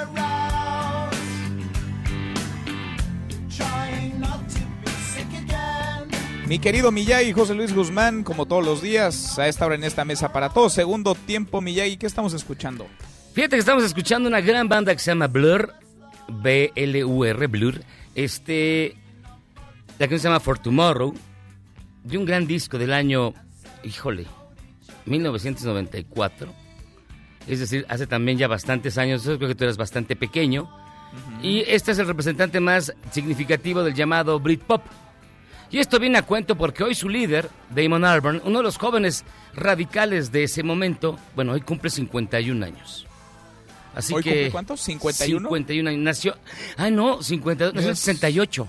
[6.47, 10.05] Mi querido Miyagi, José Luis Guzmán, como todos los días, a esta hora en esta
[10.05, 10.71] mesa para todos.
[10.71, 12.87] Segundo tiempo, Miyagi, ¿qué estamos escuchando?
[13.33, 15.73] Fíjate que estamos escuchando una gran banda que se llama Blur,
[16.29, 17.81] B-L-U-R, Blur.
[18.15, 18.95] Este,
[19.99, 21.13] la canción se llama For Tomorrow,
[22.05, 23.33] de un gran disco del año,
[23.83, 24.25] híjole,
[25.05, 26.53] 1994.
[27.45, 30.69] Es decir, hace también ya bastantes años, yo creo que tú eras bastante pequeño.
[31.43, 34.81] Y este es el representante más significativo del llamado Britpop.
[35.69, 39.25] Y esto viene a cuento porque hoy su líder, Damon Albarn, uno de los jóvenes
[39.53, 43.05] radicales de ese momento, bueno, hoy cumple 51 años.
[43.93, 44.87] Así ¿Hoy que cumple cuántos?
[44.87, 45.23] ¿51?
[45.25, 46.01] 51 años.
[46.01, 46.37] Nació,
[46.77, 48.67] ah, no, 52, nació en Es- 68.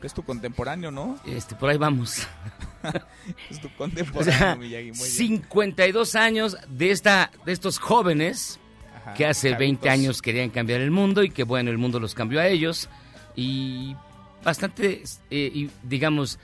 [0.00, 1.18] Es tu contemporáneo, ¿no?
[1.26, 2.26] Este, por ahí vamos.
[3.50, 4.92] Es tu O contemporáneo, sea, Miyagi.
[4.92, 5.42] Muy bien.
[5.42, 8.60] 52 años de esta de estos jóvenes
[9.02, 9.90] Ajá, que hace 20 chavitos.
[9.90, 12.88] años querían cambiar el mundo y que bueno, el mundo los cambió a ellos
[13.34, 13.96] y
[14.44, 16.38] bastante eh, digamos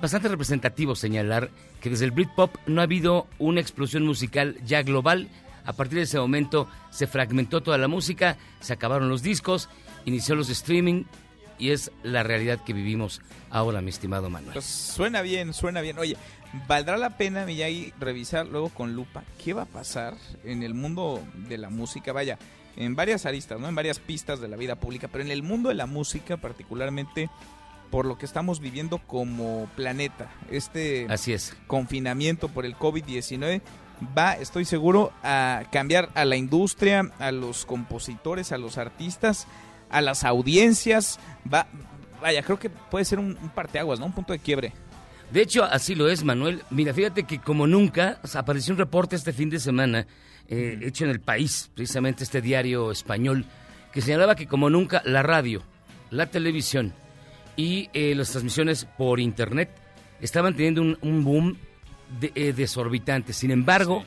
[0.00, 1.50] bastante representativo señalar
[1.80, 5.28] que desde el Britpop no ha habido una explosión musical ya global.
[5.64, 9.68] A partir de ese momento se fragmentó toda la música, se acabaron los discos,
[10.04, 11.04] inició los streaming
[11.58, 14.54] y es la realidad que vivimos ahora, mi estimado Manuel.
[14.54, 15.98] Pues suena bien, suena bien.
[15.98, 16.16] Oye,
[16.66, 21.22] ¿valdrá la pena, Miyagi, revisar luego con lupa qué va a pasar en el mundo
[21.48, 22.12] de la música?
[22.12, 22.38] Vaya,
[22.76, 23.68] en varias aristas, ¿no?
[23.68, 27.30] En varias pistas de la vida pública, pero en el mundo de la música particularmente
[27.90, 30.30] por lo que estamos viviendo como planeta.
[30.50, 31.54] Este Así es.
[31.66, 33.60] confinamiento por el COVID-19
[34.16, 39.46] va, estoy seguro, a cambiar a la industria, a los compositores, a los artistas,
[39.90, 41.20] a las audiencias.
[41.52, 41.66] Va,
[42.20, 44.06] vaya, creo que puede ser un, un parteaguas, ¿no?
[44.06, 44.72] Un punto de quiebre.
[45.30, 46.62] De hecho, así lo es, Manuel.
[46.70, 50.06] Mira, fíjate que como nunca, apareció un reporte este fin de semana,
[50.52, 53.46] eh, hecho en el país, precisamente este diario español,
[53.92, 55.62] que señalaba que como nunca la radio,
[56.10, 56.92] la televisión
[57.56, 59.70] y eh, las transmisiones por internet
[60.20, 61.56] estaban teniendo un, un boom
[62.20, 63.32] de- eh, desorbitante.
[63.32, 64.04] Sin embargo,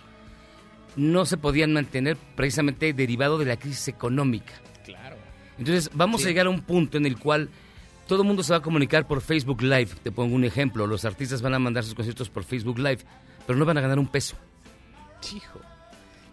[0.96, 4.54] no se podían mantener precisamente derivado de la crisis económica.
[4.86, 5.16] Claro.
[5.58, 6.28] Entonces vamos Sí.
[6.28, 7.50] a llegar a un punto en el cual
[8.08, 9.90] todo el mundo se va a comunicar por Facebook Live.
[10.04, 13.00] Te pongo un ejemplo, los artistas van a mandar sus conciertos por Facebook Live,
[13.48, 14.36] pero no van a ganar un peso.
[15.36, 15.60] Hijo.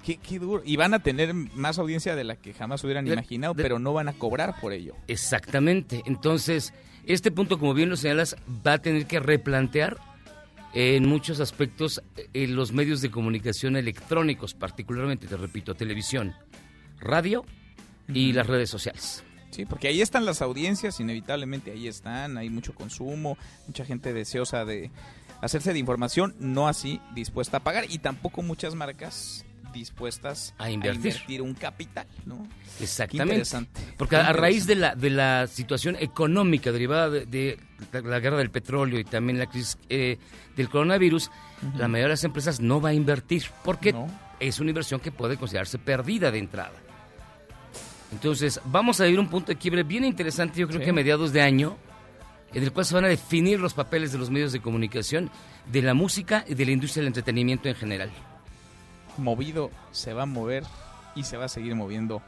[0.05, 0.63] Qué, qué duro.
[0.65, 3.79] Y van a tener más audiencia de la que jamás hubieran De- imaginado, de- pero
[3.79, 4.95] no van a cobrar por ello.
[5.09, 6.03] Exactamente.
[6.07, 6.75] Entonces,
[7.07, 9.99] este punto, como bien lo señalas, va a tener que replantear
[10.75, 12.03] en muchos aspectos
[12.35, 16.35] eh, los medios de comunicación electrónicos, particularmente, te repito, televisión,
[16.99, 17.45] radio
[18.09, 19.23] y las redes sociales.
[19.51, 24.65] Sí, porque ahí están las audiencias, inevitablemente ahí están, hay mucho consumo, mucha gente deseosa
[24.65, 24.91] de
[25.43, 31.41] hacerse de información, no así dispuesta a pagar y tampoco muchas marcas dispuestas A invertir.
[31.43, 32.47] un capital, ¿no?
[32.81, 33.35] Exactamente.
[33.35, 33.81] interesante.
[33.97, 37.59] Porque a raíz de la, de la situación económica derivada de, de
[38.03, 40.19] la, guerra del petróleo y también la crisis eh,
[40.57, 41.31] del coronavirus,
[41.77, 44.07] la mayoría de las empresas no va a invertir porque No.
[44.41, 46.73] es una inversión que puede considerarse perdida de entrada.
[48.13, 50.85] Entonces, vamos a vivir un punto de quiebre bien interesante, yo creo Sí.
[50.85, 51.79] que a mediados de año,
[52.53, 55.31] en el cual se van a definir los papeles de los medios de comunicación,
[55.71, 58.11] de la música y de la industria del entretenimiento en general.
[59.19, 60.65] Movido, se va a mover
[61.15, 62.23] y se va a seguir moviendo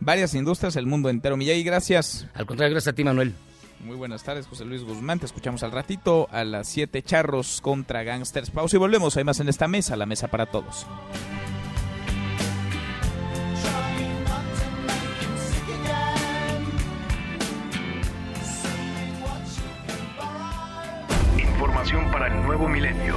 [0.00, 1.36] varias industrias, el mundo entero.
[1.36, 2.26] Miyagi, gracias.
[2.34, 3.34] Al contrario, gracias a ti, Manuel.
[3.80, 5.18] Muy buenas tardes, José Luis Guzmán.
[5.18, 8.50] Te escuchamos al ratito a las 7 charros contra gangsters.
[8.50, 9.16] Pausa y volvemos.
[9.16, 10.86] Hay más en esta mesa, la mesa para todos.
[21.38, 23.16] Información para el nuevo milenio.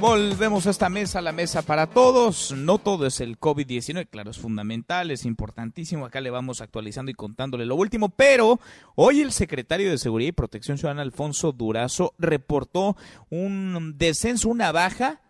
[0.00, 2.52] volvemos a esta mesa, la mesa para todos.
[2.52, 6.06] No todo es el COVID-19, claro, es fundamental, es importantísimo.
[6.06, 8.60] Acá le vamos actualizando y contándole lo último, pero
[8.94, 12.96] hoy el secretario de Seguridad y Protección Ciudadana, Alfonso Durazo, reportó
[13.30, 15.20] un descenso, una baja,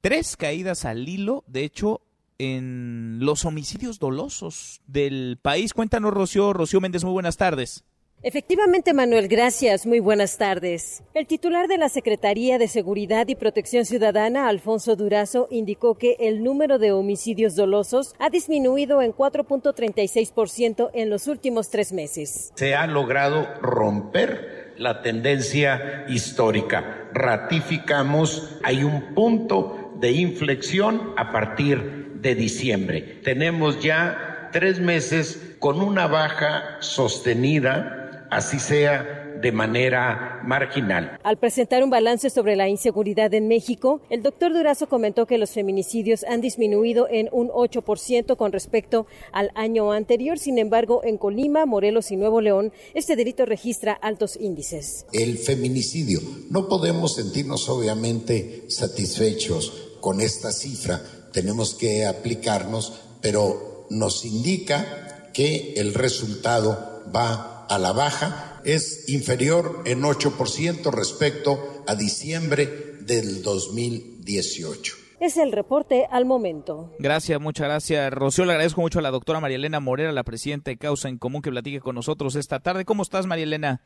[0.00, 2.00] tres caídas al hilo, de hecho,
[2.38, 5.74] en los homicidios dolosos del país.
[5.74, 6.52] Cuéntanos, Rocío.
[6.52, 7.84] Rocío Méndez, muy buenas tardes.
[8.24, 9.84] Efectivamente, Manuel, gracias.
[9.84, 11.02] Muy buenas tardes.
[11.12, 16.44] El titular de la Secretaría de Seguridad y Protección Ciudadana, Alfonso Durazo, indicó que el
[16.44, 22.52] número de homicidios dolosos ha disminuido en 4.36% en los últimos tres meses.
[22.54, 27.08] Se ha logrado romper la tendencia histórica.
[27.12, 33.20] Ratificamos, hay un punto de inflexión a partir de diciembre.
[33.24, 37.98] Tenemos ya tres meses con una baja sostenida
[38.32, 41.18] así sea de manera marginal.
[41.22, 45.50] Al presentar un balance sobre la inseguridad en México, el doctor Durazo comentó que los
[45.50, 50.38] feminicidios han disminuido en un 8% con respecto al año anterior.
[50.38, 55.04] Sin embargo, en Colima, Morelos y Nuevo León, este delito registra altos índices.
[55.12, 56.20] El feminicidio.
[56.50, 61.02] No podemos sentirnos obviamente satisfechos con esta cifra.
[61.32, 69.82] Tenemos que aplicarnos, pero nos indica que el resultado va a la baja es inferior
[69.86, 71.58] en 8% respecto
[71.88, 72.66] a diciembre
[73.06, 74.94] del 2018.
[75.20, 76.90] Es el reporte al momento.
[76.98, 78.12] Gracias, muchas gracias.
[78.12, 81.16] Rocío, le agradezco mucho a la doctora María Elena Morera, la presidenta de Causa en
[81.16, 82.84] Común, que platique con nosotros esta tarde.
[82.84, 83.80] ¿Cómo estás, María Elena?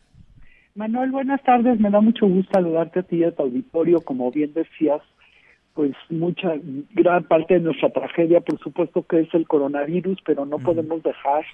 [0.75, 1.79] Manuel, buenas tardes.
[1.79, 4.01] Me da mucho gusto saludarte a ti y a tu auditorio.
[4.01, 5.01] Como bien decías,
[5.75, 6.55] pues mucha,
[6.93, 11.45] gran parte de nuestra tragedia, por supuesto que es el coronavirus, pero no podemos dejar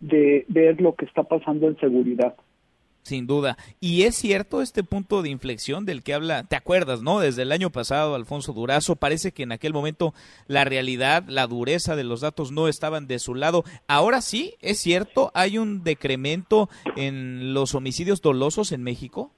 [0.00, 2.34] de ver lo que está pasando en seguridad.
[3.02, 3.56] Sin duda.
[3.80, 7.20] Y es cierto este punto de inflexión del que habla, te acuerdas, ¿no?
[7.20, 10.12] Desde el año pasado, Alfonso Durazo, parece que en aquel momento
[10.48, 13.62] la realidad, la dureza de los datos no estaban de su lado.
[13.86, 19.30] Ahora sí, es cierto, hay un decremento en los homicidios dolosos en México.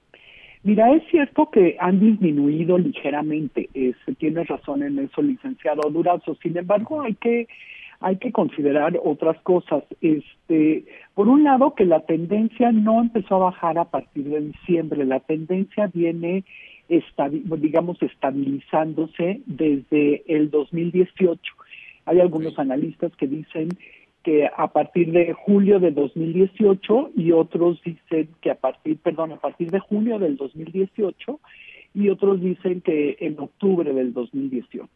[0.63, 6.37] Mira, es cierto que han disminuido ligeramente, se tiene razón en eso, licenciado Durazo.
[6.43, 7.47] Sin embargo, hay que
[8.01, 9.85] hay que considerar otras cosas.
[10.01, 10.85] Este,
[11.15, 15.21] por un lado, que la tendencia no empezó a bajar a partir de diciembre, la
[15.21, 16.45] tendencia viene,
[16.89, 21.41] digamos, estabilizándose desde el 2018.
[22.07, 23.69] Hay algunos analistas que dicen
[24.23, 29.37] que a partir de julio de 2018 y otros dicen que a partir, perdón, a
[29.37, 31.41] partir de junio del 2018
[31.95, 34.89] y otros dicen que en octubre del 2018.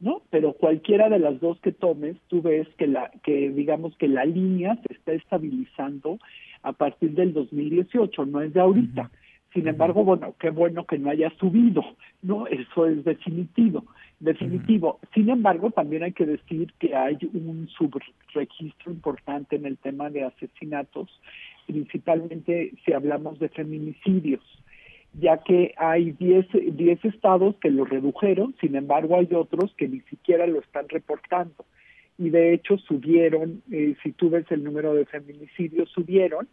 [0.00, 0.22] ¿No?
[0.30, 4.24] Pero cualquiera de las dos que tomes, tú ves que la que digamos que la
[4.24, 6.18] línea se está estabilizando
[6.62, 9.10] a partir del 2018, no es de ahorita.
[9.54, 11.82] Sin embargo, bueno, qué bueno que no haya subido,
[12.20, 12.46] ¿no?
[12.46, 13.84] Eso es definitivo,
[14.20, 14.98] definitivo.
[15.14, 20.24] Sin embargo, también hay que decir que hay un subregistro importante en el tema de
[20.24, 21.08] asesinatos,
[21.66, 24.42] principalmente si hablamos de feminicidios
[25.14, 30.00] ya que hay 10 diez, estados que lo redujeron, sin embargo hay otros que ni
[30.02, 31.64] siquiera lo están reportando.
[32.18, 36.48] Y de hecho subieron, eh, si tú ves el número de feminicidios, subieron,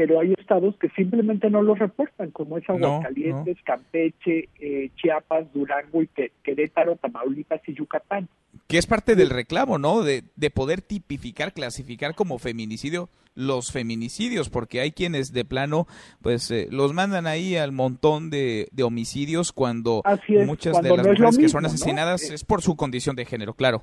[0.00, 6.00] pero hay estados que simplemente no lo reportan, como es Aguascalientes, Campeche, eh, Chiapas, Durango
[6.02, 6.08] y
[6.42, 8.26] Querétaro, Tamaulipas y Yucatán.
[8.66, 10.02] Que es parte del reclamo, ¿no?
[10.02, 15.86] De, de poder tipificar, clasificar como feminicidio los feminicidios, porque hay quienes de plano,
[16.22, 20.02] pues eh, los mandan ahí al montón de, de homicidios cuando
[20.46, 23.82] muchas de las mujeres que son asesinadas eh, es por su condición de género, claro.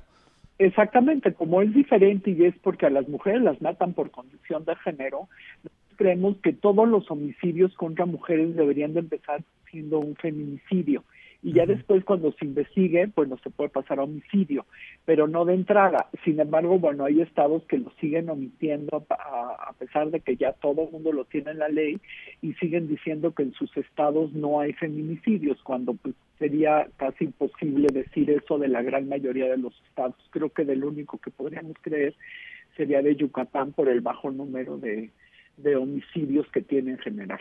[0.58, 4.74] Exactamente, como es diferente y es porque a las mujeres las matan por condición de
[4.74, 5.28] género,
[5.98, 11.04] creemos que todos los homicidios contra mujeres deberían de empezar siendo un feminicidio
[11.40, 14.66] y ya después cuando se investigue, pues no se puede pasar a homicidio,
[15.04, 16.08] pero no de entrada.
[16.24, 20.86] Sin embargo, bueno, hay estados que lo siguen omitiendo a, pesar de que ya todo
[20.86, 22.00] el mundo lo tiene en la ley
[22.42, 27.86] y siguen diciendo que en sus estados no hay feminicidios, cuando pues sería casi imposible
[27.92, 30.16] decir eso de la gran mayoría de los estados.
[30.30, 32.16] Creo que del único que podríamos creer
[32.76, 35.10] sería de Yucatán por el bajo número de,
[35.58, 37.40] de homicidios que tiene en general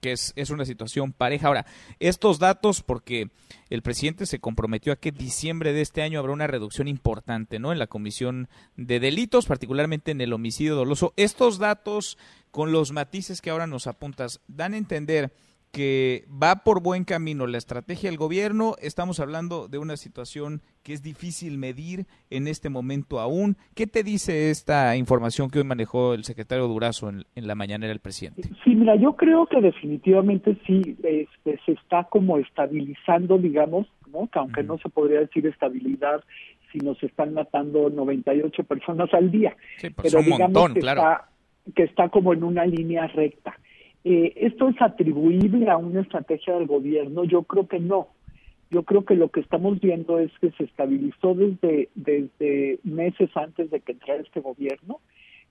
[0.00, 1.48] que es, es una situación pareja.
[1.48, 1.66] Ahora,
[1.98, 3.28] estos datos, porque
[3.68, 7.72] el presidente se comprometió a que diciembre de este año habrá una reducción importante, ¿no?
[7.72, 11.12] En la comisión de delitos, particularmente en el homicidio doloso.
[11.16, 12.16] Estos datos,
[12.50, 15.32] con los matices que ahora nos apuntas, dan a entender
[15.72, 18.74] que va por buen camino la estrategia del gobierno.
[18.80, 23.56] Estamos hablando de una situación que es difícil medir en este momento aún.
[23.74, 28.00] ¿Qué te dice esta información que hoy manejó el secretario Durazo en, la mañana del
[28.00, 28.48] presidente?
[28.64, 34.28] Sí, mira, yo creo que definitivamente sí este, se está como estabilizando, digamos, ¿no?
[34.28, 36.24] que aunque no se podría decir estabilidad
[36.72, 39.56] si nos están matando 98 personas al día.
[39.76, 41.28] Sí, pues pero digamos que, está,
[41.74, 43.56] que está como en una línea recta.
[44.04, 47.24] Eh, ¿Esto es atribuible a una estrategia del gobierno?
[47.24, 48.08] Yo creo que no.
[48.70, 53.70] Yo creo que lo que estamos viendo es que se estabilizó desde, desde meses antes
[53.70, 55.00] de que entrara este gobierno,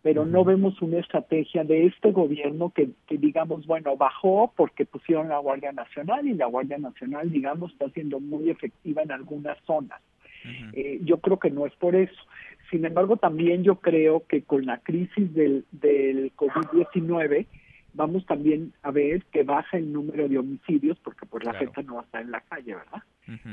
[0.02, 5.28] pero no vemos una estrategia de este gobierno que, que, digamos, bueno, bajó porque pusieron
[5.28, 10.00] la Guardia Nacional y la Guardia Nacional, digamos, está siendo muy efectiva en algunas zonas.
[10.72, 12.16] Eh, yo creo que no es por eso.
[12.72, 17.48] Sin embargo, también yo creo que con la crisis del, del COVID-19
[17.94, 21.95] vamos también a ver que baja el número de homicidios porque pues la gente no
[21.95, 23.03] va a estar en la calle, ¿verdad?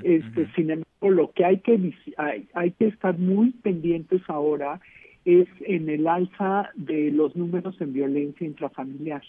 [0.02, 4.80] este, Sin embargo, lo que hay que hay, hay que estar muy pendientes ahora
[5.24, 9.22] es en el alza de los números en violencia intrafamiliar.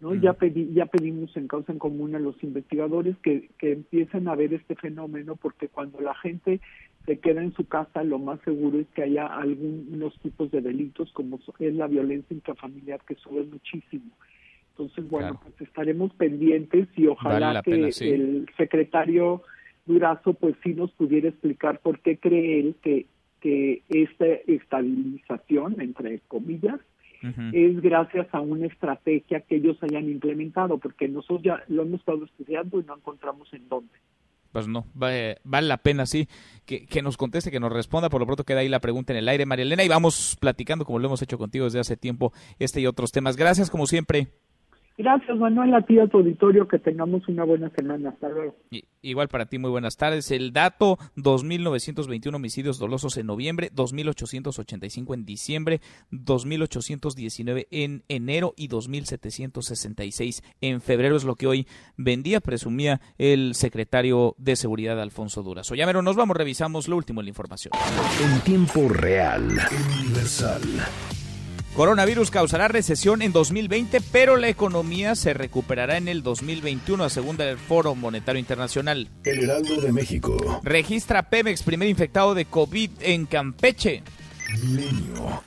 [0.00, 0.14] ¿No?
[0.14, 4.34] Ya, pedí, ya pedimos en causa en común a los investigadores que, que empiecen a
[4.34, 6.60] ver este fenómeno porque cuando la gente
[7.06, 11.12] se queda en su casa, lo más seguro es que haya algunos tipos de delitos
[11.12, 14.10] como es la violencia intrafamiliar que sube muchísimo.
[14.70, 19.42] Entonces, bueno, pues estaremos pendientes y ojalá que el secretario
[19.86, 23.06] Durazo pues sí nos pudiera explicar por qué cree él que,
[23.40, 26.80] que esta estabilización, entre comillas,
[27.52, 32.24] es gracias a una estrategia que ellos hayan implementado, porque nosotros ya lo hemos estado
[32.24, 33.92] estudiando y no encontramos en dónde.
[34.52, 36.28] Pues no, vale, la pena, sí,
[36.64, 38.08] que, que, nos conteste, que nos responda.
[38.08, 40.84] Por lo pronto queda ahí la pregunta en el aire, María Elena, y vamos platicando,
[40.84, 43.36] como lo hemos hecho contigo desde hace tiempo, este y otros temas.
[43.36, 44.28] Gracias, como siempre.
[44.96, 48.10] Gracias, Manuel, a ti a tu auditorio, que tengamos una buena semana.
[48.10, 48.54] Hasta luego.
[49.02, 50.30] igual para ti, muy buenas tardes.
[50.30, 55.80] El dato, 2.921 homicidios dolosos en noviembre, 2.885 en diciembre,
[56.12, 61.66] 2.819 en enero y 2.766 en febrero, es lo que hoy
[61.96, 65.74] vendía, presumía el secretario de Seguridad, Alfonso Durazo.
[65.74, 67.72] Ya, nos vamos, revisamos lo último en la información.
[68.22, 69.48] En tiempo real,
[70.00, 70.62] universal.
[71.76, 77.58] Coronavirus causará recesión en 2020, pero la economía se recuperará en el 2021, asegunda el
[77.58, 79.08] Foro Monetario Internacional.
[79.24, 80.60] El Heraldo de México.
[80.62, 84.04] Registra Pemex primer infectado de COVID en Campeche.
[84.62, 85.42] Milenio.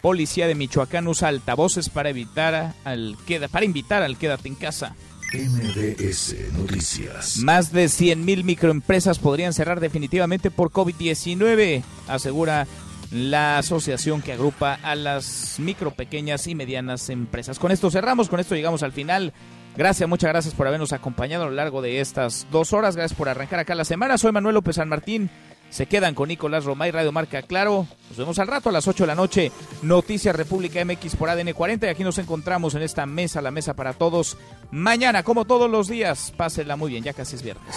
[0.00, 4.94] Policía de Michoacán usa altavoces para evitar al queda, para invitar al quédate en casa.
[5.32, 7.38] MDS Noticias.
[7.38, 12.68] Más de 100.000 microempresas podrían cerrar definitivamente por COVID-19, asegura
[13.12, 17.58] la asociación que agrupa a las micro, pequeñas y medianas empresas.
[17.58, 19.32] Con esto cerramos, con esto llegamos al final.
[19.76, 22.96] Gracias, muchas gracias por habernos acompañado a lo largo de estas dos horas.
[22.96, 24.18] Gracias por arrancar acá la semana.
[24.18, 25.30] Soy Manuel López San Martín.
[25.70, 27.86] Se quedan con Nicolás Romay, Radio Marca Claro.
[28.10, 29.52] Nos vemos al rato a las 8 de la noche.
[29.80, 31.86] Noticias República MX por ADN 40.
[31.86, 34.36] Y aquí nos encontramos en esta mesa, la mesa para todos.
[34.70, 37.74] Mañana, como todos los días, pásenla muy bien, ya casi es viernes.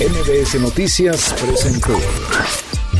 [0.00, 1.98] NBS Noticias presentó